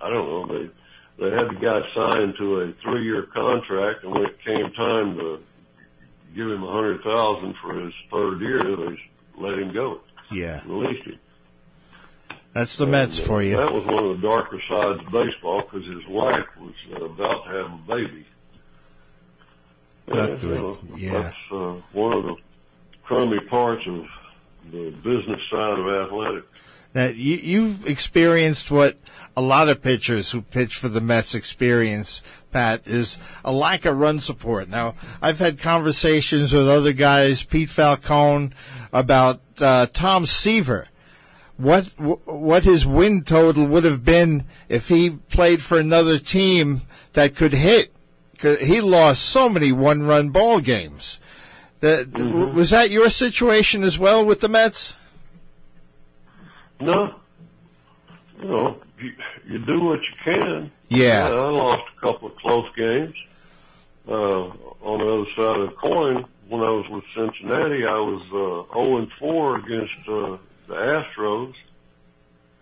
I 0.00 0.10
don't 0.10 0.26
know, 0.28 0.46
they, 0.58 0.70
they 1.18 1.30
had 1.36 1.48
the 1.48 1.54
guy 1.60 1.80
signed 1.94 2.34
to 2.38 2.60
a 2.62 2.72
three-year 2.82 3.22
contract, 3.32 4.02
and 4.02 4.12
when 4.12 4.24
it 4.26 4.36
came 4.44 4.72
time 4.72 5.16
to 5.16 5.40
give 6.34 6.50
him 6.50 6.62
a 6.64 6.72
hundred 6.72 7.02
thousand 7.04 7.54
for 7.62 7.74
his 7.80 7.94
third 8.10 8.40
year, 8.40 8.58
they 8.62 8.98
let 9.38 9.58
him 9.58 9.72
go, 9.72 10.00
Yeah. 10.30 10.60
released 10.66 11.06
him. 11.06 11.18
That's 12.52 12.76
the 12.76 12.86
Mets 12.86 13.18
for 13.18 13.42
you. 13.42 13.58
That 13.58 13.72
was 13.72 13.84
one 13.84 14.04
of 14.04 14.20
the 14.20 14.26
darker 14.26 14.60
sides 14.68 15.00
of 15.06 15.12
baseball 15.12 15.62
because 15.62 15.86
his 15.86 16.04
wife 16.08 16.46
was 16.58 16.74
uh, 16.94 17.04
about 17.04 17.44
to 17.44 17.50
have 17.50 17.66
a 17.72 17.80
baby. 17.86 18.26
Not 20.08 20.30
And, 20.30 20.40
good. 20.40 20.60
know, 20.62 20.78
Yeah. 20.96 21.12
That's 21.22 21.36
uh, 21.52 21.74
one 21.92 22.12
of 22.12 22.24
the 22.24 22.36
crummy 23.04 23.40
parts 23.40 23.86
of 23.86 24.04
the 24.70 24.90
business 25.02 25.40
side 25.50 25.78
of 25.78 25.86
athletics. 26.06 26.46
Now, 26.94 27.06
you, 27.06 27.36
you've 27.36 27.86
experienced 27.86 28.70
what 28.70 28.96
a 29.36 29.42
lot 29.42 29.68
of 29.68 29.82
pitchers 29.82 30.30
who 30.30 30.40
pitch 30.40 30.76
for 30.76 30.88
the 30.88 31.00
Mets 31.00 31.34
experience, 31.34 32.22
Pat, 32.52 32.82
is 32.86 33.18
a 33.44 33.52
lack 33.52 33.84
of 33.84 33.98
run 33.98 34.18
support. 34.18 34.68
Now, 34.68 34.94
I've 35.20 35.38
had 35.38 35.58
conversations 35.58 36.54
with 36.54 36.68
other 36.68 36.94
guys, 36.94 37.42
Pete 37.42 37.68
Falcone, 37.68 38.50
about 38.92 39.42
uh, 39.58 39.86
Tom 39.92 40.24
Seaver. 40.24 40.88
What 41.58 41.84
what 41.98 42.64
his 42.64 42.84
win 42.86 43.22
total 43.24 43.64
would 43.66 43.84
have 43.84 44.04
been 44.04 44.44
if 44.68 44.88
he 44.88 45.10
played 45.10 45.62
for 45.62 45.78
another 45.78 46.18
team 46.18 46.82
that 47.14 47.34
could 47.34 47.54
hit? 47.54 47.92
'Cause 48.38 48.58
he 48.58 48.82
lost 48.82 49.22
so 49.22 49.48
many 49.48 49.72
one-run 49.72 50.28
ball 50.28 50.60
games. 50.60 51.18
The, 51.80 52.08
mm-hmm. 52.10 52.56
Was 52.56 52.70
that 52.70 52.90
your 52.90 53.10
situation 53.10 53.84
as 53.84 53.98
well 53.98 54.24
with 54.24 54.40
the 54.40 54.48
Mets? 54.48 54.96
No. 56.80 57.14
No. 58.42 58.80
You, 58.98 59.12
you 59.46 59.58
do 59.58 59.80
what 59.80 60.00
you 60.00 60.32
can. 60.32 60.70
Yeah. 60.88 61.28
yeah. 61.28 61.34
I 61.34 61.48
lost 61.50 61.82
a 61.96 62.00
couple 62.00 62.28
of 62.28 62.36
close 62.36 62.68
games. 62.76 63.14
Uh, 64.08 64.52
on 64.82 64.98
the 64.98 65.12
other 65.12 65.30
side 65.36 65.60
of 65.60 65.70
the 65.70 65.76
coin, 65.76 66.24
when 66.48 66.60
I 66.62 66.70
was 66.70 66.88
with 66.88 67.04
Cincinnati, 67.14 67.84
I 67.84 67.98
was 67.98 68.22
uh, 68.70 68.72
0 68.74 68.98
and 68.98 69.12
4 69.18 69.56
against 69.56 70.08
uh, 70.08 70.36
the 70.68 70.74
Astros. 70.74 71.54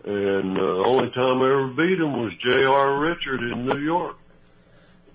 And 0.05 0.57
uh, 0.57 0.61
the 0.61 0.81
uh, 0.83 0.87
only 0.87 1.09
time 1.11 1.41
I 1.41 1.45
ever 1.45 1.67
beat 1.67 1.99
him 1.99 2.21
was 2.21 2.33
J.R. 2.43 2.99
Richard 2.99 3.41
in 3.41 3.65
New 3.65 3.79
York. 3.79 4.17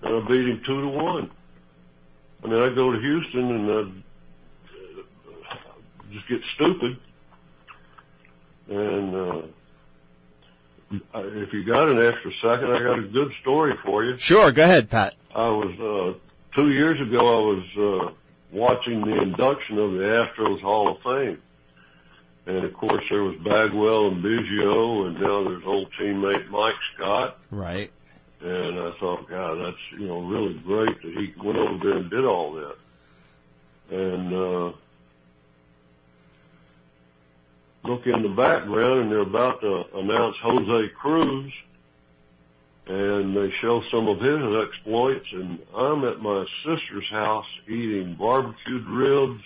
And 0.01 0.23
I 0.23 0.27
beat 0.27 0.47
him 0.47 0.61
2 0.65 0.81
to 0.81 0.87
1. 0.87 1.31
I 2.43 2.47
mean, 2.47 2.61
I'd 2.61 2.75
go 2.75 2.91
to 2.91 2.99
Houston 2.99 3.51
and 3.51 3.71
I'd 3.71 4.03
just 6.11 6.27
get 6.27 6.41
stupid. 6.55 6.97
And 8.69 9.15
uh, 9.15 9.41
if 11.15 11.53
you 11.53 11.63
got 11.63 11.89
an 11.89 12.05
extra 12.05 12.31
second, 12.41 12.71
I 12.71 12.79
got 12.79 12.99
a 12.99 13.03
good 13.03 13.31
story 13.41 13.73
for 13.83 14.03
you. 14.03 14.17
Sure, 14.17 14.51
go 14.51 14.63
ahead, 14.63 14.89
Pat. 14.89 15.15
I 15.35 15.47
was 15.47 15.79
uh, 15.79 16.57
two 16.59 16.71
years 16.71 16.99
ago. 16.99 17.17
I 17.19 17.55
was 17.55 17.77
uh, 17.77 18.13
watching 18.51 19.01
the 19.01 19.21
induction 19.21 19.77
of 19.77 19.93
the 19.93 19.99
Astros 19.99 20.61
Hall 20.61 20.89
of 20.89 21.01
Fame, 21.03 21.41
and 22.45 22.63
of 22.65 22.73
course 22.73 23.03
there 23.09 23.23
was 23.23 23.35
Bagwell 23.37 24.07
and 24.07 24.23
Biggio, 24.23 25.07
and 25.07 25.19
now 25.19 25.43
there's 25.43 25.63
old 25.65 25.89
teammate 25.99 26.49
Mike 26.49 26.75
Scott. 26.95 27.39
Right. 27.49 27.91
And 28.43 28.79
I 28.79 28.91
thought, 28.99 29.29
God, 29.29 29.59
that's 29.59 29.99
you 29.99 30.07
know 30.07 30.21
really 30.21 30.55
great 30.65 31.01
that 31.01 31.13
he 31.13 31.33
went 31.43 31.59
over 31.59 31.77
there 31.83 31.97
and 31.97 32.09
did 32.09 32.25
all 32.25 32.53
that. 32.53 32.75
And 33.91 34.33
uh, 34.33 34.71
look 37.83 38.07
in 38.07 38.23
the 38.23 38.33
background, 38.35 39.01
and 39.01 39.11
they're 39.11 39.19
about 39.19 39.61
to 39.61 39.83
announce 39.95 40.35
Jose 40.41 40.89
Cruz, 40.99 41.53
and 42.87 43.37
they 43.37 43.51
show 43.61 43.83
some 43.91 44.07
of 44.07 44.19
his 44.19 44.67
exploits. 44.67 45.27
And 45.33 45.59
I'm 45.75 46.03
at 46.05 46.19
my 46.19 46.45
sister's 46.65 47.09
house 47.11 47.45
eating 47.67 48.15
barbecued 48.15 48.87
ribs 48.87 49.43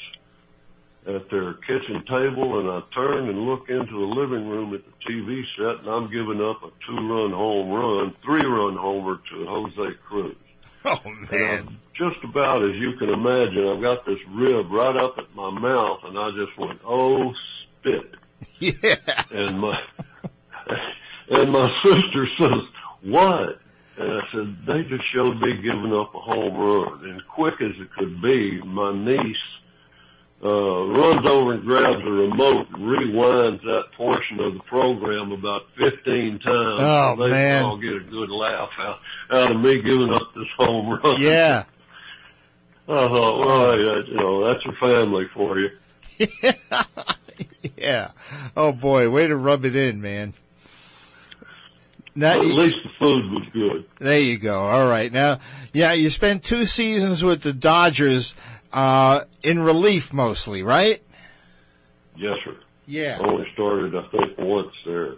at 1.07 1.29
their 1.29 1.53
kitchen 1.53 2.03
table, 2.07 2.59
and 2.59 2.69
I 2.69 2.81
turn 2.93 3.29
and 3.29 3.45
look 3.45 3.69
into 3.69 3.91
the 3.91 4.21
living 4.21 4.47
room 4.49 4.73
at 4.73 4.81
the 4.85 5.11
TV 5.11 5.43
set, 5.55 5.79
and 5.79 5.87
I'm 5.87 6.11
giving 6.11 6.41
up 6.41 6.63
a 6.63 6.71
two-run 6.85 7.31
home 7.31 7.69
run, 7.69 8.15
three-run 8.23 8.75
homer 8.75 9.19
to 9.29 9.45
Jose 9.45 9.95
Cruz. 10.07 10.35
Oh 10.87 11.01
man! 11.31 11.79
Just 11.95 12.23
about 12.23 12.63
as 12.63 12.75
you 12.75 12.93
can 12.99 13.09
imagine, 13.09 13.67
I've 13.67 13.81
got 13.81 14.05
this 14.05 14.19
rib 14.29 14.71
right 14.71 14.95
up 14.95 15.17
at 15.17 15.33
my 15.33 15.49
mouth, 15.49 16.01
and 16.03 16.15
I 16.15 16.29
just 16.29 16.55
went, 16.59 16.79
"Oh, 16.85 17.33
spit!" 17.79 18.13
Yeah. 18.59 19.23
And 19.31 19.59
my 19.59 19.79
and 21.31 21.51
my 21.51 21.75
sister 21.83 22.27
says, 22.39 22.59
"What?" 23.01 23.59
And 23.97 24.11
I 24.11 24.21
said, 24.31 24.57
"They 24.67 24.83
just 24.83 25.11
showed 25.11 25.41
me 25.41 25.55
giving 25.63 25.91
up 25.91 26.13
a 26.13 26.19
home 26.19 26.55
run." 26.55 27.09
And 27.09 27.27
quick 27.29 27.55
as 27.61 27.73
it 27.81 27.91
could 27.97 28.21
be, 28.21 28.61
my 28.61 28.93
niece 28.93 29.35
Uh, 30.45 30.85
runs 30.85 31.25
over 31.27 31.53
and 31.53 31.63
grabs 31.63 32.03
the 32.03 32.11
remote 32.11 32.67
and 32.73 32.83
rewinds 32.83 33.61
that 33.63 33.85
portion 33.97 34.39
of 34.39 34.53
the 34.53 34.59
program 34.59 35.31
about 35.31 35.63
15 35.79 36.39
times. 36.39 36.45
Oh, 36.45 37.15
they 37.17 37.31
man. 37.31 37.63
all 37.63 37.77
get 37.77 37.95
a 37.95 37.99
good 38.01 38.29
laugh 38.29 38.69
out, 38.77 38.99
out 39.31 39.55
of 39.55 39.59
me 39.59 39.81
giving 39.81 40.13
up 40.13 40.33
this 40.35 40.47
home 40.57 40.99
run. 41.03 41.19
Yeah. 41.21 41.63
I 42.87 43.07
thought, 43.07 43.39
well, 43.39 43.81
yeah, 43.81 44.03
you 44.05 44.13
know, 44.13 44.45
that's 44.45 44.63
a 44.67 44.73
family 44.73 45.25
for 45.33 45.57
you. 45.59 45.69
Yeah. 47.77 48.11
Oh 48.55 48.71
boy, 48.71 49.09
way 49.09 49.27
to 49.27 49.35
rub 49.35 49.65
it 49.65 49.75
in, 49.75 50.01
man. 50.01 50.33
Now, 52.17 52.39
at 52.39 52.45
least 52.45 52.77
the 52.83 52.89
food 52.97 53.29
was 53.29 53.43
good. 53.51 53.85
there 53.99 54.19
you 54.19 54.37
go. 54.37 54.61
All 54.61 54.87
right. 54.87 55.11
Now, 55.11 55.39
yeah, 55.73 55.91
you 55.91 56.09
spent 56.09 56.43
two 56.43 56.63
seasons 56.63 57.23
with 57.25 57.41
the 57.41 57.51
Dodgers, 57.51 58.35
uh, 58.75 59.23
in 59.41 59.59
relief 59.59 60.13
mostly, 60.13 60.61
right? 60.61 61.01
Yes, 62.15 62.37
sir. 62.43 62.55
Yeah. 62.85 63.17
Only 63.21 63.47
started, 63.53 63.95
I 63.95 64.03
think, 64.15 64.37
once 64.37 64.73
there. 64.85 65.15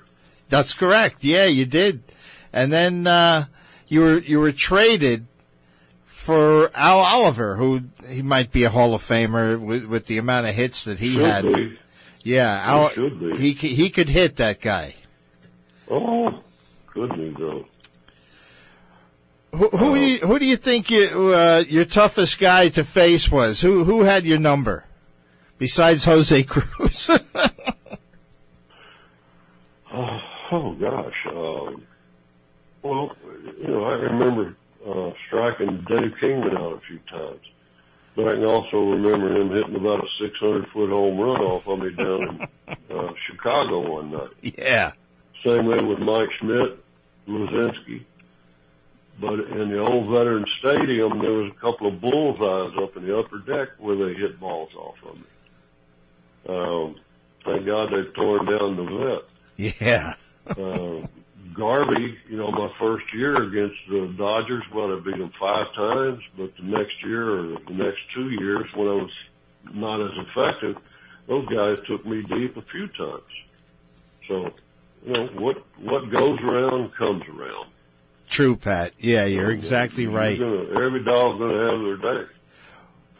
That's 0.50 0.74
correct. 0.74 1.24
Yeah, 1.24 1.46
you 1.46 1.66
did. 1.66 2.02
And 2.54 2.72
then 2.72 3.06
uh, 3.08 3.46
you 3.90 4.00
were 4.02 4.20
you 4.20 4.40
were 4.40 4.52
traded 4.54 5.28
for 6.06 6.72
Al 6.74 7.00
Oliver, 7.00 7.56
who 7.58 7.82
he 8.08 8.22
might 8.22 8.52
be 8.52 8.64
a 8.64 8.70
Hall 8.70 8.94
of 8.94 9.02
Famer 9.02 9.60
with, 9.60 9.84
with 9.86 10.06
the 10.06 10.18
amount 10.18 10.48
of 10.48 10.56
hits 10.56 10.86
that 10.86 11.00
he 11.00 11.14
Should 11.16 11.26
had. 11.26 11.44
be. 11.46 11.78
Yeah, 12.24 12.62
Al, 12.64 12.90
be. 12.96 13.38
he 13.38 13.56
c- 13.56 13.76
he 13.76 13.90
could 13.90 14.10
hit 14.10 14.38
that 14.38 14.62
guy. 14.62 14.96
Oh, 15.90 16.42
couldn't 16.88 17.20
he 17.20 17.30
though? 17.30 17.66
Who, 19.58 19.70
who 19.70 19.96
do 19.96 20.02
you, 20.06 20.20
who 20.20 20.40
do 20.40 20.46
you 20.46 20.56
think 20.58 20.92
you, 20.92 21.34
uh, 21.34 21.64
your 21.68 21.86
toughest 21.86 22.38
guy 22.40 22.70
to 22.70 22.84
face 22.84 23.32
was? 23.32 23.60
Who 23.62 23.84
who 23.84 24.04
had 24.04 24.26
your 24.26 24.38
number 24.40 24.86
besides 25.58 26.06
Jose 26.06 26.44
Cruz? 26.44 27.10
Oh, 29.94 30.20
oh 30.52 30.74
gosh. 30.74 31.16
Um, 31.28 31.84
well, 32.84 33.16
you 33.58 33.68
know, 33.68 33.84
I 33.86 33.94
remember 33.94 34.56
uh, 34.88 35.12
striking 35.28 35.84
Dave 35.88 36.14
Kingman 36.20 36.58
out 36.58 36.74
a 36.74 36.80
few 36.88 37.00
times. 37.10 37.40
But 38.16 38.28
I 38.28 38.32
can 38.32 38.46
also 38.46 38.78
remember 38.92 39.36
him 39.36 39.50
hitting 39.50 39.76
about 39.76 40.00
a 40.04 40.08
600 40.22 40.68
foot 40.70 40.90
home 40.90 41.18
run 41.20 41.42
off 41.42 41.68
of 41.68 41.80
me 41.80 41.92
down 41.92 42.48
in 42.68 42.76
uh, 42.98 43.14
Chicago 43.30 43.92
one 43.92 44.12
night. 44.12 44.30
yeah, 44.42 44.92
Same 45.46 45.68
way 45.68 45.82
with 45.82 46.00
Mike 46.00 46.30
Schmidt, 46.40 46.84
Luzinski. 47.28 48.04
But 49.20 49.40
in 49.40 49.70
the 49.70 49.80
old 49.80 50.10
Veteran 50.10 50.46
Stadium, 50.60 51.20
there 51.20 51.32
was 51.32 51.52
a 51.52 51.60
couple 51.60 51.88
of 51.88 52.00
bullseyes 52.00 52.78
up 52.78 52.96
in 52.98 53.08
the 53.08 53.18
upper 53.18 53.40
deck 53.40 53.70
where 53.80 53.96
they 53.96 54.14
hit 54.14 54.40
balls 54.40 54.70
off 54.76 54.96
of 55.08 55.16
me. 55.16 55.24
Um, 56.50 56.96
thank 57.44 57.66
God 57.66 57.90
they've 57.92 58.14
torn 58.14 58.46
down 58.46 58.76
the 58.76 58.84
vet 58.84 59.24
yeah, 59.58 60.14
uh, 60.48 61.08
Garvey, 61.54 62.18
you 62.30 62.38
know, 62.38 62.52
my 62.52 62.72
first 62.80 63.06
year 63.14 63.34
against 63.34 63.78
the 63.90 64.14
Dodgers, 64.16 64.64
well, 64.72 64.96
I 64.96 65.00
beat 65.00 65.18
them 65.18 65.32
five 65.40 65.74
times, 65.74 66.24
but 66.38 66.56
the 66.56 66.64
next 66.64 67.04
year 67.04 67.28
or 67.28 67.58
the 67.68 67.74
next 67.74 68.00
two 68.14 68.30
years 68.30 68.68
when 68.76 68.88
I 68.88 68.94
was 68.94 69.12
not 69.74 70.00
as 70.00 70.12
effective, 70.28 70.78
those 71.28 71.48
guys 71.48 71.80
took 71.88 72.06
me 72.06 72.22
deep 72.22 72.56
a 72.56 72.62
few 72.62 72.88
times. 72.90 73.24
So, 74.28 74.54
you 75.04 75.14
know, 75.14 75.28
what, 75.28 75.64
what 75.80 76.10
goes 76.12 76.40
around 76.42 76.94
comes 76.94 77.24
around. 77.28 77.70
True, 78.28 78.56
Pat. 78.56 78.94
Yeah, 79.00 79.26
you're 79.26 79.52
exactly 79.52 80.08
right. 80.08 80.38
Gonna, 80.40 80.80
every 80.86 81.04
dog's 81.04 81.40
gonna 81.40 81.72
have 81.72 81.80
their 81.82 81.98
day. 81.98 82.30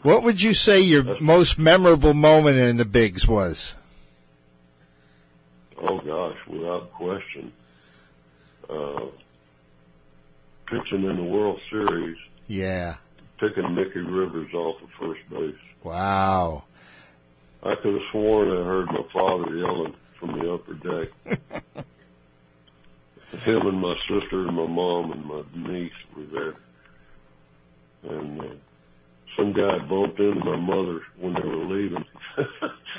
What 0.02 0.22
would 0.22 0.40
you 0.40 0.54
say 0.54 0.80
your 0.80 1.20
most 1.20 1.58
memorable 1.58 2.14
moment 2.14 2.56
in 2.58 2.76
the 2.76 2.84
bigs 2.84 3.26
was? 3.26 3.74
Oh 5.80 5.98
gosh, 6.00 6.36
without 6.46 6.92
question. 6.92 7.52
Uh, 8.68 9.06
pitching 10.66 11.04
in 11.04 11.16
the 11.16 11.22
World 11.22 11.58
Series, 11.70 12.18
Yeah. 12.46 12.96
picking 13.40 13.74
Mickey 13.74 14.00
Rivers 14.00 14.52
off 14.52 14.82
of 14.82 14.90
first 15.00 15.20
base. 15.30 15.54
Wow. 15.82 16.64
I 17.62 17.74
could 17.76 17.94
have 17.94 18.02
sworn 18.12 18.50
I 18.50 18.62
heard 18.64 18.86
my 18.86 19.02
father 19.12 19.56
yelling 19.56 19.94
from 20.18 20.38
the 20.38 20.52
upper 20.52 20.74
deck. 20.74 21.08
Him 23.42 23.66
and 23.66 23.78
my 23.80 23.94
sister 24.08 24.46
and 24.46 24.56
my 24.56 24.66
mom 24.66 25.12
and 25.12 25.24
my 25.24 25.42
niece 25.72 25.92
were 26.16 26.24
there. 26.32 26.54
And 28.14 28.40
uh, 28.40 28.44
some 29.36 29.52
guy 29.52 29.78
bumped 29.78 30.18
into 30.18 30.44
my 30.44 30.56
mother 30.56 31.00
when 31.18 31.34
they 31.34 31.40
were 31.42 31.64
leaving. 31.66 32.04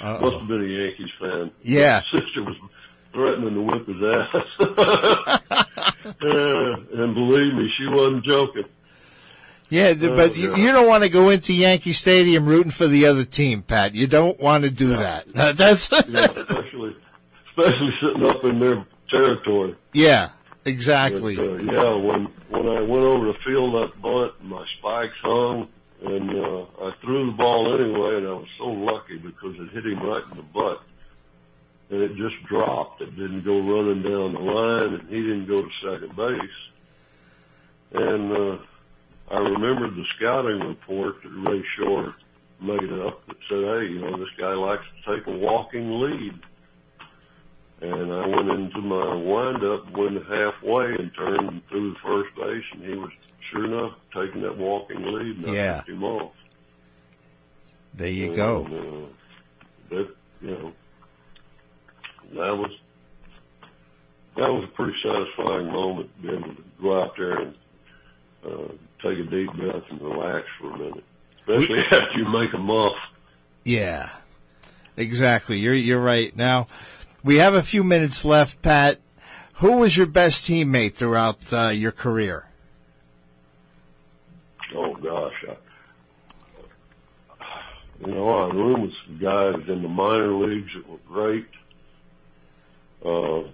Must 0.01 0.35
have 0.37 0.47
been 0.47 0.61
a 0.63 0.67
Yankees 0.67 1.09
fan. 1.19 1.51
Yeah. 1.63 2.03
My 2.13 2.19
sister 2.19 2.43
was 2.43 2.55
threatening 3.13 3.55
to 3.55 3.61
whip 3.61 3.87
his 3.87 4.03
ass. 4.13 5.45
Uh, 6.21 6.75
and 6.93 7.13
believe 7.13 7.53
me, 7.53 7.69
she 7.77 7.85
wasn't 7.87 8.23
joking. 8.25 8.63
Yeah, 9.69 9.93
Oh, 10.01 10.15
but 10.15 10.35
you, 10.35 10.55
you 10.55 10.71
don't 10.71 10.87
want 10.87 11.03
to 11.03 11.09
go 11.09 11.29
into 11.29 11.53
Yankee 11.53 11.91
Stadium 11.93 12.45
rooting 12.45 12.71
for 12.71 12.87
the 12.87 13.05
other 13.05 13.25
team, 13.25 13.61
Pat. 13.61 13.93
You 13.93 14.07
don't 14.07 14.39
want 14.39 14.63
to 14.63 14.69
do 14.69 14.89
that. 14.95 15.27
That's 15.33 15.91
Yeah, 15.91 16.25
especially, 16.25 16.95
especially 17.49 17.91
sitting 18.01 18.25
up 18.25 18.43
in 18.43 18.59
their 18.59 18.85
territory. 19.09 19.75
yeah, 19.93 20.29
exactly. 20.65 21.35
But, 21.35 21.49
uh, 21.49 21.57
yeah, 21.57 21.93
when 21.93 22.25
when 22.49 22.67
I 22.67 22.81
went 22.81 23.03
over 23.03 23.31
to 23.31 23.39
field 23.39 23.75
that 23.75 24.01
bunt, 24.01 24.33
my 24.43 24.65
spikes 24.77 25.17
hung, 25.21 25.67
and 26.03 26.29
uh, 26.29 26.65
I 26.81 26.91
threw 27.01 27.27
the 27.27 27.37
ball 27.37 27.73
anyway, 27.73 28.17
and 28.17 28.27
I 28.27 28.33
was 28.33 28.47
so 28.57 28.65
lucky 28.65 29.17
because 29.17 29.55
it 29.59 29.69
hit 29.71 29.85
him 29.85 30.01
right 30.01 30.23
in 30.31 30.37
the 30.37 30.43
butt, 30.43 30.81
and 31.89 32.01
it 32.01 32.15
just 32.15 32.41
dropped. 32.47 33.01
It 33.01 33.15
didn't 33.15 33.43
go 33.43 33.59
running 33.59 34.01
down 34.03 34.33
the 34.33 34.39
line, 34.39 34.93
and 34.93 35.09
he 35.09 35.21
didn't 35.21 35.47
go 35.47 35.61
to 35.61 35.69
second 35.83 36.15
base. 36.15 36.59
And 37.91 38.31
uh, 38.31 38.57
I 39.31 39.39
remembered 39.39 39.95
the 39.95 40.05
scouting 40.15 40.59
report 40.59 41.21
that 41.23 41.29
Ray 41.29 41.63
Shore 41.77 42.15
made 42.61 42.91
up 43.01 43.25
that 43.27 43.37
said, 43.49 43.63
"Hey, 43.63 43.93
you 43.93 43.99
know, 43.99 44.17
this 44.17 44.29
guy 44.37 44.53
likes 44.53 44.83
to 45.05 45.15
take 45.15 45.27
a 45.27 45.31
walking 45.31 45.99
lead." 45.99 46.39
And 47.81 48.11
I 48.11 48.27
went 48.27 48.49
into 48.49 48.81
my 48.81 49.15
windup, 49.15 49.89
went 49.91 50.17
halfway, 50.27 50.95
and 50.95 51.11
turned 51.15 51.41
and 51.41 51.61
threw 51.69 51.93
the 51.93 51.99
first 52.03 52.35
base, 52.35 52.63
and 52.73 52.83
he 52.83 52.95
was 52.95 53.09
sure 53.51 53.65
enough 53.65 53.93
taking 54.13 54.41
that 54.41 54.57
walking 54.57 55.01
lead, 55.01 55.37
and 55.37 55.45
I 55.47 55.53
Yeah. 55.53 55.77
picked 55.77 55.89
him 55.89 56.03
off. 56.03 56.33
There 57.93 58.09
you 58.09 58.35
go. 58.35 58.65
Uh, 59.91 59.95
that 59.95 60.09
you 60.41 60.51
know, 60.51 60.73
that 62.33 62.57
was 62.57 62.71
that 64.35 64.51
was 64.53 64.63
a 64.65 64.67
pretty 64.67 64.93
satisfying 65.03 65.71
moment, 65.71 66.21
being 66.21 66.35
able 66.35 66.55
to 66.55 66.63
go 66.81 67.01
out 67.01 67.13
there 67.17 67.37
and 67.39 67.55
uh, 68.45 68.67
take 69.01 69.19
a 69.19 69.23
deep 69.29 69.51
breath 69.53 69.83
and 69.89 70.01
relax 70.01 70.45
for 70.59 70.71
a 70.71 70.77
minute, 70.77 71.03
especially 71.39 71.79
after 71.91 72.11
you 72.17 72.25
make 72.29 72.53
a 72.53 72.57
muff. 72.57 72.93
Yeah, 73.65 74.09
exactly. 74.95 75.59
You're 75.59 75.73
you're 75.73 75.99
right. 75.99 76.33
Now 76.35 76.67
we 77.23 77.37
have 77.37 77.53
a 77.53 77.61
few 77.61 77.83
minutes 77.83 78.23
left, 78.25 78.61
Pat. 78.61 78.99
Who 79.55 79.77
was 79.77 79.97
your 79.97 80.07
best 80.07 80.45
teammate 80.45 80.93
throughout 80.93 81.51
uh, 81.51 81.67
your 81.69 81.91
career? 81.91 82.45
Oh 84.75 84.93
gosh, 84.95 85.45
I, 85.49 87.45
you 88.05 88.13
know, 88.13 88.29
I 88.29 88.53
room 88.53 88.81
with 88.83 88.91
some 89.05 89.17
guys 89.17 89.55
in 89.67 89.81
the 89.81 89.89
minor 89.89 90.33
leagues 90.33 90.71
that 90.75 90.87
were 90.89 90.97
great. 91.07 91.47
Uh, 93.03 93.51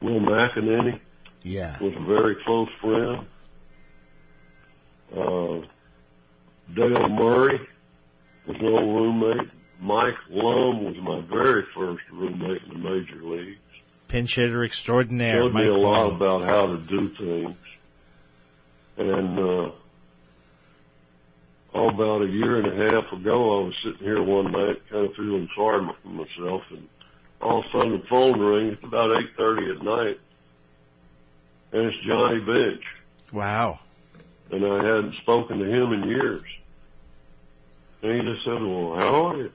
Will 0.00 0.20
McEnaney 0.20 0.98
Yeah, 1.44 1.78
was 1.80 1.94
a 1.94 2.04
very 2.04 2.36
close 2.44 2.68
friend. 2.80 3.26
Uh, 5.16 5.66
Dale 6.74 7.08
Murray 7.08 7.60
was 8.46 8.56
an 8.58 8.66
old 8.66 8.96
roommate. 8.96 9.50
Mike 9.82 10.14
Lum 10.30 10.84
was 10.84 10.96
my 10.98 11.20
very 11.22 11.64
first 11.74 12.02
roommate 12.12 12.62
in 12.62 12.68
the 12.82 12.88
major 12.90 13.20
leagues. 13.22 13.58
pinch 14.08 14.36
hitter 14.36 14.64
extraordinaire. 14.64 15.42
Showed 15.42 15.54
me 15.54 15.66
a 15.66 15.74
lot 15.74 16.06
about 16.12 16.42
how 16.48 16.66
to 16.68 16.76
do 16.78 17.08
things. 17.16 17.56
And 18.96 19.38
uh, 19.38 19.70
all 21.74 21.88
about 21.88 22.22
a 22.22 22.26
year 22.28 22.58
and 22.60 22.80
a 22.80 22.90
half 22.92 23.10
ago, 23.12 23.60
I 23.62 23.64
was 23.64 23.74
sitting 23.82 23.98
here 24.06 24.22
one 24.22 24.52
night, 24.52 24.82
kind 24.90 25.06
of 25.06 25.14
feeling 25.14 25.48
sorry 25.56 25.84
for 26.02 26.08
myself, 26.08 26.62
and 26.70 26.88
all 27.40 27.60
of 27.60 27.64
a 27.64 27.68
sudden 27.72 27.92
the 28.00 28.06
phone 28.08 28.38
rings. 28.38 28.74
It's 28.74 28.84
about 28.84 29.10
eight 29.20 29.30
thirty 29.36 29.68
at 29.70 29.82
night, 29.82 30.20
and 31.72 31.82
it's 31.86 31.96
Johnny 32.06 32.38
Bench, 32.40 32.84
Wow. 33.32 33.80
and 34.52 34.64
I 34.64 34.76
hadn't 34.84 35.14
spoken 35.22 35.58
to 35.58 35.64
him 35.64 35.92
in 35.94 36.08
years. 36.08 36.42
And 38.02 38.12
he 38.20 38.32
just 38.32 38.44
said, 38.44 38.60
"Well, 38.62 38.94
how 38.96 39.26
are 39.28 39.36
you?" 39.38 39.52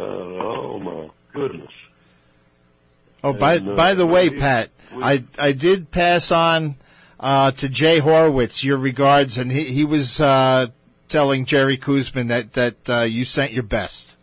Uh, 0.00 0.02
oh 0.02 0.78
my 0.78 1.10
goodness! 1.34 1.70
Oh, 3.22 3.32
by 3.34 3.54
And, 3.56 3.70
uh, 3.70 3.74
by 3.74 3.94
the 3.94 4.06
way, 4.06 4.30
Pat, 4.30 4.70
I 4.92 5.24
I 5.38 5.52
did 5.52 5.90
pass 5.90 6.32
on 6.32 6.76
uh, 7.18 7.50
to 7.52 7.68
Jay 7.68 8.00
Horwitz 8.00 8.64
your 8.64 8.78
regards, 8.78 9.36
and 9.36 9.52
he 9.52 9.64
he 9.64 9.84
was 9.84 10.20
uh, 10.20 10.68
telling 11.08 11.44
Jerry 11.44 11.76
Koosman 11.76 12.28
that 12.28 12.54
that 12.54 12.88
uh, 12.88 13.00
you 13.00 13.24
sent 13.24 13.52
your 13.52 13.62
best. 13.62 14.16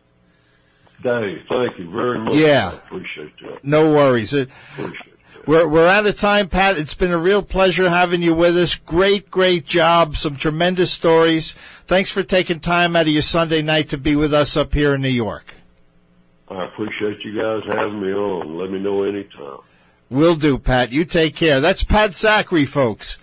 Dave, 1.03 1.43
thank 1.47 1.77
you 1.77 1.87
very 1.87 2.17
much. 2.19 2.33
Yeah. 2.33 2.71
I 2.71 2.73
appreciate 2.73 3.33
that. 3.43 3.63
No 3.63 3.93
worries. 3.93 4.33
It, 4.33 4.49
Appreciate 4.73 5.03
that. 5.03 5.47
We're 5.47 5.67
we're 5.67 5.87
out 5.87 6.07
of 6.07 6.19
time, 6.19 6.49
Pat. 6.49 6.77
It's 6.77 6.95
been 6.95 7.11
a 7.11 7.17
real 7.17 7.43
pleasure 7.43 7.89
having 7.89 8.21
you 8.21 8.33
with 8.33 8.57
us. 8.57 8.75
Great, 8.75 9.29
great 9.29 9.65
job. 9.65 10.17
Some 10.17 10.35
tremendous 10.35 10.91
stories. 10.91 11.55
Thanks 11.85 12.09
for 12.09 12.23
taking 12.23 12.59
time 12.59 12.95
out 12.95 13.03
of 13.03 13.13
your 13.13 13.21
Sunday 13.21 13.61
night 13.61 13.89
to 13.89 13.97
be 13.97 14.15
with 14.15 14.33
us 14.33 14.57
up 14.57 14.73
here 14.73 14.95
in 14.95 15.01
New 15.01 15.07
York. 15.07 15.53
I 16.49 16.65
appreciate 16.65 17.23
you 17.23 17.35
guys 17.35 17.61
having 17.67 18.01
me 18.01 18.13
on. 18.13 18.57
Let 18.57 18.71
me 18.71 18.79
know 18.79 19.03
anytime. 19.03 19.59
Will 20.09 20.35
do, 20.35 20.57
Pat. 20.57 20.91
You 20.91 21.03
take 21.03 21.35
care. 21.35 21.59
That's 21.59 21.83
Pat 21.83 22.11
Zachry, 22.11 22.67
folks. 22.67 23.17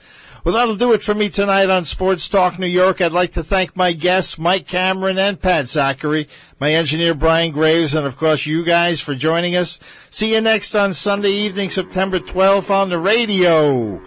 Well, 0.44 0.54
that'll 0.54 0.76
do 0.76 0.92
it 0.92 1.02
for 1.02 1.14
me 1.14 1.30
tonight 1.30 1.70
on 1.70 1.86
Sports 1.86 2.28
Talk 2.28 2.58
New 2.58 2.66
York. 2.66 3.00
I'd 3.00 3.12
like 3.12 3.32
to 3.32 3.42
thank 3.42 3.74
my 3.74 3.92
guests, 3.92 4.38
Mike 4.38 4.66
Cameron 4.66 5.18
and 5.18 5.40
Pat 5.40 5.64
Zachry, 5.64 6.28
my 6.60 6.74
engineer, 6.74 7.14
Brian 7.14 7.50
Graves, 7.50 7.94
and 7.94 8.06
of 8.06 8.18
course 8.18 8.44
you 8.44 8.62
guys 8.62 9.00
for 9.00 9.14
joining 9.14 9.56
us. 9.56 9.78
See 10.10 10.34
you 10.34 10.42
next 10.42 10.74
on 10.74 10.92
Sunday 10.92 11.30
evening, 11.32 11.70
September 11.70 12.18
12th 12.18 12.68
on 12.68 12.90
the 12.90 12.98
radio. 12.98 14.02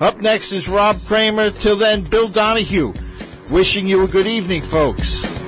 Up 0.00 0.20
next 0.20 0.52
is 0.52 0.68
Rob 0.68 0.96
Kramer. 1.06 1.50
Till 1.50 1.74
then, 1.74 2.02
Bill 2.02 2.28
Donohue. 2.28 2.94
Wishing 3.50 3.88
you 3.88 4.04
a 4.04 4.08
good 4.08 4.28
evening, 4.28 4.62
folks. 4.62 5.39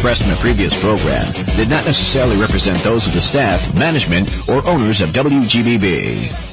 Expressed 0.00 0.24
in 0.24 0.30
the 0.30 0.36
previous 0.36 0.74
program 0.80 1.30
did 1.56 1.68
not 1.68 1.84
necessarily 1.84 2.34
represent 2.34 2.82
those 2.82 3.06
of 3.06 3.12
the 3.12 3.20
staff, 3.20 3.60
management, 3.74 4.26
or 4.48 4.66
owners 4.66 5.02
of 5.02 5.10
WGBB. 5.10 6.49